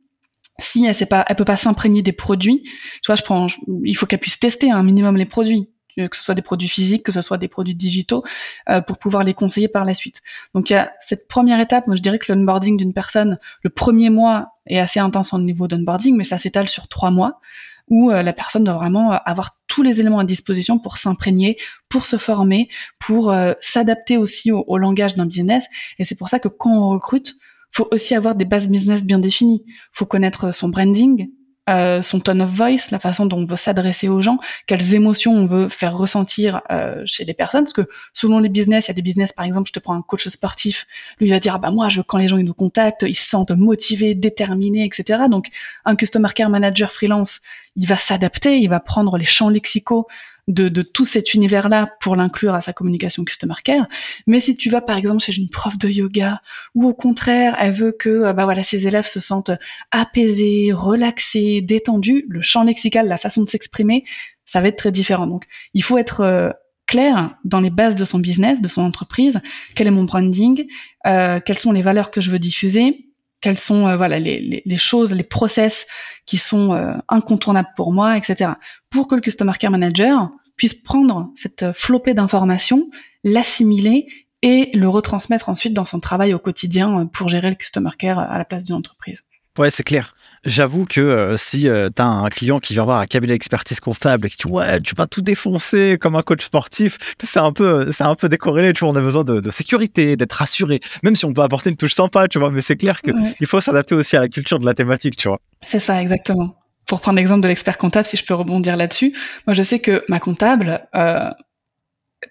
si 0.59 0.85
elle 0.85 0.93
sait 0.93 1.07
pas, 1.07 1.25
elle 1.27 1.35
peut 1.35 1.45
pas 1.45 1.57
s'imprégner 1.57 2.03
des 2.03 2.11
produits, 2.11 2.61
tu 2.63 3.07
vois, 3.07 3.15
je 3.15 3.23
prends, 3.23 3.47
il 3.83 3.97
faut 3.97 4.05
qu'elle 4.05 4.19
puisse 4.19 4.39
tester 4.39 4.69
un 4.69 4.83
minimum 4.83 5.17
les 5.17 5.25
produits 5.25 5.71
que 5.95 6.15
ce 6.15 6.23
soit 6.23 6.35
des 6.35 6.41
produits 6.41 6.67
physiques, 6.67 7.03
que 7.03 7.11
ce 7.11 7.21
soit 7.21 7.37
des 7.37 7.47
produits 7.47 7.75
digitaux, 7.75 8.23
euh, 8.69 8.81
pour 8.81 8.97
pouvoir 8.97 9.23
les 9.23 9.33
conseiller 9.33 9.67
par 9.67 9.85
la 9.85 9.93
suite. 9.93 10.21
Donc 10.53 10.69
il 10.69 10.73
y 10.73 10.75
a 10.75 10.91
cette 10.99 11.27
première 11.27 11.59
étape, 11.59 11.87
moi 11.87 11.95
je 11.95 12.01
dirais 12.01 12.19
que 12.19 12.31
l'onboarding 12.31 12.77
d'une 12.77 12.93
personne, 12.93 13.39
le 13.63 13.69
premier 13.69 14.09
mois 14.09 14.53
est 14.67 14.79
assez 14.79 14.99
intense 14.99 15.33
en 15.33 15.39
niveau 15.39 15.67
d'onboarding, 15.67 16.15
mais 16.15 16.23
ça 16.23 16.37
s'étale 16.37 16.69
sur 16.69 16.87
trois 16.87 17.11
mois, 17.11 17.39
où 17.87 18.11
euh, 18.11 18.23
la 18.23 18.33
personne 18.33 18.63
doit 18.63 18.75
vraiment 18.75 19.11
avoir 19.11 19.57
tous 19.67 19.83
les 19.83 19.99
éléments 19.99 20.19
à 20.19 20.23
disposition 20.23 20.79
pour 20.79 20.97
s'imprégner, 20.97 21.57
pour 21.89 22.05
se 22.05 22.17
former, 22.17 22.69
pour 22.99 23.31
euh, 23.31 23.53
s'adapter 23.61 24.17
aussi 24.17 24.51
au, 24.51 24.63
au 24.67 24.77
langage 24.77 25.15
d'un 25.15 25.25
business. 25.25 25.65
Et 25.99 26.05
c'est 26.05 26.17
pour 26.17 26.29
ça 26.29 26.39
que 26.39 26.47
quand 26.47 26.71
on 26.71 26.89
recrute, 26.89 27.33
faut 27.71 27.87
aussi 27.91 28.15
avoir 28.15 28.35
des 28.35 28.45
bases 28.45 28.67
business 28.69 29.03
bien 29.03 29.19
définies. 29.19 29.63
Faut 29.91 30.05
connaître 30.05 30.53
son 30.53 30.69
branding, 30.69 31.29
euh, 31.69 32.01
son 32.01 32.19
tone 32.19 32.41
of 32.41 32.49
voice, 32.49 32.89
la 32.91 32.99
façon 32.99 33.25
dont 33.25 33.37
on 33.37 33.45
veut 33.45 33.55
s'adresser 33.55 34.07
aux 34.09 34.21
gens, 34.21 34.39
quelles 34.65 34.95
émotions 34.95 35.33
on 35.33 35.45
veut 35.45 35.69
faire 35.69 35.95
ressentir 35.95 36.61
euh, 36.71 37.03
chez 37.05 37.23
les 37.23 37.33
personnes. 37.33 37.63
Parce 37.63 37.73
que 37.73 37.87
selon 38.13 38.39
les 38.39 38.49
business, 38.49 38.87
il 38.87 38.89
y 38.89 38.91
a 38.91 38.95
des 38.95 39.01
business, 39.01 39.31
par 39.31 39.45
exemple, 39.45 39.67
je 39.67 39.73
te 39.73 39.79
prends 39.79 39.93
un 39.93 40.01
coach 40.01 40.27
sportif, 40.27 40.87
lui 41.19 41.29
va 41.29 41.39
dire, 41.39 41.55
ah 41.55 41.59
bah 41.59 41.71
moi, 41.71 41.89
je, 41.89 42.01
quand 42.01 42.17
les 42.17 42.27
gens 42.27 42.37
ils 42.37 42.45
nous 42.45 42.53
contactent, 42.53 43.05
ils 43.07 43.15
se 43.15 43.29
sentent 43.29 43.51
motivés, 43.51 44.15
déterminés, 44.15 44.85
etc. 44.85 45.23
Donc 45.29 45.49
un 45.85 45.95
customer 45.95 46.29
care 46.33 46.49
manager 46.49 46.91
freelance, 46.91 47.41
il 47.75 47.87
va 47.87 47.97
s'adapter, 47.97 48.57
il 48.57 48.69
va 48.69 48.79
prendre 48.79 49.17
les 49.17 49.25
champs 49.25 49.49
lexicaux 49.49 50.07
de, 50.47 50.69
de 50.69 50.81
tout 50.81 51.05
cet 51.05 51.33
univers-là 51.33 51.89
pour 51.99 52.15
l'inclure 52.15 52.53
à 52.53 52.61
sa 52.61 52.73
communication 52.73 53.23
customer 53.23 53.55
care. 53.63 53.87
Mais 54.27 54.39
si 54.39 54.55
tu 54.57 54.69
vas 54.69 54.81
par 54.81 54.97
exemple 54.97 55.23
chez 55.23 55.35
une 55.35 55.49
prof 55.49 55.77
de 55.77 55.87
yoga 55.87 56.41
ou 56.75 56.87
au 56.87 56.93
contraire 56.93 57.55
elle 57.59 57.73
veut 57.73 57.95
que 57.97 58.09
euh, 58.09 58.33
bah 58.33 58.45
voilà 58.45 58.63
ses 58.63 58.87
élèves 58.87 59.07
se 59.07 59.19
sentent 59.19 59.51
apaisés, 59.91 60.71
relaxés, 60.73 61.61
détendus, 61.61 62.25
le 62.27 62.41
champ 62.41 62.63
lexical, 62.63 63.07
la 63.07 63.17
façon 63.17 63.43
de 63.43 63.49
s'exprimer, 63.49 64.03
ça 64.45 64.61
va 64.61 64.67
être 64.67 64.77
très 64.77 64.91
différent. 64.91 65.27
Donc 65.27 65.45
il 65.73 65.83
faut 65.83 65.97
être 65.97 66.21
euh, 66.21 66.49
clair 66.87 67.35
dans 67.45 67.61
les 67.61 67.69
bases 67.69 67.95
de 67.95 68.03
son 68.03 68.19
business, 68.19 68.61
de 68.61 68.67
son 68.67 68.81
entreprise. 68.81 69.39
Quel 69.75 69.87
est 69.87 69.91
mon 69.91 70.03
branding 70.03 70.65
euh, 71.07 71.39
Quelles 71.45 71.59
sont 71.59 71.71
les 71.71 71.81
valeurs 71.81 72.11
que 72.11 72.19
je 72.19 72.29
veux 72.29 72.39
diffuser 72.39 73.10
quelles 73.41 73.57
sont 73.57 73.87
euh, 73.87 73.97
voilà 73.97 74.19
les, 74.19 74.63
les, 74.65 74.77
choses, 74.77 75.13
les 75.13 75.23
process 75.23 75.87
qui 76.25 76.37
sont 76.37 76.71
incontournables 77.09 77.69
pour 77.75 77.91
moi, 77.91 78.15
etc. 78.15 78.51
Pour 78.89 79.07
que 79.07 79.15
le 79.15 79.21
customer 79.21 79.53
care 79.59 79.71
manager 79.71 80.29
puisse 80.55 80.75
prendre 80.75 81.31
cette 81.35 81.71
flopée 81.73 82.13
d'informations, 82.13 82.89
l'assimiler 83.23 84.05
et 84.41 84.69
le 84.73 84.87
retransmettre 84.87 85.49
ensuite 85.49 85.73
dans 85.73 85.85
son 85.85 85.99
travail 85.99 86.33
au 86.33 86.39
quotidien 86.39 87.07
pour 87.07 87.29
gérer 87.29 87.49
le 87.49 87.55
customer 87.55 87.91
care 87.97 88.19
à 88.19 88.37
la 88.37 88.45
place 88.45 88.63
d'une 88.63 88.75
entreprise. 88.75 89.23
Ouais, 89.57 89.69
c'est 89.69 89.83
clair. 89.83 90.13
J'avoue 90.43 90.85
que 90.85 91.01
euh, 91.01 91.37
si 91.37 91.67
euh, 91.67 91.89
tu 91.95 92.01
as 92.01 92.07
un 92.07 92.27
client 92.29 92.59
qui 92.59 92.73
vient 92.73 92.83
voir 92.83 92.99
un 92.99 93.05
cabinet 93.05 93.33
d'expertise 93.33 93.79
comptable 93.79 94.25
et 94.25 94.29
qui 94.29 94.37
dit 94.37 94.51
ouais, 94.51 94.79
tu 94.79 94.95
vas 94.95 95.05
tout 95.05 95.21
défoncer 95.21 95.97
comme 96.01 96.15
un 96.15 96.23
coach 96.23 96.43
sportif, 96.45 96.97
c'est 97.21 97.39
un 97.39 97.51
peu 97.51 97.91
c'est 97.91 98.05
un 98.05 98.15
peu 98.15 98.27
décorrélé, 98.27 98.73
tu 98.73 98.79
vois, 98.83 98.93
on 98.93 98.95
a 98.95 99.01
besoin 99.01 99.23
de, 99.23 99.49
sécurité, 99.51 100.17
d'être 100.17 100.33
rassuré, 100.33 100.79
même 101.03 101.15
si 101.15 101.25
on 101.25 101.33
peut 101.33 101.43
apporter 101.43 101.69
une 101.69 101.77
touche 101.77 101.93
sympa, 101.93 102.27
tu 102.27 102.39
vois, 102.39 102.49
mais 102.49 102.61
c'est 102.61 102.75
clair 102.75 103.01
qu'il 103.01 103.13
il 103.39 103.45
faut 103.45 103.59
s'adapter 103.59 103.93
aussi 103.93 104.15
à 104.15 104.21
la 104.21 104.29
culture 104.29 104.57
de 104.57 104.65
la 104.65 104.73
thématique, 104.73 105.15
tu 105.15 105.27
vois. 105.27 105.39
C'est 105.67 105.79
ça 105.79 106.01
exactement 106.01 106.55
pour 106.91 106.99
prendre 106.99 107.17
l'exemple 107.17 107.39
de 107.39 107.47
l'expert 107.47 107.77
comptable, 107.77 108.05
si 108.05 108.17
je 108.17 108.25
peux 108.25 108.33
rebondir 108.33 108.75
là-dessus, 108.75 109.13
moi 109.47 109.53
je 109.53 109.63
sais 109.63 109.79
que 109.79 110.03
ma 110.09 110.19
comptable, 110.19 110.81
euh, 110.93 111.29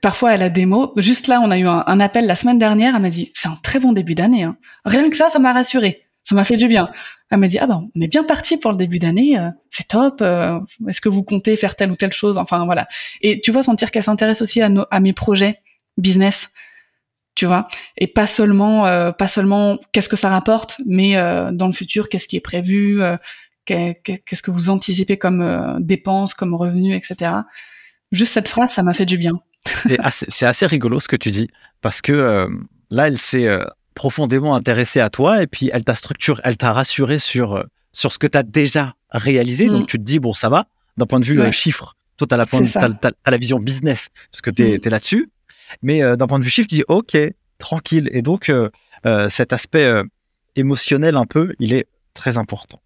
parfois 0.02 0.34
elle 0.34 0.42
a 0.42 0.50
des 0.50 0.66
mots. 0.66 0.92
Juste 0.96 1.28
là, 1.28 1.40
on 1.42 1.50
a 1.50 1.58
eu 1.58 1.66
un, 1.66 2.00
appel 2.00 2.26
la 2.26 2.36
semaine 2.36 2.58
dernière, 2.58 2.94
elle 2.94 3.00
m'a 3.00 3.08
dit 3.08 3.32
c'est 3.34 3.48
un 3.48 3.58
très 3.62 3.78
bon 3.78 3.92
début 3.92 4.14
d'année. 4.14 4.42
Hein. 4.42 4.58
Rien 4.84 5.08
que 5.08 5.16
ça, 5.16 5.30
ça 5.30 5.38
m'a 5.38 5.54
rassuré, 5.54 6.02
ça 6.30 6.34
m'a 6.34 6.44
fait 6.44 6.56
du 6.56 6.68
bien. 6.68 6.90
Elle 7.30 7.38
m'a 7.38 7.48
dit 7.48 7.58
ah 7.58 7.66
ben 7.66 7.88
on 7.94 8.00
est 8.00 8.08
bien 8.08 8.24
parti 8.24 8.56
pour 8.56 8.72
le 8.72 8.76
début 8.76 8.98
d'année, 8.98 9.38
euh, 9.38 9.50
c'est 9.68 9.88
top. 9.88 10.20
Euh, 10.20 10.58
est-ce 10.88 11.00
que 11.00 11.08
vous 11.08 11.22
comptez 11.22 11.56
faire 11.56 11.76
telle 11.76 11.90
ou 11.90 11.96
telle 11.96 12.12
chose? 12.12 12.38
Enfin 12.38 12.64
voilà. 12.64 12.88
Et 13.20 13.40
tu 13.40 13.52
vois 13.52 13.62
sentir 13.62 13.90
qu'elle 13.90 14.02
s'intéresse 14.02 14.42
aussi 14.42 14.62
à, 14.62 15.00
mes 15.00 15.12
projets 15.12 15.60
business 15.96 16.50
tu 17.36 17.46
vois? 17.46 17.68
Et 17.96 18.06
pas 18.06 18.26
seulement 18.26 19.12
pas 19.12 19.28
seulement 19.28 19.78
qu'est-ce 19.92 20.08
que 20.08 20.16
ça 20.16 20.28
rapporte 20.28 20.80
mais 20.84 21.14
dans 21.52 21.66
le 21.66 21.72
futur 21.72 22.08
qu'est-ce 22.08 22.28
qui 22.28 22.36
est 22.36 22.40
prévu 22.40 23.00
qu'est-ce 23.64 24.42
que 24.42 24.50
vous 24.50 24.70
anticipez 24.70 25.16
comme 25.16 25.42
euh, 25.42 25.76
dépenses, 25.80 26.34
comme 26.34 26.54
revenus, 26.54 26.96
etc. 26.96 27.32
Juste 28.12 28.34
cette 28.34 28.48
phrase, 28.48 28.72
ça 28.72 28.82
m'a 28.82 28.94
fait 28.94 29.06
du 29.06 29.18
bien. 29.18 29.40
c'est 29.64 30.46
assez, 30.46 30.66
rigolo 30.66 31.00
ce 31.00 31.08
que 31.08 31.16
tu 31.16 31.30
dis, 31.30 31.48
parce 31.80 32.02
que 32.02 32.12
euh, 32.12 32.48
là, 32.90 33.08
elle 33.08 33.18
s'est 33.18 33.46
euh, 33.46 33.64
profondément 33.94 34.54
intéressée 34.54 35.00
à 35.00 35.10
toi 35.10 35.42
et 35.42 35.46
puis 35.46 35.70
elle 35.72 35.84
t'a 35.84 35.94
structuré, 35.94 36.40
elle 36.44 36.56
t'a 36.56 36.72
rassuré 36.72 37.18
sur, 37.18 37.64
sur 37.92 38.12
ce 38.12 38.18
que 38.18 38.26
tu 38.26 38.38
as 38.38 38.42
déjà 38.42 38.94
réalisé. 39.10 39.66
Donc 39.66 39.84
mm. 39.84 39.86
tu 39.86 39.98
te 39.98 40.02
dis, 40.02 40.18
bon, 40.18 40.32
ça 40.32 40.48
va, 40.48 40.66
d'un 40.96 41.06
point 41.06 41.20
de 41.20 41.24
vue 41.24 41.52
chiffre. 41.52 41.96
Toi, 42.16 42.26
tu 42.26 42.34
as, 42.34 43.30
la 43.30 43.38
vision 43.38 43.58
business, 43.58 44.08
parce 44.30 44.42
que 44.42 44.50
tu 44.50 44.62
es, 44.62 44.78
mm. 44.78 44.90
là-dessus. 44.90 45.30
Mais 45.82 46.00
d'un 46.16 46.26
point 46.26 46.38
de 46.38 46.44
vue 46.44 46.50
chiffre, 46.50 46.68
tu 46.68 46.76
dis, 46.76 46.84
OK, 46.88 47.16
tranquille. 47.58 48.08
Et 48.12 48.22
donc, 48.22 48.52
cet 49.28 49.52
aspect 49.52 50.02
émotionnel 50.56 51.16
un 51.16 51.26
peu, 51.26 51.54
il 51.58 51.72
est 51.74 51.86
très 52.14 52.38
important. 52.38 52.80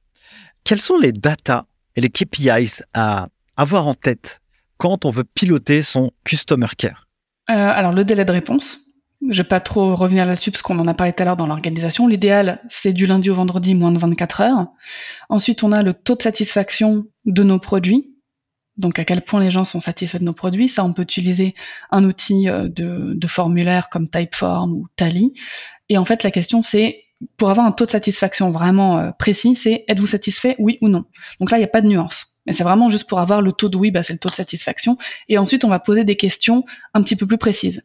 Quels 0.65 0.81
sont 0.81 0.99
les 0.99 1.13
data 1.13 1.67
et 1.97 2.01
les 2.01 2.09
KPIs 2.09 2.83
à 2.95 3.29
avoir 3.57 3.87
en 3.87 3.95
tête 3.95 4.41
quand 4.79 5.05
on 5.05 5.11
veut 5.11 5.25
piloter 5.25 5.83
son 5.83 6.11
customer 6.25 6.69
care? 6.77 7.09
Euh, 7.51 7.55
Alors 7.55 7.93
le 7.93 8.05
délai 8.05 8.25
de 8.25 8.33
réponse. 8.33 8.81
Je 9.31 9.43
vais 9.43 9.49
pas 9.49 9.61
trop 9.61 9.95
revenir 9.95 10.27
là-dessus 10.27 10.51
parce 10.51 10.63
qu'on 10.63 10.79
en 10.79 10.87
a 10.87 10.95
parlé 10.95 11.13
tout 11.13 11.23
à 11.23 11.27
l'heure 11.27 11.37
dans 11.37 11.47
l'organisation. 11.47 12.07
L'idéal, 12.07 12.61
c'est 12.69 12.93
du 12.93 13.07
lundi 13.07 13.31
au 13.31 13.35
vendredi, 13.35 13.75
moins 13.75 13.93
de 13.93 13.99
24 13.99 14.41
heures. 14.43 14.67
Ensuite, 15.29 15.63
on 15.63 15.73
a 15.73 15.83
le 15.83 15.95
taux 15.95 16.15
de 16.15 16.23
satisfaction 16.23 17.07
de 17.25 17.43
nos 17.43 17.59
produits. 17.59 18.11
Donc, 18.77 18.99
à 18.99 19.05
quel 19.05 19.23
point 19.23 19.41
les 19.41 19.51
gens 19.51 19.65
sont 19.65 19.81
satisfaits 19.81 20.19
de 20.19 20.25
nos 20.25 20.33
produits. 20.33 20.69
Ça, 20.69 20.85
on 20.85 20.93
peut 20.93 21.03
utiliser 21.03 21.55
un 21.91 22.05
outil 22.05 22.49
euh, 22.49 22.69
de, 22.69 23.15
de 23.15 23.27
formulaire 23.27 23.89
comme 23.89 24.09
Typeform 24.09 24.73
ou 24.73 24.89
Tally. 24.97 25.33
Et 25.89 25.97
en 25.97 26.05
fait, 26.05 26.23
la 26.23 26.31
question, 26.31 26.61
c'est 26.61 27.05
pour 27.37 27.51
avoir 27.51 27.67
un 27.67 27.73
taux 27.73 27.85
de 27.85 27.91
satisfaction 27.91 28.51
vraiment 28.51 28.99
euh, 28.99 29.11
précis, 29.13 29.57
c'est 29.57 29.85
êtes-vous 29.89 30.07
satisfait, 30.07 30.57
oui 30.59 30.79
ou 30.81 30.89
non? 30.89 31.05
Donc 31.41 31.51
là, 31.51 31.57
il 31.57 31.61
n'y 31.61 31.65
a 31.65 31.69
pas 31.69 31.81
de 31.81 31.89
nuance. 31.89 32.34
Mais 32.47 32.53
c'est 32.53 32.65
vraiment 32.65 32.91
juste 32.91 33.09
pour 33.09 33.21
avoir 33.21 33.43
le 33.43 33.53
taux 33.53 33.69
de 33.69 33.77
oui, 33.77 33.91
bah, 33.91 34.03
c'est 34.03 34.13
le 34.13 34.19
taux 34.19 34.29
de 34.29 34.35
satisfaction. 34.35 34.99
Et 35.29 35.39
ensuite, 35.39 35.65
on 35.65 35.69
va 35.69 35.79
poser 35.79 36.05
des 36.05 36.17
questions 36.17 36.65
un 36.93 37.03
petit 37.03 37.17
peu 37.17 37.27
plus 37.27 37.39
précises. 37.39 37.83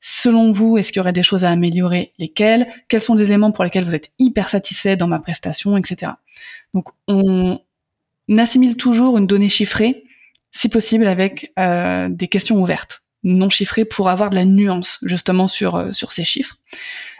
Selon 0.00 0.52
vous, 0.52 0.76
est-ce 0.76 0.92
qu'il 0.92 0.98
y 0.98 1.00
aurait 1.00 1.12
des 1.12 1.22
choses 1.22 1.44
à 1.44 1.50
améliorer? 1.50 2.12
Lesquelles? 2.18 2.66
Quels 2.88 3.00
sont 3.00 3.14
les 3.14 3.24
éléments 3.24 3.52
pour 3.52 3.64
lesquels 3.64 3.84
vous 3.84 3.94
êtes 3.94 4.10
hyper 4.18 4.48
satisfait 4.48 4.96
dans 4.96 5.06
ma 5.06 5.18
prestation, 5.18 5.76
etc. 5.76 6.12
Donc, 6.74 6.88
on 7.08 7.58
assimile 8.38 8.76
toujours 8.76 9.18
une 9.18 9.26
donnée 9.26 9.50
chiffrée, 9.50 10.04
si 10.50 10.68
possible, 10.68 11.06
avec 11.06 11.52
euh, 11.58 12.08
des 12.10 12.28
questions 12.28 12.60
ouvertes, 12.60 13.02
non 13.22 13.50
chiffrées, 13.50 13.84
pour 13.84 14.08
avoir 14.08 14.30
de 14.30 14.34
la 14.34 14.44
nuance 14.44 14.98
justement 15.02 15.48
sur 15.48 15.76
euh, 15.76 15.92
sur 15.92 16.12
ces 16.12 16.24
chiffres. 16.24 16.58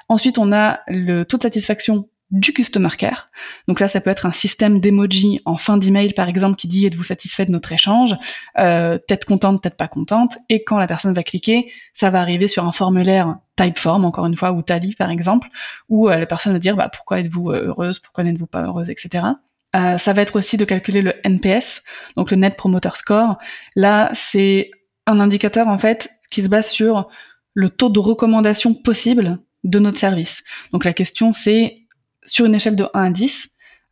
Ensuite, 0.09 0.37
on 0.39 0.53
a 0.53 0.81
le 0.89 1.25
taux 1.25 1.39
de 1.39 1.43
satisfaction 1.43 2.09
du 2.33 2.53
customer 2.53 2.89
care. 2.99 3.31
Donc 3.69 3.79
là, 3.79 3.87
ça 3.87 4.01
peut 4.01 4.11
être 4.11 4.27
un 4.27 4.33
système 4.33 4.81
d'emoji 4.81 5.41
en 5.45 5.57
fin 5.57 5.77
d'email, 5.77 6.13
par 6.15 6.29
exemple, 6.29 6.57
qui 6.57 6.67
dit 6.67 6.87
êtes-vous 6.87 7.05
satisfait 7.05 7.47
de 7.47 7.53
notre 7.53 7.71
échange? 7.73 8.17
Euh, 8.59 8.99
Tête 8.99 9.25
contente, 9.25 9.63
tête 9.63 9.77
pas 9.77 9.89
contente. 9.89 10.39
Et 10.49 10.65
quand 10.65 10.79
la 10.79 10.87
personne 10.87 11.15
va 11.15 11.23
cliquer, 11.23 11.71
ça 11.93 12.11
va 12.11 12.21
arriver 12.21 12.49
sur 12.49 12.65
un 12.65 12.73
formulaire 12.73 13.37
Typeform, 13.57 14.05
encore 14.05 14.27
une 14.27 14.37
fois, 14.37 14.53
ou 14.53 14.63
Tally, 14.63 14.95
par 14.95 15.11
exemple, 15.11 15.49
où 15.89 16.09
euh, 16.09 16.17
la 16.17 16.27
personne 16.27 16.53
va 16.53 16.59
dire 16.59 16.75
bah, 16.75 16.89
pourquoi 16.89 17.21
êtes-vous 17.21 17.51
euh, 17.51 17.67
heureuse, 17.67 17.99
pourquoi 17.99 18.25
n'êtes-vous 18.25 18.47
pas 18.47 18.63
heureuse, 18.63 18.89
etc. 18.89 19.27
Euh, 19.75 19.99
ça 19.99 20.13
va 20.13 20.23
être 20.23 20.37
aussi 20.37 20.57
de 20.57 20.65
calculer 20.65 21.03
le 21.03 21.15
NPS, 21.25 21.83
donc 22.17 22.31
le 22.31 22.37
Net 22.37 22.57
Promoter 22.57 22.91
Score. 22.95 23.39
Là, 23.77 24.11
c'est 24.15 24.71
un 25.07 25.21
indicateur 25.21 25.69
en 25.69 25.79
fait 25.79 26.11
qui 26.31 26.43
se 26.43 26.49
base 26.49 26.69
sur 26.69 27.09
le 27.55 27.69
taux 27.69 27.89
de 27.91 27.99
recommandation 27.99 28.75
possible 28.75 29.39
de 29.65 29.79
notre 29.79 29.99
service. 29.99 30.43
Donc 30.73 30.85
la 30.85 30.93
question 30.93 31.33
c'est, 31.33 31.82
sur 32.25 32.47
une 32.47 32.55
échelle 32.55 32.77
de 32.77 32.87
1 32.95 33.05
à 33.05 33.11
10, 33.11 33.51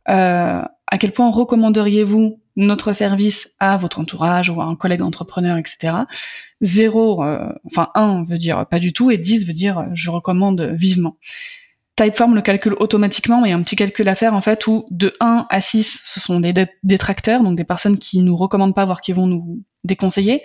euh, 0.09 0.61
à 0.87 0.97
quel 0.97 1.11
point 1.11 1.29
recommanderiez-vous 1.31 2.39
notre 2.57 2.93
service 2.93 3.55
à 3.59 3.77
votre 3.77 3.99
entourage 3.99 4.49
ou 4.49 4.61
à 4.61 4.65
un 4.65 4.75
collègue 4.75 5.01
entrepreneur, 5.01 5.57
etc. 5.57 5.93
0, 6.61 7.23
euh, 7.23 7.49
enfin 7.65 7.89
1 7.95 8.25
veut 8.25 8.37
dire 8.37 8.65
pas 8.67 8.79
du 8.79 8.93
tout, 8.93 9.09
et 9.11 9.17
10 9.17 9.45
veut 9.45 9.53
dire 9.53 9.87
je 9.93 10.09
recommande 10.09 10.61
vivement. 10.73 11.17
Typeform 11.95 12.35
le 12.35 12.41
calcule 12.41 12.75
automatiquement, 12.79 13.41
mais 13.41 13.49
il 13.49 13.51
y 13.51 13.53
a 13.53 13.57
un 13.57 13.61
petit 13.61 13.75
calcul 13.75 14.07
à 14.07 14.15
faire 14.15 14.33
en 14.33 14.41
fait 14.41 14.65
où 14.67 14.85
de 14.89 15.15
1 15.19 15.45
à 15.49 15.61
6, 15.61 16.01
ce 16.03 16.19
sont 16.19 16.39
des 16.39 16.53
détracteurs, 16.83 17.43
donc 17.43 17.55
des 17.55 17.63
personnes 17.63 17.97
qui 17.97 18.19
nous 18.19 18.35
recommandent 18.35 18.75
pas, 18.75 18.85
voire 18.85 19.01
qui 19.01 19.13
vont 19.13 19.27
nous 19.27 19.63
déconseiller. 19.83 20.43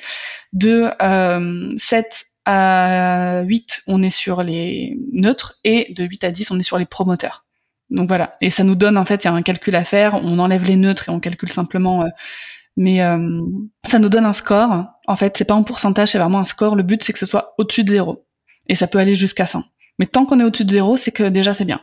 De 0.53 0.91
euh, 1.03 1.71
7 1.79 2.25
à 2.45 3.43
8, 3.43 3.83
on 3.87 4.03
est 4.03 4.11
sur 4.11 4.43
les 4.43 4.99
neutres 5.13 5.59
et 5.65 5.93
de 5.95 6.05
8 6.05 6.25
à 6.25 6.31
10, 6.31 6.51
on 6.51 6.59
est 6.59 6.65
sur 6.65 6.79
les 6.79 6.87
promoteurs. 6.87 7.46
Donc 7.91 8.09
voilà, 8.09 8.37
et 8.41 8.51
ça 8.51 8.65
nous 8.65 8.75
donne 8.75 8.97
en 8.99 9.05
fait, 9.05 9.25
il 9.25 9.27
y 9.27 9.31
a 9.31 9.33
un 9.33 9.43
calcul 9.43 9.75
à 9.77 9.85
faire, 9.85 10.15
on 10.15 10.39
enlève 10.39 10.65
les 10.65 10.77
neutres 10.77 11.09
et 11.09 11.13
on 11.13 11.21
calcule 11.21 11.51
simplement 11.51 12.03
euh, 12.03 12.09
mais 12.77 13.01
euh, 13.01 13.41
ça 13.87 13.99
nous 13.99 14.09
donne 14.09 14.27
un 14.27 14.33
score. 14.33 14.87
En 15.07 15.17
fait, 15.17 15.37
c'est 15.37 15.45
pas 15.45 15.55
un 15.55 15.63
pourcentage, 15.63 16.11
c'est 16.11 16.19
vraiment 16.19 16.41
un 16.41 16.45
score. 16.45 16.75
Le 16.75 16.83
but 16.83 17.03
c'est 17.03 17.13
que 17.13 17.19
ce 17.19 17.27
soit 17.27 17.55
au-dessus 17.59 17.85
de 17.85 17.91
zéro 17.91 18.27
et 18.67 18.75
ça 18.75 18.87
peut 18.89 18.99
aller 18.99 19.15
jusqu'à 19.15 19.47
100. 19.47 19.63
Mais 19.99 20.07
tant 20.07 20.27
qu'on 20.27 20.41
est 20.41 20.45
au-dessus 20.45 20.65
de 20.65 20.73
zéro, 20.73 20.97
c'est 20.97 21.13
que 21.13 21.23
déjà 21.23 21.55
c'est 21.55 21.65
bien. 21.65 21.81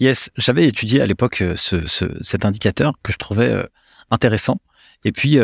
Yes, 0.00 0.30
j'avais 0.36 0.66
étudié 0.66 1.02
à 1.02 1.06
l'époque 1.06 1.42
euh, 1.42 1.54
ce, 1.56 1.86
ce, 1.86 2.06
cet 2.22 2.46
indicateur 2.46 2.94
que 3.02 3.12
je 3.12 3.18
trouvais 3.18 3.54
intéressant. 4.10 4.58
Et 5.04 5.12
puis, 5.12 5.38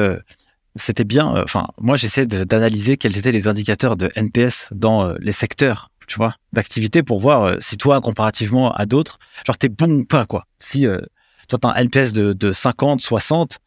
c'était 0.77 1.05
bien. 1.05 1.27
Enfin, 1.43 1.67
moi, 1.79 1.97
j'essaie 1.97 2.27
d'analyser 2.27 2.97
quels 2.97 3.19
étaient 3.19 3.33
les 3.33 3.49
indicateurs 3.49 3.97
de 3.97 4.09
NPS 4.15 4.69
dans 4.73 5.13
les 5.15 5.33
secteurs, 5.33 5.91
tu 6.09 6.17
vois, 6.17 6.35
d'activité 6.53 7.03
pour 7.03 7.21
voir 7.21 7.43
euh, 7.45 7.57
si 7.61 7.77
toi, 7.77 8.01
comparativement 8.01 8.73
à 8.73 8.87
d'autres, 8.87 9.19
genre 9.47 9.57
t'es 9.57 9.69
bon 9.69 10.01
ou 10.01 10.05
pas, 10.05 10.27
quoi. 10.27 10.47
Si 10.59 10.87
toi 11.49 11.59
t'as 11.61 11.69
un 11.69 11.75
NPS 11.75 12.13
de, 12.13 12.33
de 12.33 12.53
50, 12.53 13.01
60, 13.01 13.59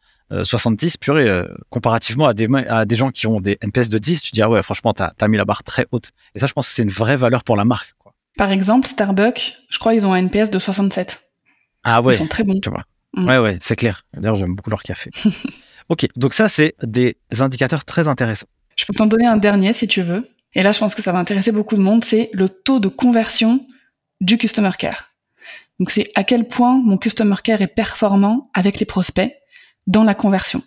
70, 0.42 0.96
purée, 0.96 1.44
comparativement 1.68 2.26
à 2.26 2.32
des, 2.32 2.48
à 2.68 2.86
des 2.86 2.96
gens 2.96 3.10
qui 3.10 3.26
ont 3.26 3.40
des 3.40 3.58
NPS 3.60 3.88
de 3.88 3.98
10, 3.98 4.22
tu 4.22 4.32
dis 4.32 4.40
ah 4.40 4.48
ouais, 4.48 4.62
franchement, 4.62 4.94
t'as 4.94 5.12
as 5.20 5.28
mis 5.28 5.36
la 5.36 5.44
barre 5.44 5.62
très 5.62 5.86
haute. 5.92 6.10
Et 6.34 6.38
ça, 6.38 6.46
je 6.46 6.52
pense 6.52 6.68
que 6.68 6.74
c'est 6.74 6.82
une 6.82 6.90
vraie 6.90 7.16
valeur 7.16 7.44
pour 7.44 7.56
la 7.56 7.64
marque. 7.64 7.94
Quoi. 7.98 8.14
Par 8.38 8.50
exemple, 8.50 8.88
Starbucks, 8.88 9.56
je 9.68 9.78
crois 9.78 9.94
ils 9.94 10.06
ont 10.06 10.12
un 10.12 10.16
NPS 10.16 10.50
de 10.50 10.58
67. 10.58 11.20
Ah 11.84 12.00
ouais. 12.00 12.14
Ils 12.14 12.18
sont 12.18 12.26
très 12.26 12.44
bons. 12.44 12.60
Tu 12.60 12.70
vois. 12.70 12.84
Mm. 13.14 13.28
Ouais, 13.28 13.38
ouais, 13.38 13.58
c'est 13.60 13.76
clair. 13.76 14.04
D'ailleurs, 14.14 14.36
j'aime 14.36 14.54
beaucoup 14.54 14.70
leur 14.70 14.82
café. 14.82 15.10
Ok, 15.88 16.06
donc 16.16 16.32
ça, 16.32 16.48
c'est 16.48 16.74
des 16.82 17.16
indicateurs 17.40 17.84
très 17.84 18.08
intéressants. 18.08 18.46
Je 18.76 18.84
peux 18.86 18.94
t'en 18.94 19.06
donner 19.06 19.26
un 19.26 19.36
dernier 19.36 19.72
si 19.72 19.86
tu 19.86 20.00
veux. 20.00 20.26
Et 20.54 20.62
là, 20.62 20.72
je 20.72 20.78
pense 20.78 20.94
que 20.94 21.02
ça 21.02 21.12
va 21.12 21.18
intéresser 21.18 21.52
beaucoup 21.52 21.76
de 21.76 21.82
monde. 21.82 22.04
C'est 22.04 22.30
le 22.32 22.48
taux 22.48 22.80
de 22.80 22.88
conversion 22.88 23.66
du 24.20 24.38
customer 24.38 24.70
care. 24.78 25.12
Donc, 25.78 25.90
c'est 25.90 26.10
à 26.14 26.24
quel 26.24 26.46
point 26.46 26.80
mon 26.82 26.98
customer 26.98 27.36
care 27.42 27.62
est 27.62 27.66
performant 27.66 28.50
avec 28.54 28.78
les 28.78 28.86
prospects 28.86 29.32
dans 29.86 30.04
la 30.04 30.14
conversion. 30.14 30.62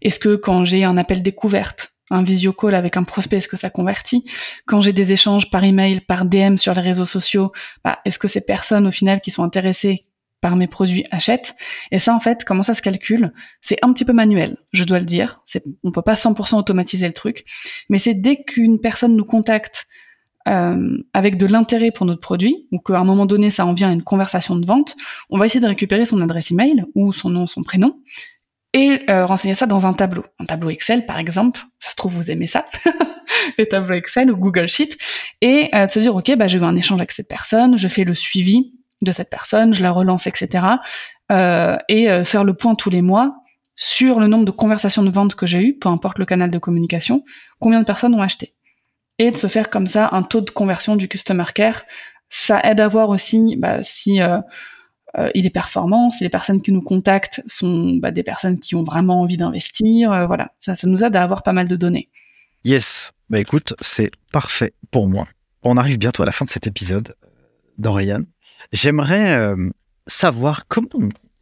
Est-ce 0.00 0.18
que 0.18 0.36
quand 0.36 0.64
j'ai 0.64 0.84
un 0.84 0.96
appel 0.96 1.22
découverte, 1.22 1.90
un 2.10 2.22
visio 2.22 2.52
call 2.52 2.74
avec 2.74 2.96
un 2.96 3.04
prospect, 3.04 3.38
est-ce 3.38 3.48
que 3.48 3.56
ça 3.56 3.70
convertit? 3.70 4.24
Quand 4.66 4.80
j'ai 4.80 4.92
des 4.92 5.12
échanges 5.12 5.50
par 5.50 5.64
email, 5.64 6.00
par 6.00 6.24
DM 6.24 6.56
sur 6.56 6.74
les 6.74 6.80
réseaux 6.80 7.04
sociaux, 7.04 7.52
bah, 7.82 7.98
est-ce 8.04 8.18
que 8.18 8.28
ces 8.28 8.42
personnes 8.42 8.86
au 8.86 8.92
final 8.92 9.20
qui 9.20 9.30
sont 9.30 9.42
intéressées 9.42 10.06
par 10.44 10.56
mes 10.56 10.66
produits 10.66 11.06
achètent. 11.10 11.56
Et 11.90 11.98
ça, 11.98 12.14
en 12.14 12.20
fait, 12.20 12.44
comment 12.44 12.62
ça 12.62 12.74
se 12.74 12.82
calcule? 12.82 13.32
C'est 13.62 13.78
un 13.80 13.90
petit 13.94 14.04
peu 14.04 14.12
manuel, 14.12 14.58
je 14.74 14.84
dois 14.84 14.98
le 14.98 15.06
dire. 15.06 15.42
On 15.84 15.90
peut 15.90 16.02
pas 16.02 16.16
100% 16.16 16.58
automatiser 16.58 17.06
le 17.06 17.14
truc, 17.14 17.46
mais 17.88 17.96
c'est 17.96 18.12
dès 18.12 18.44
qu'une 18.44 18.78
personne 18.78 19.16
nous 19.16 19.24
contacte 19.24 19.86
euh, 20.46 20.98
avec 21.14 21.38
de 21.38 21.46
l'intérêt 21.46 21.92
pour 21.92 22.04
notre 22.04 22.20
produit, 22.20 22.68
ou 22.72 22.78
qu'à 22.78 22.98
un 22.98 23.04
moment 23.04 23.24
donné, 23.24 23.50
ça 23.50 23.64
en 23.64 23.72
vient 23.72 23.88
à 23.88 23.92
une 23.94 24.02
conversation 24.02 24.54
de 24.54 24.66
vente, 24.66 24.96
on 25.30 25.38
va 25.38 25.46
essayer 25.46 25.60
de 25.60 25.66
récupérer 25.66 26.04
son 26.04 26.20
adresse 26.20 26.50
email 26.50 26.84
ou 26.94 27.14
son 27.14 27.30
nom, 27.30 27.46
son 27.46 27.62
prénom, 27.62 27.98
et 28.74 29.00
euh, 29.08 29.24
renseigner 29.24 29.54
ça 29.54 29.64
dans 29.64 29.86
un 29.86 29.94
tableau. 29.94 30.26
Un 30.40 30.44
tableau 30.44 30.68
Excel, 30.68 31.06
par 31.06 31.18
exemple. 31.18 31.58
Ça 31.80 31.88
se 31.88 31.96
trouve, 31.96 32.12
vous 32.12 32.30
aimez 32.30 32.48
ça. 32.48 32.66
les 33.58 33.66
tableaux 33.66 33.94
Excel 33.94 34.30
ou 34.30 34.36
Google 34.36 34.68
Sheet. 34.68 34.98
Et 35.40 35.70
euh, 35.74 35.88
se 35.88 36.00
dire, 36.00 36.14
OK, 36.14 36.36
bah, 36.36 36.48
j'ai 36.48 36.58
eu 36.58 36.64
un 36.64 36.76
échange 36.76 36.98
avec 36.98 37.12
cette 37.12 37.28
personne, 37.28 37.78
je 37.78 37.88
fais 37.88 38.04
le 38.04 38.14
suivi 38.14 38.74
de 39.04 39.12
cette 39.12 39.30
personne, 39.30 39.72
je 39.72 39.82
la 39.82 39.90
relance, 39.90 40.26
etc. 40.26 40.64
Euh, 41.32 41.76
et 41.88 42.10
euh, 42.10 42.24
faire 42.24 42.44
le 42.44 42.54
point 42.54 42.74
tous 42.74 42.90
les 42.90 43.02
mois 43.02 43.36
sur 43.76 44.20
le 44.20 44.26
nombre 44.26 44.44
de 44.44 44.50
conversations 44.50 45.02
de 45.02 45.10
vente 45.10 45.34
que 45.34 45.46
j'ai 45.46 45.62
eues, 45.62 45.78
peu 45.78 45.88
importe 45.88 46.18
le 46.18 46.26
canal 46.26 46.50
de 46.50 46.58
communication, 46.58 47.24
combien 47.58 47.80
de 47.80 47.84
personnes 47.84 48.14
ont 48.14 48.22
acheté. 48.22 48.54
Et 49.18 49.30
de 49.30 49.36
se 49.36 49.46
faire 49.46 49.70
comme 49.70 49.86
ça 49.86 50.10
un 50.12 50.22
taux 50.22 50.40
de 50.40 50.50
conversion 50.50 50.96
du 50.96 51.08
customer 51.08 51.44
care, 51.54 51.82
ça 52.28 52.60
aide 52.62 52.80
à 52.80 52.88
voir 52.88 53.08
aussi 53.08 53.56
bah, 53.56 53.82
si 53.82 54.20
euh, 54.20 54.40
il 55.34 55.46
est 55.46 55.50
performant, 55.50 56.10
si 56.10 56.24
les 56.24 56.30
personnes 56.30 56.62
qui 56.62 56.72
nous 56.72 56.82
contactent 56.82 57.42
sont 57.46 57.96
bah, 57.96 58.10
des 58.10 58.22
personnes 58.22 58.58
qui 58.58 58.74
ont 58.74 58.84
vraiment 58.84 59.20
envie 59.20 59.36
d'investir, 59.36 60.26
voilà, 60.26 60.52
ça, 60.58 60.74
nous 60.84 61.02
aide 61.02 61.16
à 61.16 61.22
avoir 61.22 61.42
pas 61.42 61.52
mal 61.52 61.66
de 61.66 61.76
données. 61.76 62.10
Yes, 62.64 63.12
bah 63.28 63.40
écoute, 63.40 63.74
c'est 63.80 64.10
parfait 64.32 64.72
pour 64.90 65.08
moi. 65.08 65.26
On 65.62 65.76
arrive 65.76 65.98
bientôt 65.98 66.22
à 66.22 66.26
la 66.26 66.32
fin 66.32 66.44
de 66.44 66.50
cet 66.50 66.66
épisode 66.66 67.16
d'Oriane. 67.78 68.26
J'aimerais 68.72 69.34
euh, 69.34 69.70
savoir 70.06 70.66
comment 70.68 70.88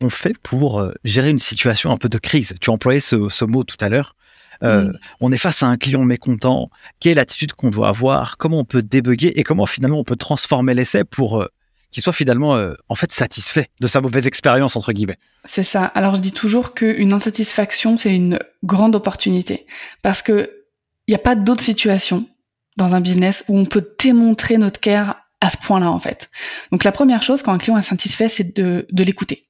on 0.01 0.11
fait 0.11 0.37
pour 0.39 0.81
euh, 0.81 0.93
gérer 1.05 1.31
une 1.31 1.39
situation 1.39 1.91
un 1.91 1.97
peu 1.97 2.09
de 2.09 2.19
crise. 2.19 2.55
Tu 2.61 2.71
employais 2.71 3.01
ce, 3.01 3.29
ce 3.29 3.45
mot 3.45 3.65
tout 3.65 3.77
à 3.81 3.89
l'heure. 3.89 4.17
Euh, 4.63 4.93
On 5.21 5.33
est 5.33 5.39
face 5.39 5.63
à 5.63 5.67
un 5.67 5.77
client 5.77 6.05
mécontent. 6.05 6.71
Quelle 7.01 7.13
est 7.13 7.15
l'attitude 7.17 7.53
qu'on 7.53 7.71
doit 7.71 7.89
avoir? 7.89 8.37
Comment 8.37 8.61
on 8.61 8.65
peut 8.65 8.83
débugger? 8.83 9.39
Et 9.39 9.43
comment 9.43 9.67
finalement 9.67 9.99
on 9.99 10.05
peut 10.05 10.17
transformer 10.17 10.73
l'essai 10.75 11.03
pour 11.03 11.45
qu'il 11.91 12.01
soit 12.01 12.13
finalement 12.13 12.73
en 12.89 12.95
fait 12.95 13.11
satisfait 13.11 13.67
de 13.81 13.87
sa 13.89 14.01
mauvaise 14.01 14.25
expérience 14.29 14.77
entre 14.77 14.93
guillemets? 14.93 15.19
C'est 15.47 15.65
ça. 15.65 15.85
Alors 15.85 16.15
je 16.15 16.21
dis 16.21 16.31
toujours 16.31 16.75
qu'une 16.75 17.13
insatisfaction 17.13 17.97
c'est 17.97 18.15
une 18.15 18.39
grande 18.63 18.95
opportunité 18.95 19.67
parce 20.01 20.23
que 20.23 20.63
il 21.09 21.11
n'y 21.11 21.17
a 21.17 21.19
pas 21.19 21.35
d'autre 21.35 21.65
situation 21.65 22.29
dans 22.77 22.95
un 22.95 23.01
business 23.01 23.45
où 23.49 23.59
on 23.59 23.65
peut 23.65 23.87
démontrer 23.99 24.59
notre 24.59 24.81
care 24.81 25.22
à 25.43 25.51
ce 25.51 25.59
point-là 25.59 25.91
en 25.91 25.99
fait. 25.99 26.31
Donc 26.71 26.85
la 26.85 26.93
première 26.93 27.23
chose 27.23 27.43
quand 27.43 27.53
un 27.53 27.59
client 27.59 27.77
est 27.77 27.83
satisfait, 27.83 28.29
c'est 28.29 28.57
de, 28.57 28.87
de 28.91 29.05
l'écouter. 29.05 29.49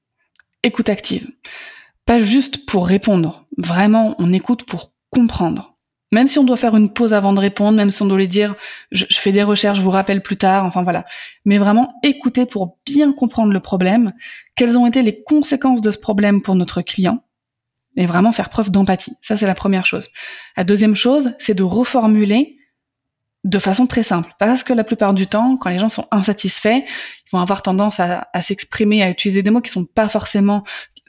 Écoute 0.64 0.88
active. 0.88 1.30
Pas 2.06 2.18
juste 2.18 2.66
pour 2.66 2.88
répondre. 2.88 3.46
Vraiment, 3.58 4.16
on 4.18 4.32
écoute 4.32 4.64
pour 4.64 4.92
comprendre. 5.10 5.76
Même 6.10 6.28
si 6.28 6.38
on 6.38 6.44
doit 6.44 6.56
faire 6.56 6.76
une 6.76 6.92
pause 6.92 7.14
avant 7.14 7.32
de 7.32 7.40
répondre, 7.40 7.76
même 7.76 7.90
si 7.90 8.02
on 8.02 8.06
doit 8.06 8.18
lui 8.18 8.28
dire 8.28 8.54
je, 8.90 9.04
je 9.08 9.18
fais 9.18 9.32
des 9.32 9.42
recherches, 9.42 9.78
je 9.78 9.82
vous 9.82 9.90
rappelle 9.90 10.22
plus 10.22 10.36
tard, 10.36 10.64
enfin 10.64 10.82
voilà. 10.82 11.04
Mais 11.44 11.58
vraiment 11.58 11.94
écouter 12.02 12.46
pour 12.46 12.78
bien 12.86 13.12
comprendre 13.12 13.52
le 13.52 13.60
problème, 13.60 14.12
quelles 14.56 14.76
ont 14.76 14.86
été 14.86 15.02
les 15.02 15.22
conséquences 15.22 15.82
de 15.82 15.90
ce 15.90 15.98
problème 15.98 16.42
pour 16.42 16.54
notre 16.54 16.82
client, 16.82 17.22
et 17.96 18.06
vraiment 18.06 18.32
faire 18.32 18.48
preuve 18.48 18.70
d'empathie. 18.70 19.12
Ça, 19.20 19.36
c'est 19.36 19.46
la 19.46 19.54
première 19.54 19.86
chose. 19.86 20.08
La 20.56 20.64
deuxième 20.64 20.96
chose, 20.96 21.34
c'est 21.38 21.54
de 21.54 21.62
reformuler 21.62 22.56
de 23.44 23.58
façon 23.58 23.86
très 23.86 24.02
simple. 24.02 24.32
Parce 24.38 24.62
que 24.62 24.72
la 24.72 24.84
plupart 24.84 25.14
du 25.14 25.26
temps, 25.26 25.56
quand 25.56 25.70
les 25.70 25.78
gens 25.78 25.88
sont 25.88 26.06
insatisfaits, 26.10 26.82
ils 26.84 27.30
vont 27.32 27.40
avoir 27.40 27.62
tendance 27.62 28.00
à, 28.00 28.26
s'exprimer, 28.40 29.02
à 29.02 29.10
utiliser 29.10 29.42
des 29.42 29.50
mots 29.50 29.60
qui 29.60 29.70
sont 29.70 29.84
pas 29.84 30.08
forcément... 30.08 30.64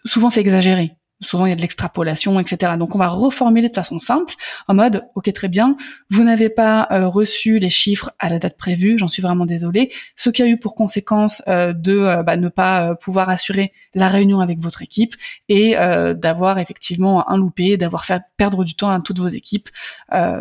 Souvent, 0.06 0.30
c'est 0.30 0.42
exagéré. 0.42 0.98
Souvent, 1.22 1.46
il 1.46 1.50
y 1.50 1.54
a 1.54 1.56
de 1.56 1.62
l'extrapolation, 1.62 2.38
etc. 2.40 2.74
Donc, 2.78 2.96
on 2.96 2.98
va 2.98 3.08
reformuler 3.08 3.70
de 3.70 3.74
façon 3.74 4.00
simple, 4.00 4.34
en 4.68 4.74
mode, 4.74 5.06
OK, 5.16 5.32
très 5.32 5.48
bien, 5.48 5.78
vous 6.10 6.24
n'avez 6.24 6.50
pas 6.50 6.88
euh, 6.92 7.08
reçu 7.08 7.60
les 7.60 7.70
chiffres 7.70 8.12
à 8.20 8.28
la 8.28 8.40
date 8.40 8.58
prévue, 8.58 8.98
j'en 8.98 9.08
suis 9.08 9.22
vraiment 9.22 9.46
désolé. 9.46 9.94
Ce 10.18 10.30
qui 10.30 10.42
a 10.42 10.48
eu 10.48 10.60
pour 10.60 10.76
conséquence 10.76 11.42
euh, 11.48 11.72
de 11.72 11.98
euh, 11.98 12.24
bah, 12.24 12.36
ne 12.36 12.50
pas 12.50 12.96
pouvoir 12.96 13.30
assurer 13.30 13.72
la 13.94 14.10
réunion 14.10 14.42
avec 14.42 14.60
votre 14.60 14.82
équipe 14.82 15.16
et 15.48 15.76
d'avoir 16.16 16.60
effectivement 16.60 17.30
un 17.30 17.38
loupé, 17.38 17.78
d'avoir 17.78 18.06
fait 18.06 18.22
perdre 18.36 18.66
du 18.66 18.76
temps 18.76 18.90
à 18.90 19.00
toutes 19.00 19.20
vos 19.20 19.28
équipes. 19.28 19.70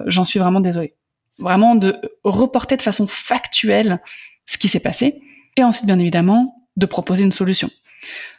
j'en 0.07 0.25
suis 0.25 0.41
vraiment 0.41 0.61
désolé 0.61 0.95
vraiment 1.39 1.75
de 1.75 1.97
reporter 2.25 2.77
de 2.77 2.83
façon 2.83 3.07
factuelle 3.07 4.01
ce 4.47 4.59
qui 4.59 4.69
s'est 4.69 4.81
passé, 4.81 5.21
et 5.57 5.65
ensuite 5.65 5.87
bien 5.87 5.99
évidemment 5.99 6.57
de 6.77 6.87
proposer 6.87 7.25
une 7.25 7.33
solution. 7.33 7.71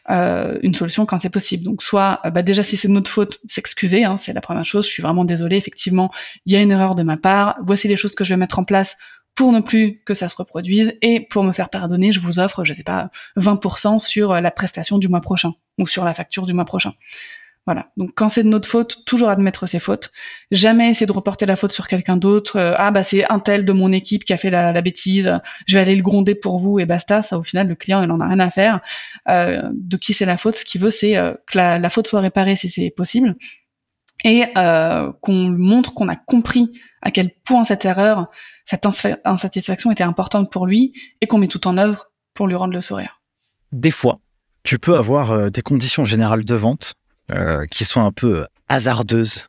Euh, 0.10 0.60
une 0.64 0.74
solution 0.74 1.06
quand 1.06 1.20
c'est 1.20 1.30
possible. 1.30 1.64
Donc 1.64 1.82
soit 1.82 2.20
euh, 2.26 2.30
bah 2.30 2.42
déjà 2.42 2.62
si 2.62 2.76
c'est 2.76 2.90
de 2.90 2.94
notre 2.94 3.10
faute, 3.10 3.40
s'excuser, 3.48 4.04
hein, 4.04 4.18
c'est 4.18 4.34
la 4.34 4.42
première 4.42 4.66
chose. 4.66 4.86
Je 4.86 4.92
suis 4.92 5.02
vraiment 5.02 5.24
désolée, 5.24 5.56
effectivement, 5.56 6.12
il 6.46 6.54
y 6.54 6.56
a 6.58 6.62
une 6.62 6.72
erreur 6.72 6.96
de 6.96 7.04
ma 7.04 7.16
part. 7.16 7.58
Voici 7.66 7.88
les 7.88 7.96
choses 7.96 8.14
que 8.14 8.24
je 8.24 8.34
vais 8.34 8.38
mettre 8.38 8.60
en 8.60 8.66
place 8.66 8.98
pour 9.36 9.52
ne 9.52 9.62
plus 9.62 10.02
que 10.06 10.14
ça 10.14 10.30
se 10.30 10.36
reproduise 10.36 10.98
et 11.02 11.22
pour 11.22 11.44
me 11.44 11.54
faire 11.54 11.70
pardonner, 11.70 12.12
je 12.12 12.20
vous 12.20 12.40
offre, 12.40 12.64
je 12.64 12.74
sais 12.74 12.84
pas, 12.84 13.10
20% 13.38 14.00
sur 14.00 14.40
la 14.40 14.52
prestation 14.52 15.00
du 15.00 15.08
mois 15.08 15.22
prochain 15.22 15.54
ou 15.80 15.88
sur 15.88 16.06
la 16.06 16.14
facture 16.14 16.46
du 16.46 16.54
mois 16.54 16.66
prochain. 16.66 16.94
Voilà. 17.66 17.88
Donc 17.96 18.12
quand 18.14 18.28
c'est 18.28 18.44
de 18.44 18.50
notre 18.50 18.68
faute, 18.68 19.06
toujours 19.06 19.30
admettre 19.30 19.68
ses 19.68 19.80
fautes. 19.80 20.12
Jamais 20.52 20.90
essayer 20.90 21.06
de 21.06 21.12
reporter 21.14 21.46
la 21.46 21.56
faute 21.56 21.72
sur 21.72 21.88
quelqu'un 21.88 22.18
d'autre. 22.18 22.58
Euh, 22.58 22.74
ah 22.78 22.92
bah 22.92 23.04
c'est 23.04 23.30
un 23.32 23.40
tel 23.40 23.64
de 23.64 23.72
mon 23.72 23.94
équipe 23.94 24.26
qui 24.26 24.34
a 24.34 24.38
fait 24.38 24.50
la, 24.50 24.82
bêtise. 24.82 25.40
Je 25.66 25.76
vais 25.76 25.82
aller 25.82 25.96
le 25.96 26.02
gronder 26.02 26.36
pour 26.36 26.60
vous 26.60 26.80
et 26.80 26.86
basta. 26.86 27.22
Ça 27.22 27.38
au 27.38 27.44
final 27.44 27.70
le 27.70 27.76
client 27.76 28.04
il 28.04 28.12
en 28.12 28.20
a 28.20 28.28
rien 28.28 28.40
à 28.40 28.50
faire. 28.50 28.82
Euh, 29.30 29.62
de 29.72 29.96
qui 29.96 30.14
c'est 30.14 30.26
la 30.26 30.36
faute? 30.36 30.56
Ce 30.56 30.66
qu'il 30.66 30.82
veut 30.82 30.92
c'est 30.92 31.16
euh, 31.16 31.34
que 31.48 31.58
la, 31.58 31.90
faute 31.90 32.08
soit 32.08 32.20
réparée 32.20 32.58
si 32.58 32.68
c'est 32.68 32.90
possible 32.90 33.36
et 34.26 34.46
qu'on 35.22 35.50
montre 35.50 35.94
qu'on 35.94 36.08
a 36.08 36.16
compris 36.16 36.72
à 37.02 37.12
quel 37.12 37.32
point 37.44 37.66
cette 37.66 37.84
erreur, 37.84 38.28
cette 38.64 38.88
insatisfaction 39.26 39.92
était 39.92 40.06
importante 40.06 40.50
pour 40.50 40.66
lui 40.66 40.94
et 41.20 41.28
qu'on 41.28 41.40
met 41.40 41.50
tout 41.50 41.68
en 41.68 41.78
œuvre 41.78 42.10
pour 42.34 42.48
lui 42.48 42.56
rendre 42.56 42.74
le 42.74 42.80
sourire. 42.80 43.22
Des 43.74 43.92
fois, 43.92 44.22
tu 44.64 44.80
peux 44.80 44.96
avoir 44.96 45.52
des 45.52 45.62
conditions 45.62 46.06
générales 46.06 46.46
de 46.46 46.56
vente 46.56 46.94
euh, 47.32 47.66
qui 47.68 47.86
sont 47.86 48.02
un 48.02 48.12
peu 48.12 48.42
euh, 48.42 48.46
hasardeuses, 48.68 49.48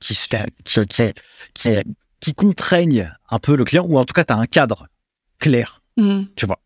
qui, 0.00 0.18
qui, 0.64 0.80
qui, 1.54 1.70
qui, 2.20 2.34
contraignent 2.34 3.10
un 3.30 3.38
peu 3.38 3.56
le 3.56 3.64
client, 3.64 3.84
ou 3.86 3.98
en 3.98 4.04
tout 4.04 4.12
cas, 4.12 4.24
tu 4.24 4.32
as 4.32 4.36
un 4.36 4.46
cadre 4.46 4.88
clair, 5.38 5.80
mm. 5.96 6.24
tu 6.36 6.46
vois. 6.46 6.60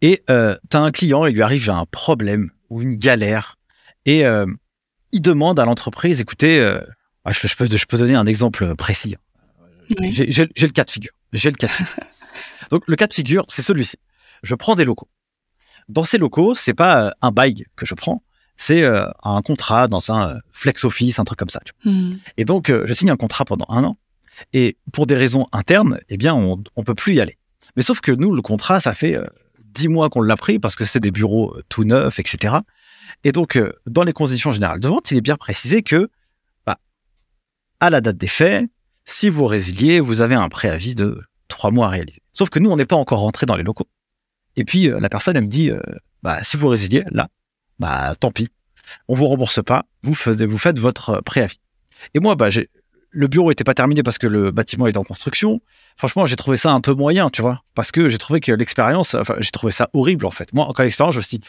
Et 0.00 0.22
euh, 0.30 0.56
tu 0.70 0.76
as 0.76 0.80
un 0.80 0.90
client, 0.90 1.26
il 1.26 1.34
lui 1.34 1.42
arrive 1.42 1.70
un 1.70 1.86
problème 1.86 2.50
ou 2.70 2.82
une 2.82 2.96
galère, 2.96 3.56
et 4.06 4.26
euh, 4.26 4.46
il 5.12 5.22
demande 5.22 5.60
à 5.60 5.64
l'entreprise, 5.64 6.20
écoutez, 6.20 6.58
je, 7.26 7.46
je, 7.46 7.56
peux, 7.56 7.68
je 7.70 7.86
peux 7.86 7.98
donner 7.98 8.16
un 8.16 8.26
exemple 8.26 8.74
précis. 8.74 9.16
J'ai 10.10 10.26
le 10.26 10.72
cas 10.72 10.84
de 10.84 10.90
figure. 10.90 11.12
j'ai 11.32 11.50
le 11.50 11.56
cas 11.56 11.68
de 11.68 11.72
figure. 11.72 11.94
Donc 12.70 12.82
le 12.86 12.96
cas 12.96 13.06
de 13.06 13.14
figure, 13.14 13.44
c'est 13.48 13.62
celui-ci. 13.62 13.98
Je 14.42 14.54
prends 14.54 14.74
des 14.74 14.84
locaux. 14.84 15.08
Dans 15.88 16.02
ces 16.02 16.18
locaux, 16.18 16.54
c'est 16.54 16.74
pas 16.74 17.14
un 17.20 17.30
bail 17.30 17.66
que 17.76 17.86
je 17.86 17.94
prends, 17.94 18.22
c'est 18.56 18.82
euh, 18.82 19.06
un 19.22 19.42
contrat 19.42 19.88
dans 19.88 20.10
un 20.10 20.30
euh, 20.30 20.38
flex 20.52 20.84
office, 20.84 21.18
un 21.18 21.24
truc 21.24 21.38
comme 21.38 21.48
ça. 21.48 21.60
Hmm. 21.84 22.12
Et 22.36 22.44
donc, 22.44 22.70
je 22.70 22.92
signe 22.94 23.10
un 23.10 23.16
contrat 23.16 23.44
pendant 23.44 23.66
un 23.68 23.84
an. 23.84 23.96
Et 24.52 24.76
pour 24.92 25.06
des 25.06 25.14
raisons 25.14 25.46
internes, 25.52 26.00
eh 26.08 26.16
bien, 26.16 26.34
on, 26.34 26.62
on 26.76 26.84
peut 26.84 26.94
plus 26.94 27.14
y 27.14 27.20
aller. 27.20 27.36
Mais 27.76 27.82
sauf 27.82 28.00
que 28.00 28.12
nous, 28.12 28.34
le 28.34 28.42
contrat, 28.42 28.80
ça 28.80 28.92
fait 28.92 29.18
dix 29.58 29.88
mois 29.88 30.08
qu'on 30.10 30.22
l'a 30.22 30.36
pris 30.36 30.58
parce 30.58 30.76
que 30.76 30.84
c'est 30.84 31.00
des 31.00 31.10
bureaux 31.10 31.56
tout 31.68 31.84
neufs, 31.84 32.18
etc. 32.18 32.56
Et 33.22 33.32
donc, 33.32 33.60
dans 33.86 34.02
les 34.02 34.12
conditions 34.12 34.52
générales 34.52 34.80
de 34.80 34.88
vente, 34.88 35.10
il 35.10 35.18
est 35.18 35.20
bien 35.20 35.36
précisé 35.36 35.82
que, 35.82 36.08
bah, 36.66 36.78
à 37.80 37.90
la 37.90 38.00
date 38.00 38.16
des 38.16 38.28
faits, 38.28 38.66
si 39.04 39.28
vous 39.28 39.46
résiliez, 39.46 40.00
vous 40.00 40.20
avez 40.20 40.34
un 40.34 40.48
préavis 40.48 40.94
de 40.94 41.20
trois 41.48 41.70
mois 41.70 41.86
à 41.86 41.90
réaliser. 41.90 42.20
Sauf 42.32 42.50
que 42.50 42.58
nous, 42.58 42.70
on 42.70 42.76
n'est 42.76 42.86
pas 42.86 42.96
encore 42.96 43.20
rentré 43.20 43.46
dans 43.46 43.56
les 43.56 43.64
locaux. 43.64 43.88
Et 44.56 44.64
puis, 44.64 44.88
la 44.88 45.08
personne, 45.08 45.36
elle 45.36 45.44
me 45.44 45.48
dit, 45.48 45.70
bah, 46.22 46.42
si 46.42 46.56
vous 46.56 46.68
résiliez, 46.68 47.04
là, 47.10 47.28
bah 47.78 48.12
tant 48.18 48.30
pis, 48.30 48.48
on 49.08 49.14
vous 49.14 49.26
rembourse 49.26 49.62
pas, 49.62 49.84
vous, 50.02 50.14
vous 50.14 50.58
faites 50.58 50.78
votre 50.78 51.10
euh, 51.10 51.20
préavis. 51.20 51.60
Et 52.14 52.20
moi, 52.20 52.34
bah, 52.34 52.48
le 53.10 53.28
bureau 53.28 53.50
était 53.50 53.64
pas 53.64 53.74
terminé 53.74 54.02
parce 54.02 54.18
que 54.18 54.26
le 54.26 54.50
bâtiment 54.50 54.86
est 54.86 54.96
en 54.96 55.04
construction. 55.04 55.60
Franchement, 55.96 56.26
j'ai 56.26 56.36
trouvé 56.36 56.56
ça 56.56 56.72
un 56.72 56.80
peu 56.80 56.92
moyen, 56.94 57.30
tu 57.30 57.42
vois, 57.42 57.62
parce 57.74 57.92
que 57.92 58.08
j'ai 58.08 58.18
trouvé 58.18 58.40
que 58.40 58.52
l'expérience, 58.52 59.14
enfin, 59.14 59.36
j'ai 59.38 59.50
trouvé 59.50 59.72
ça 59.72 59.88
horrible 59.92 60.26
en 60.26 60.30
fait. 60.30 60.52
Moi, 60.52 60.64
encore 60.66 60.84
l'expérience, 60.84 61.14
je 61.14 61.20
me 61.20 61.24
suis 61.24 61.38
dit, 61.38 61.46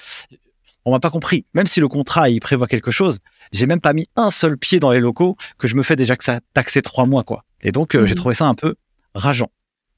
on 0.85 0.91
m'a 0.91 0.99
pas 0.99 1.09
compris. 1.09 1.45
Même 1.53 1.65
si 1.65 1.79
le 1.79 1.87
contrat 1.87 2.29
il 2.29 2.39
prévoit 2.39 2.67
quelque 2.67 2.91
chose, 2.91 3.19
j'ai 3.51 3.65
même 3.65 3.81
pas 3.81 3.93
mis 3.93 4.07
un 4.15 4.29
seul 4.29 4.57
pied 4.57 4.79
dans 4.79 4.91
les 4.91 4.99
locaux 4.99 5.35
que 5.57 5.67
je 5.67 5.75
me 5.75 5.83
fais 5.83 5.95
déjà 5.95 6.15
que 6.15 6.23
ça 6.23 6.39
taxer 6.53 6.81
trois 6.81 7.05
mois, 7.05 7.23
quoi. 7.23 7.43
Et 7.61 7.71
donc, 7.71 7.95
euh, 7.95 8.05
j'ai 8.05 8.13
mmh. 8.13 8.17
trouvé 8.17 8.35
ça 8.35 8.45
un 8.45 8.53
peu 8.53 8.75
rageant, 9.15 9.51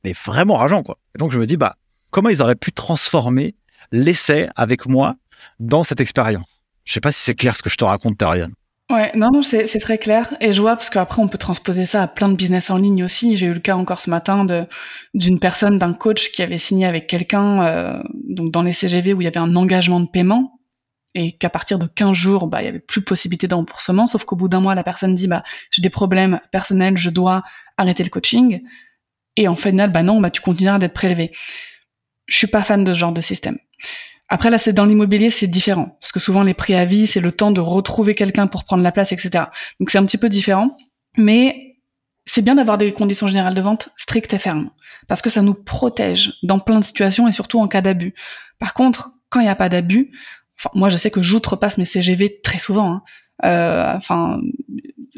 mais 0.05 0.13
vraiment 0.13 0.55
rageant, 0.55 0.83
quoi. 0.83 0.97
Et 1.15 1.17
donc, 1.17 1.31
je 1.31 1.39
me 1.39 1.45
dis, 1.45 1.57
bah, 1.57 1.75
comment 2.11 2.29
ils 2.29 2.41
auraient 2.41 2.55
pu 2.55 2.71
transformer 2.71 3.55
l'essai 3.91 4.47
avec 4.55 4.85
moi 4.85 5.15
dans 5.59 5.83
cette 5.83 6.01
expérience. 6.01 6.61
Je 6.85 6.93
sais 6.93 7.01
pas 7.01 7.11
si 7.11 7.21
c'est 7.21 7.35
clair 7.35 7.55
ce 7.55 7.61
que 7.61 7.69
je 7.69 7.77
te 7.77 7.85
raconte, 7.85 8.17
Tarian. 8.17 8.49
Ouais, 8.89 9.11
non, 9.15 9.31
non, 9.33 9.41
c'est 9.41 9.67
très 9.79 9.97
clair. 9.97 10.33
Et 10.39 10.53
je 10.53 10.61
vois, 10.61 10.77
parce 10.77 10.89
qu'après, 10.89 11.21
on 11.21 11.27
peut 11.27 11.37
transposer 11.37 11.85
ça 11.85 12.03
à 12.03 12.07
plein 12.07 12.29
de 12.29 12.35
business 12.35 12.69
en 12.69 12.77
ligne 12.77 13.03
aussi. 13.03 13.35
J'ai 13.35 13.47
eu 13.47 13.53
le 13.53 13.59
cas 13.59 13.75
encore 13.75 13.99
ce 13.99 14.09
matin 14.09 14.45
d'une 15.13 15.39
personne, 15.39 15.77
d'un 15.77 15.93
coach 15.93 16.31
qui 16.31 16.41
avait 16.41 16.57
signé 16.57 16.85
avec 16.85 17.07
quelqu'un, 17.07 17.63
euh, 17.63 18.03
dans 18.13 18.61
les 18.61 18.71
CGV 18.71 19.13
où 19.13 19.19
il 19.19 19.25
y 19.25 19.27
avait 19.27 19.39
un 19.39 19.57
engagement 19.57 19.99
de 19.99 20.07
paiement, 20.07 20.57
et 21.15 21.33
qu'à 21.33 21.49
partir 21.49 21.79
de 21.79 21.85
15 21.85 22.13
jours, 22.13 22.47
bah, 22.47 22.61
il 22.61 22.65
y 22.65 22.67
avait 22.69 22.79
plus 22.79 23.01
possibilité 23.01 23.47
de 23.47 23.55
remboursement, 23.55 24.07
sauf 24.07 24.23
qu'au 24.23 24.37
bout 24.37 24.47
d'un 24.47 24.61
mois, 24.61 24.73
la 24.73 24.83
personne 24.83 25.15
dit, 25.15 25.27
bah, 25.27 25.43
j'ai 25.71 25.81
des 25.81 25.89
problèmes 25.89 26.39
personnels, 26.51 26.97
je 26.97 27.09
dois 27.09 27.43
arrêter 27.75 28.03
le 28.03 28.09
coaching. 28.09 28.61
Et 29.35 29.49
en 29.49 29.55
final, 29.55 29.91
bah 29.91 30.03
non, 30.03 30.21
bah, 30.21 30.29
tu 30.29 30.41
continueras 30.41 30.79
d'être 30.79 30.93
prélevé. 30.93 31.31
Je 32.27 32.37
suis 32.37 32.47
pas 32.47 32.63
fan 32.63 32.83
de 32.83 32.93
ce 32.93 32.99
genre 32.99 33.11
de 33.11 33.21
système. 33.21 33.57
Après 34.29 34.49
là, 34.49 34.57
c'est 34.57 34.73
dans 34.73 34.85
l'immobilier, 34.85 35.29
c'est 35.29 35.47
différent 35.47 35.97
parce 36.01 36.11
que 36.11 36.19
souvent 36.19 36.43
les 36.43 36.53
préavis, 36.53 37.07
c'est 37.07 37.21
le 37.21 37.31
temps 37.31 37.51
de 37.51 37.61
retrouver 37.61 38.13
quelqu'un 38.13 38.47
pour 38.47 38.65
prendre 38.65 38.83
la 38.83 38.91
place, 38.91 39.11
etc. 39.11 39.45
Donc 39.79 39.89
c'est 39.89 39.97
un 39.97 40.05
petit 40.05 40.17
peu 40.17 40.29
différent, 40.29 40.77
mais 41.17 41.77
c'est 42.25 42.41
bien 42.41 42.55
d'avoir 42.55 42.77
des 42.77 42.91
conditions 42.93 43.27
générales 43.27 43.55
de 43.55 43.61
vente 43.61 43.89
strictes 43.97 44.33
et 44.33 44.37
fermes 44.37 44.69
parce 45.07 45.21
que 45.21 45.29
ça 45.29 45.41
nous 45.41 45.53
protège 45.53 46.33
dans 46.43 46.59
plein 46.59 46.79
de 46.79 46.83
situations 46.83 47.27
et 47.27 47.31
surtout 47.31 47.59
en 47.59 47.67
cas 47.67 47.81
d'abus. 47.81 48.13
Par 48.59 48.73
contre, 48.73 49.11
quand 49.29 49.39
il 49.39 49.43
n'y 49.43 49.49
a 49.49 49.55
pas 49.55 49.69
d'abus, 49.69 50.11
enfin 50.59 50.69
moi 50.73 50.89
je 50.89 50.97
sais 50.97 51.11
que 51.11 51.21
j'outrepasse 51.21 51.77
mes 51.77 51.85
CGV 51.85 52.41
très 52.43 52.59
souvent. 52.59 52.91
Hein. 52.91 53.03
Euh, 53.45 53.93
enfin, 53.95 54.39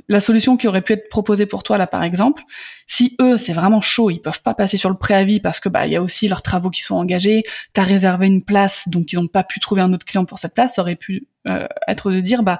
la 0.10 0.20
solution 0.20 0.58
qui 0.58 0.68
aurait 0.68 0.82
pu 0.82 0.94
être 0.94 1.08
proposée 1.08 1.46
pour 1.46 1.64
toi 1.64 1.78
là 1.78 1.88
par 1.88 2.04
exemple, 2.04 2.44
si 2.88 3.16
eux 3.22 3.38
c'est 3.38 3.54
vraiment 3.54 3.80
chaud, 3.80 4.10
ils 4.10 4.20
peuvent 4.20 4.42
pas 4.42 4.54
passer 4.54 4.76
sur 4.76 4.90
le 4.90 4.98
préavis 4.98 5.40
parce 5.40 5.60
que 5.60 5.70
bah 5.70 5.86
il 5.86 5.94
y 5.94 5.96
a 5.96 6.02
aussi 6.02 6.28
leurs 6.28 6.42
travaux 6.42 6.70
qui 6.70 6.82
sont 6.82 6.96
engagés, 6.96 7.44
t'as 7.74 7.84
réservé 7.84 8.28
une 8.28 8.44
place 8.44 8.90
donc 8.90 9.14
ils 9.14 9.16
n'ont 9.16 9.28
pas 9.28 9.44
pu 9.44 9.60
trouver 9.60 9.82
un 9.82 9.94
autre 9.94 10.06
client 10.06 10.26
pour 10.26 10.40
cette 10.40 10.54
place, 10.54 10.76
ça 10.76 10.82
aurait 10.82 10.96
pu 10.96 11.28
euh, 11.48 11.68
être 11.88 12.12
de 12.12 12.20
dire 12.20 12.44
bah 12.44 12.60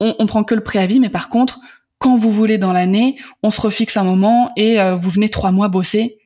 on, 0.00 0.16
on 0.18 0.26
prend 0.26 0.42
que 0.42 0.54
le 0.54 0.62
préavis 0.62 0.98
mais 0.98 1.10
par 1.10 1.28
contre 1.28 1.60
quand 1.98 2.16
vous 2.16 2.30
voulez 2.30 2.58
dans 2.58 2.72
l'année, 2.72 3.16
on 3.42 3.50
se 3.50 3.60
refixe 3.60 3.96
un 3.96 4.04
moment 4.04 4.52
et 4.56 4.80
euh, 4.80 4.94
vous 4.94 5.10
venez 5.10 5.28
trois 5.28 5.50
mois 5.50 5.68
bosser 5.68 6.17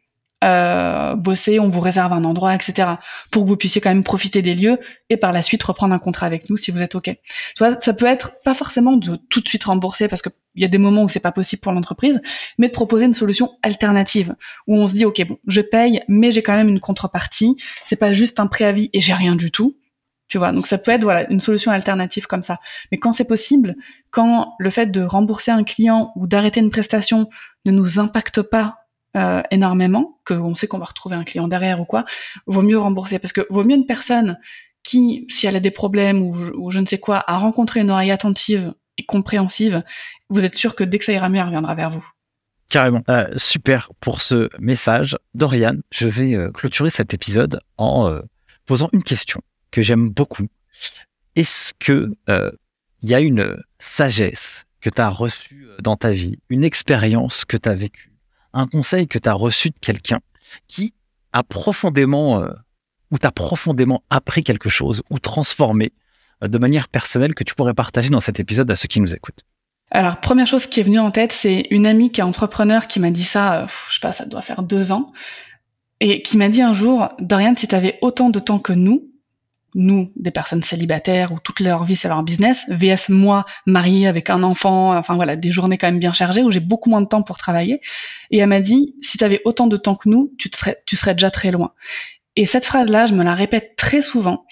euh, 0.43 1.15
bosser, 1.15 1.61
on 1.61 1.69
vous 1.69 1.81
réserve 1.81 2.13
un 2.13 2.25
endroit, 2.25 2.55
etc. 2.55 2.89
pour 3.31 3.45
que 3.45 3.49
vous 3.49 3.57
puissiez 3.57 3.81
quand 3.81 3.91
même 3.91 4.03
profiter 4.03 4.43
des 4.43 4.55
lieux 4.55 4.79
et 5.09 5.17
par 5.17 5.33
la 5.33 5.43
suite 5.43 5.63
reprendre 5.63 5.95
un 5.95 5.99
contrat 5.99 6.27
avec 6.27 6.51
nous 6.51 6.57
si 6.57 6.71
vous 6.71 6.83
êtes 6.83 6.95
ok. 6.95 7.17
Tu 7.57 7.65
ça 7.79 7.95
peut 7.95 8.07
être 8.07 8.33
pas 8.45 8.55
forcément 8.55 8.93
de 8.93 9.17
tout 9.29 9.41
de 9.41 9.49
suite 9.49 9.65
rembourser 9.65 10.09
parce 10.09 10.23
qu'il 10.23 10.33
y 10.57 10.65
a 10.65 10.69
des 10.69 10.79
moments 10.79 11.05
où 11.05 11.09
c'est 11.09 11.21
pas 11.21 11.33
possible 11.33 11.61
pour 11.61 11.73
l'entreprise, 11.73 12.21
mais 12.59 12.69
de 12.69 12.73
proposer 12.73 13.05
une 13.05 13.13
solution 13.13 13.53
alternative 13.63 14.35
où 14.67 14.77
on 14.77 14.87
se 14.87 14.95
dit 14.95 15.05
ok 15.05 15.27
bon, 15.27 15.39
je 15.47 15.61
paye, 15.61 16.03
mais 16.09 16.33
j'ai 16.33 16.43
quand 16.43 16.57
même 16.57 16.69
une 16.69 16.81
contrepartie. 16.81 17.57
C'est 17.85 17.97
pas 17.97 18.13
juste 18.13 18.41
un 18.41 18.47
préavis 18.47 18.91
et 18.93 19.01
j'ai 19.01 19.15
rien 19.15 19.37
du 19.37 19.51
tout. 19.51 19.77
Tu 20.29 20.39
vois, 20.39 20.51
donc 20.51 20.67
ça 20.67 20.79
peut 20.79 20.91
être 20.91 21.03
voilà 21.03 21.31
une 21.31 21.41
solution 21.41 21.73
alternative 21.73 22.27
comme 22.27 22.43
ça. 22.43 22.59
Mais 22.91 22.99
quand 22.99 23.13
c'est 23.13 23.27
possible, 23.27 23.77
quand 24.11 24.55
le 24.59 24.71
fait 24.71 24.87
de 24.87 25.03
rembourser 25.03 25.51
un 25.51 25.63
client 25.63 26.11
ou 26.17 26.27
d'arrêter 26.27 26.61
une 26.61 26.71
prestation 26.71 27.29
ne 27.67 27.71
nous 27.71 28.01
impacte 28.01 28.41
pas 28.41 28.82
euh, 29.17 29.43
énormément, 29.51 30.19
qu'on 30.27 30.55
sait 30.55 30.67
qu'on 30.67 30.79
va 30.79 30.87
retrouver 30.87 31.17
un 31.17 31.25
client 31.25 31.49
derrière 31.49 31.81
ou 31.81 31.85
quoi, 31.85 32.05
vaut 32.47 32.63
mieux 32.63 32.79
rembourser. 32.79 33.19
Parce 33.19 33.33
que 33.33 33.47
vaut 33.51 33.65
mieux 33.65 33.77
une 33.77 33.87
personne 33.87 34.39
qui, 34.83 35.27
si 35.29 35.47
elle 35.47 35.57
a 35.57 35.61
des 35.61 35.71
problèmes 35.71 36.23
ou, 36.23 36.71
je 36.71 36.79
ne 36.79 36.87
sais 36.87 36.99
quoi, 36.99 37.23
a 37.27 37.39
rencontré 37.39 37.81
une 37.81 37.91
oreille 37.91 38.11
attentive 38.11 38.73
et 38.99 39.05
compréhensive, 39.05 39.83
vous 40.29 40.45
êtes 40.45 40.55
sûr 40.55 40.75
que 40.75 40.85
dès 40.85 40.99
que 40.99 41.05
ça 41.05 41.13
ira 41.13 41.29
mieux, 41.29 41.39
elle 41.39 41.47
reviendra 41.47 41.75
vers 41.75 41.91
vous. 41.91 42.07
Carrément. 42.69 43.03
Euh, 43.11 43.29
super 43.37 43.91
pour 44.01 44.23
ce 44.23 44.49
message. 44.59 45.19
Dorian, 45.35 45.77
je 45.91 46.09
vais 46.09 46.35
euh, 46.35 46.51
clôturer 46.51 46.91
cet 46.91 47.13
épisode 47.13 47.61
en 47.77 48.19
posant 48.65 48.89
une 48.93 49.03
question 49.03 49.43
que 49.71 49.83
j'aime 49.83 50.09
beaucoup. 50.09 50.47
Est-ce 51.37 51.75
que 51.79 52.15
il 53.03 53.11
y 53.11 53.15
a 53.15 53.21
une 53.21 53.61
sagesse 53.79 54.65
que 54.81 54.91
tu 54.91 55.01
as 55.01 55.09
reçue 55.09 55.69
dans 55.81 55.97
ta 55.97 56.11
vie, 56.11 56.39
une 56.49 56.65
expérience 56.65 57.45
que 57.45 57.57
tu 57.57 57.69
as 57.69 57.75
vécue, 57.75 58.12
un 58.53 58.67
conseil 58.67 59.09
que 59.09 59.19
tu 59.19 59.29
as 59.29 59.35
reçu 59.35 59.71
de 59.71 59.79
quelqu'un 59.81 60.21
qui 60.69 60.95
a 61.33 61.43
profondément, 61.43 62.43
euh, 62.43 62.49
ou 63.11 63.19
t'a 63.19 63.31
profondément 63.31 64.03
appris 64.11 64.45
quelque 64.45 64.69
chose 64.69 65.03
ou 65.11 65.19
transformé 65.19 65.93
euh, 66.43 66.49
de 66.49 66.59
manière 66.59 66.89
personnelle 66.89 67.35
que 67.35 67.45
tu 67.45 67.55
pourrais 67.55 67.75
partager 67.75 68.11
dans 68.11 68.21
cet 68.21 68.41
épisode 68.41 68.71
à 68.71 68.77
ceux 68.77 68.89
qui 68.89 69.01
nous 69.01 69.15
écoutent? 69.15 69.43
Alors, 69.91 70.21
première 70.21 70.47
chose 70.47 70.67
qui 70.67 70.81
est 70.81 70.85
venue 70.85 70.99
en 70.99 71.11
tête, 71.11 71.33
c'est 71.33 71.67
une 71.71 71.87
amie 71.87 72.11
qui 72.11 72.21
est 72.21 72.25
entrepreneur 72.25 72.87
qui 72.87 72.99
m'a 72.99 73.11
dit 73.11 73.25
ça, 73.25 73.55
euh, 73.55 73.67
je 73.89 73.95
sais 73.95 74.01
pas, 74.01 74.13
ça 74.13 74.25
doit 74.25 74.43
faire 74.43 74.63
deux 74.63 74.93
ans, 74.93 75.13
et 76.01 76.23
qui 76.23 76.37
m'a 76.37 76.49
dit 76.49 76.63
un 76.63 76.73
jour, 76.73 77.09
Dorian, 77.21 77.55
si 77.57 77.69
tu 77.69 77.75
avais 77.75 77.99
autant 78.01 78.31
de 78.31 78.39
temps 78.39 78.59
que 78.59 78.73
nous, 78.73 79.12
nous, 79.75 80.13
des 80.17 80.31
personnes 80.31 80.63
célibataires 80.63 81.33
où 81.33 81.39
toute 81.39 81.61
leur 81.61 81.85
vie 81.85 81.97
c'est 81.97 82.09
leur 82.09 82.23
business, 82.23 82.65
VS 82.69 83.09
moi, 83.09 83.45
mariée 83.67 84.07
avec 84.07 84.31
un 84.31 84.43
enfant, 84.43 84.97
enfin 84.97 85.15
voilà, 85.15 85.37
des 85.37 85.53
journées 85.53 85.79
quand 85.79 85.87
même 85.87 85.99
bien 85.99 86.13
chargées 86.13 86.43
où 86.43 86.51
j'ai 86.51 86.61
beaucoup 86.61 86.91
moins 86.91 87.01
de 87.01 87.07
temps 87.07 87.23
pour 87.23 87.39
travailler. 87.39 87.81
Et 88.31 88.39
elle 88.39 88.49
m'a 88.49 88.61
dit, 88.61 88.97
si 89.01 89.19
tu 89.19 89.25
avais 89.25 89.41
autant 89.45 89.67
de 89.67 89.77
temps 89.77 89.95
que 89.95 90.09
nous, 90.09 90.33
tu, 90.39 90.51
serais, 90.55 90.79
tu 90.87 90.97
serais 90.97 91.15
déjà 91.15 91.31
très 91.31 91.51
loin. 91.51 91.73
Et 92.37 92.47
cette 92.47 92.65
phrase-là, 92.65 93.07
je 93.07 93.15
me 93.15 93.25
la 93.25 93.35
répète 93.35 93.77
très 93.77 94.03
souvent. 94.03 94.45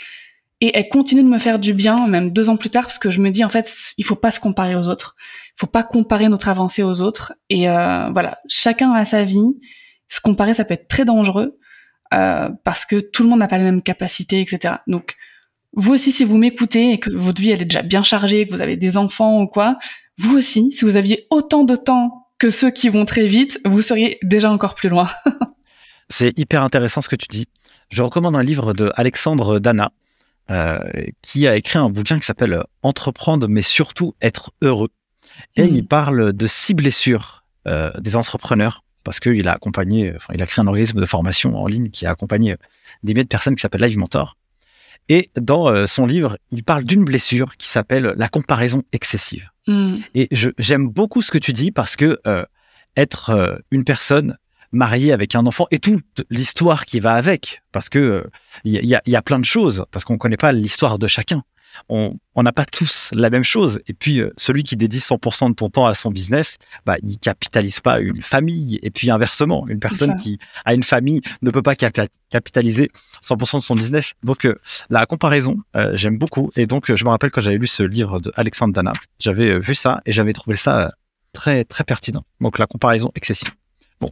Et 0.63 0.77
elle 0.77 0.89
continue 0.89 1.23
de 1.23 1.29
me 1.29 1.39
faire 1.39 1.59
du 1.59 1.73
bien, 1.73 2.07
même 2.07 2.33
deux 2.33 2.51
ans 2.51 2.57
plus 2.57 2.69
tard, 2.69 2.85
parce 2.85 2.99
que 2.99 3.11
je 3.11 3.21
me 3.21 3.31
dis 3.31 3.45
en 3.45 3.49
fait, 3.49 3.73
il 3.97 4.05
faut 4.05 4.17
pas 4.17 4.31
se 4.31 4.41
comparer 4.41 4.77
aux 4.77 4.89
autres. 4.89 5.17
Il 5.57 5.61
faut 5.61 5.67
pas 5.67 5.83
comparer 5.83 6.29
notre 6.29 6.49
avancée 6.49 6.83
aux 6.83 7.01
autres. 7.01 7.33
Et 7.49 7.69
euh, 7.69 8.11
voilà, 8.11 8.39
chacun 8.49 8.93
a 8.93 9.05
sa 9.07 9.25
vie. 9.25 9.59
Se 10.09 10.21
comparer, 10.21 10.53
ça 10.53 10.65
peut 10.65 10.75
être 10.75 10.89
très 10.89 11.07
dangereux. 11.07 11.59
Euh, 12.13 12.49
parce 12.65 12.87
que 12.87 12.97
tout 12.97 13.23
le 13.23 13.29
monde 13.29 13.39
n'a 13.39 13.49
pas 13.49 13.59
la 13.59 13.65
même 13.65 13.83
capacité, 13.83 14.41
etc. 14.41 14.75
Donc, 14.87 15.17
vous 15.75 15.95
aussi, 15.95 16.11
si 16.11 16.25
vous 16.25 16.39
m'écoutez 16.39 16.93
et 16.93 16.99
que 16.99 17.11
votre 17.11 17.41
vie 17.41 17.51
elle 17.51 17.63
est 17.63 17.67
déjà 17.67 17.83
bien 17.83 18.03
chargée, 18.03 18.47
que 18.47 18.53
vous 18.53 18.61
avez 18.61 18.77
des 18.77 18.97
enfants 18.97 19.41
ou 19.41 19.47
quoi, 19.47 19.79
vous 20.19 20.37
aussi, 20.37 20.73
si 20.73 20.85
vous 20.85 20.97
aviez 20.97 21.27
autant 21.31 21.63
de 21.63 21.77
temps 21.77 22.27
que 22.39 22.51
ceux 22.51 22.71
qui 22.71 22.89
vont 22.89 23.05
très 23.05 23.27
vite, 23.27 23.61
vous 23.65 23.81
seriez 23.81 24.19
déjà 24.23 24.51
encore 24.51 24.75
plus 24.75 24.89
loin. 24.89 25.09
C'est 26.09 26.37
hyper 26.37 26.65
intéressant 26.65 27.01
ce 27.01 27.09
que 27.09 27.17
tu 27.17 27.29
dis. 27.29 27.47
Je 27.91 28.03
recommande 28.03 28.35
un 28.35 28.43
livre 28.43 28.73
de 28.73 28.91
Alexandre 28.97 29.61
Dana, 29.61 29.93
euh, 30.51 30.79
qui 31.23 31.47
a 31.47 31.55
écrit 31.55 31.79
un 31.79 31.91
bouquin 31.91 32.19
qui 32.19 32.27
s'appelle 32.27 32.65
Entreprendre, 32.83 33.47
mais 33.49 33.63
surtout 33.63 34.15
être 34.21 34.51
heureux. 34.63 34.91
Et 35.57 35.63
hmm. 35.65 35.77
il 35.77 35.87
parle 35.87 36.33
de 36.33 36.47
six 36.47 36.75
blessures 36.75 37.45
euh, 37.69 37.93
des 38.01 38.17
entrepreneurs 38.17 38.83
parce 39.05 39.21
qu'il 39.21 39.49
a 39.49 39.53
accompagné, 39.53 40.13
enfin, 40.15 40.33
il 40.35 40.43
a 40.43 40.47
créé 40.47 40.63
un 40.63 40.67
organisme 40.67 41.01
de 41.01 41.07
formation 41.07 41.57
en 41.57 41.67
ligne 41.67 41.91
qui 41.91 42.07
a 42.07 42.11
accompagné 42.11 42.57
des 43.03 43.13
milliers 43.13 43.25
de 43.25 43.29
personnes 43.29 43.55
qui 43.55 43.61
s'appelle 43.61 43.83
Live 43.83 43.99
Mentor. 43.99 44.37
Et 45.09 45.31
dans 45.35 45.69
euh, 45.69 45.87
son 45.87 46.07
livre, 46.07 46.39
il 46.53 46.63
parle 46.63 46.85
d'une 46.85 47.05
blessure 47.05 47.57
qui 47.57 47.69
s'appelle 47.69 48.15
la 48.17 48.29
comparaison 48.29 48.85
excessive. 48.93 49.51
Hmm. 49.67 49.97
Et 50.15 50.29
j'aime 50.31 50.89
beaucoup 50.89 51.23
ce 51.23 51.31
que 51.31 51.39
tu 51.39 51.53
dis 51.53 51.73
parce 51.73 51.97
que 51.97 52.21
euh, 52.27 52.45
être 52.97 53.31
euh, 53.31 53.57
une 53.71 53.85
personne 53.85 54.37
mariée 54.73 55.13
avec 55.13 55.35
un 55.35 55.47
enfant 55.47 55.67
et 55.73 55.81
toute 55.81 56.25
l'histoire 56.31 56.87
qui 56.87 57.01
va 57.01 57.15
avec, 57.15 57.63
parce 57.73 57.89
que 57.89 58.25
il 58.63 58.85
y, 58.85 58.95
a, 58.95 59.23
plein 59.23 59.41
de 59.41 59.45
choses, 59.45 59.85
parce 59.91 60.05
qu'on 60.05 60.13
ne 60.13 60.19
connaît 60.19 60.37
pas 60.37 60.53
l'histoire 60.53 61.01
de 61.01 61.09
chacun. 61.09 61.43
On 61.89 62.43
n'a 62.43 62.53
pas 62.53 62.65
tous 62.65 63.11
la 63.15 63.31
même 63.31 63.45
chose. 63.45 63.81
Et 63.87 63.93
puis, 63.93 64.21
euh, 64.21 64.31
celui 64.37 64.63
qui 64.63 64.77
dédie 64.77 64.99
100% 64.99 65.51
de 65.51 65.55
ton 65.55 65.69
temps 65.69 65.87
à 65.87 65.95
son 65.95 66.11
business, 66.11 66.57
bah, 66.87 66.97
il 67.03 67.19
capitalise 67.19 67.81
pas 67.81 68.01
une 68.01 68.23
famille. 68.23 68.79
Et 68.83 68.91
puis, 68.91 69.11
inversement, 69.11 69.67
une 69.69 69.81
personne 69.81 70.17
qui 70.17 70.39
a 70.65 70.75
une 70.75 70.83
famille 70.83 71.21
ne 71.43 71.51
peut 71.51 71.63
pas 71.63 71.75
capitaliser 71.75 72.91
100% 73.23 73.59
de 73.59 73.63
son 73.63 73.75
business. 73.75 74.13
Donc, 74.23 74.47
euh, 74.47 74.57
la 74.89 75.07
comparaison, 75.07 75.57
euh, 75.77 75.93
j'aime 75.95 76.19
beaucoup. 76.19 76.51
Et 76.57 76.67
donc, 76.67 76.95
je 76.95 77.05
me 77.05 77.11
rappelle 77.11 77.31
quand 77.31 77.41
j'avais 77.41 77.59
lu 77.59 77.67
ce 77.67 77.83
livre 77.83 78.21
de 78.21 78.33
Alexandre 78.35 78.73
Dana, 78.73 78.93
j'avais 79.19 79.59
vu 79.59 79.75
ça 79.75 80.01
et 80.07 80.13
j'avais 80.13 80.33
trouvé 80.33 80.57
ça 80.57 80.93
très, 81.33 81.65
très 81.65 81.85
pertinent. 81.85 82.25
Donc, 82.41 82.59
la 82.59 82.67
comparaison 82.67 83.11
excessive. 83.15 83.51
Bon, 84.01 84.11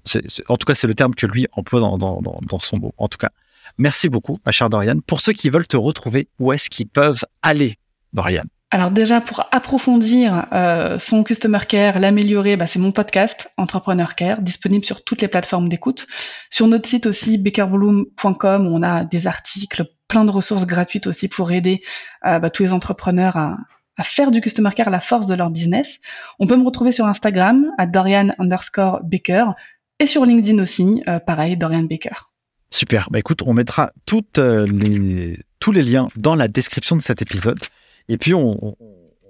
en 0.49 0.57
tout 0.57 0.67
cas, 0.67 0.75
c'est 0.75 0.87
le 0.87 0.95
terme 0.95 1.15
que 1.15 1.27
lui 1.27 1.47
emploie 1.53 1.81
dans, 1.81 1.97
dans, 1.97 2.21
dans 2.21 2.59
son 2.59 2.79
mot. 2.79 2.95
En 2.99 3.09
tout 3.09 3.17
cas, 3.17 3.31
Merci 3.79 4.09
beaucoup, 4.09 4.39
ma 4.45 4.53
chère 4.53 4.69
Dorian. 4.69 4.99
Pour 5.07 5.21
ceux 5.21 5.33
qui 5.33 5.51
veulent 5.51 5.67
te 5.67 5.77
retrouver, 5.77 6.29
où 6.41 6.53
est-ce 6.53 6.69
qu'ils 6.69 6.89
peuvent 6.89 7.25
aller, 7.43 7.77
Dorian 8.13 8.45
alors 8.71 8.91
déjà 8.91 9.23
pour 9.23 9.47
approfondir 9.51 10.47
euh, 10.53 10.99
son 10.99 11.25
customer 11.25 11.61
care, 11.67 11.99
l'améliorer, 11.99 12.59
bah, 12.59 12.67
c'est 12.67 12.79
mon 12.79 12.93
podcast 12.93 13.51
Entrepreneur 13.57 14.15
Care, 14.15 14.43
disponible 14.43 14.85
sur 14.85 15.05
toutes 15.05 15.23
les 15.23 15.29
plateformes 15.29 15.71
d'écoute. 15.71 16.07
Sur 16.51 16.67
notre 16.67 16.87
site 16.87 17.07
aussi 17.07 17.39
bakerbloom.com 17.39 18.67
on 18.67 18.83
a 18.83 19.05
des 19.05 19.27
articles, 19.27 19.87
plein 20.07 20.27
de 20.27 20.31
ressources 20.31 20.67
gratuites 20.67 21.07
aussi 21.07 21.29
pour 21.29 21.51
aider 21.51 21.81
euh, 22.27 22.41
bah, 22.41 22.51
tous 22.51 22.63
les 22.63 22.75
entrepreneurs 22.75 23.39
à, 23.39 23.57
à, 23.97 24.05
faire 24.05 24.31
du 24.31 24.43
customer 24.43 24.71
care 24.77 24.91
la 24.91 25.01
force 25.01 25.25
de 25.25 25.35
leur 25.35 25.49
business. 25.49 25.99
On 26.39 26.47
peut 26.47 26.57
me 26.57 26.65
retrouver 26.65 26.93
sur 26.93 27.07
Instagram 27.07 27.73
à 27.79 27.87
Dorian 27.87 28.29
underscore 28.39 29.01
Baker 29.03 29.47
et 29.99 30.07
sur 30.07 30.27
LinkedIn 30.27 30.63
aussi, 30.63 31.03
euh, 31.09 31.21
pareil 31.21 31.57
Dorian 31.57 31.85
Baker. 31.85 32.28
Super. 32.71 33.09
Bah 33.11 33.19
écoute, 33.19 33.43
on 33.47 33.55
mettra 33.55 33.93
toutes 34.05 34.39
euh, 34.39 34.67
les, 34.67 35.39
tous 35.59 35.73
les 35.73 35.83
liens 35.83 36.09
dans 36.17 36.35
la 36.35 36.49
description 36.49 36.97
de 36.97 37.03
cet 37.03 37.23
épisode. 37.23 37.59
Et 38.09 38.19
puis, 38.19 38.35
on, 38.35 38.77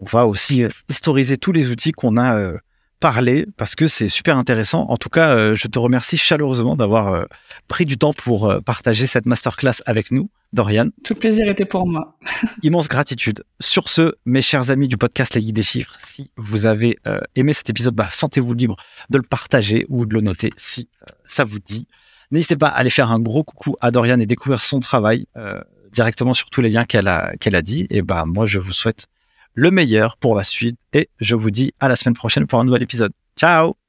on 0.01 0.05
va 0.05 0.27
aussi 0.27 0.65
historiser 0.89 1.37
tous 1.37 1.53
les 1.53 1.71
outils 1.71 1.93
qu'on 1.93 2.17
a 2.17 2.37
euh, 2.37 2.59
parlé 3.01 3.47
parce 3.57 3.77
que 3.77 3.87
c'est 3.87 4.09
super 4.09 4.37
intéressant. 4.37 4.87
En 4.89 4.97
tout 4.97 5.09
cas, 5.09 5.37
euh, 5.37 5.55
je 5.55 5.69
te 5.69 5.79
remercie 5.79 6.17
chaleureusement 6.17 6.75
d'avoir 6.75 7.27
pris 7.69 7.85
du 7.85 7.97
temps 7.97 8.13
pour 8.13 8.53
partager 8.65 9.07
cette 9.07 9.27
masterclass 9.27 9.83
avec 9.87 10.11
nous, 10.11 10.31
Dorian. 10.53 10.89
Tout 11.05 11.15
le 11.15 11.21
plaisir 11.21 11.49
était 11.49 11.65
pour 11.65 11.87
moi. 11.87 12.19
Immense 12.63 12.89
gratitude. 12.89 13.45
Sur 13.61 13.89
ce, 13.89 14.15
mes 14.27 14.43
chers 14.43 14.73
amis 14.73 14.89
du 14.89 14.97
podcast 14.97 15.35
Les 15.35 15.43
Guides 15.43 15.57
des 15.57 15.63
Chiffres, 15.63 15.97
si 16.05 16.33
vous 16.37 16.67
avez 16.67 16.99
aimé 17.37 17.53
cet 17.53 17.71
épisode, 17.71 17.95
bah, 17.95 18.09
sentez-vous 18.11 18.55
libre 18.55 18.77
de 19.11 19.19
le 19.19 19.25
partager 19.25 19.87
ou 19.89 20.07
de 20.07 20.15
le 20.15 20.23
noter 20.23 20.53
si 20.57 20.89
ça 21.25 21.45
vous 21.45 21.61
dit. 21.61 21.87
N'hésitez 22.31 22.57
pas 22.57 22.69
à 22.69 22.79
aller 22.79 22.91
faire 22.91 23.11
un 23.11 23.21
gros 23.21 23.45
coucou 23.45 23.77
à 23.81 23.91
Dorian 23.91 24.21
et 24.21 24.27
découvrir 24.27 24.61
son 24.61 24.81
travail 24.81 25.27
euh, 25.37 25.61
directement 25.93 26.35
sur 26.35 26.51
tous 26.51 26.61
les 26.61 26.71
liens 26.71 26.85
qu'elle 26.85 27.09
a, 27.09 27.35
qu'elle 27.37 27.57
a 27.57 27.63
dit. 27.63 27.87
Et 27.91 28.03
bah, 28.03 28.25
moi, 28.27 28.47
je 28.47 28.59
vous 28.59 28.73
souhaite 28.73 29.07
le 29.55 29.71
meilleur 29.71 30.17
pour 30.17 30.35
la 30.35 30.43
suite 30.43 30.79
et 30.93 31.09
je 31.21 31.35
vous 31.35 31.51
dis 31.51 31.73
à 31.81 31.89
la 31.89 31.97
semaine 31.97 32.15
prochaine 32.15 32.47
pour 32.47 32.61
un 32.61 32.65
nouvel 32.65 32.83
épisode. 32.83 33.13
Ciao 33.37 33.88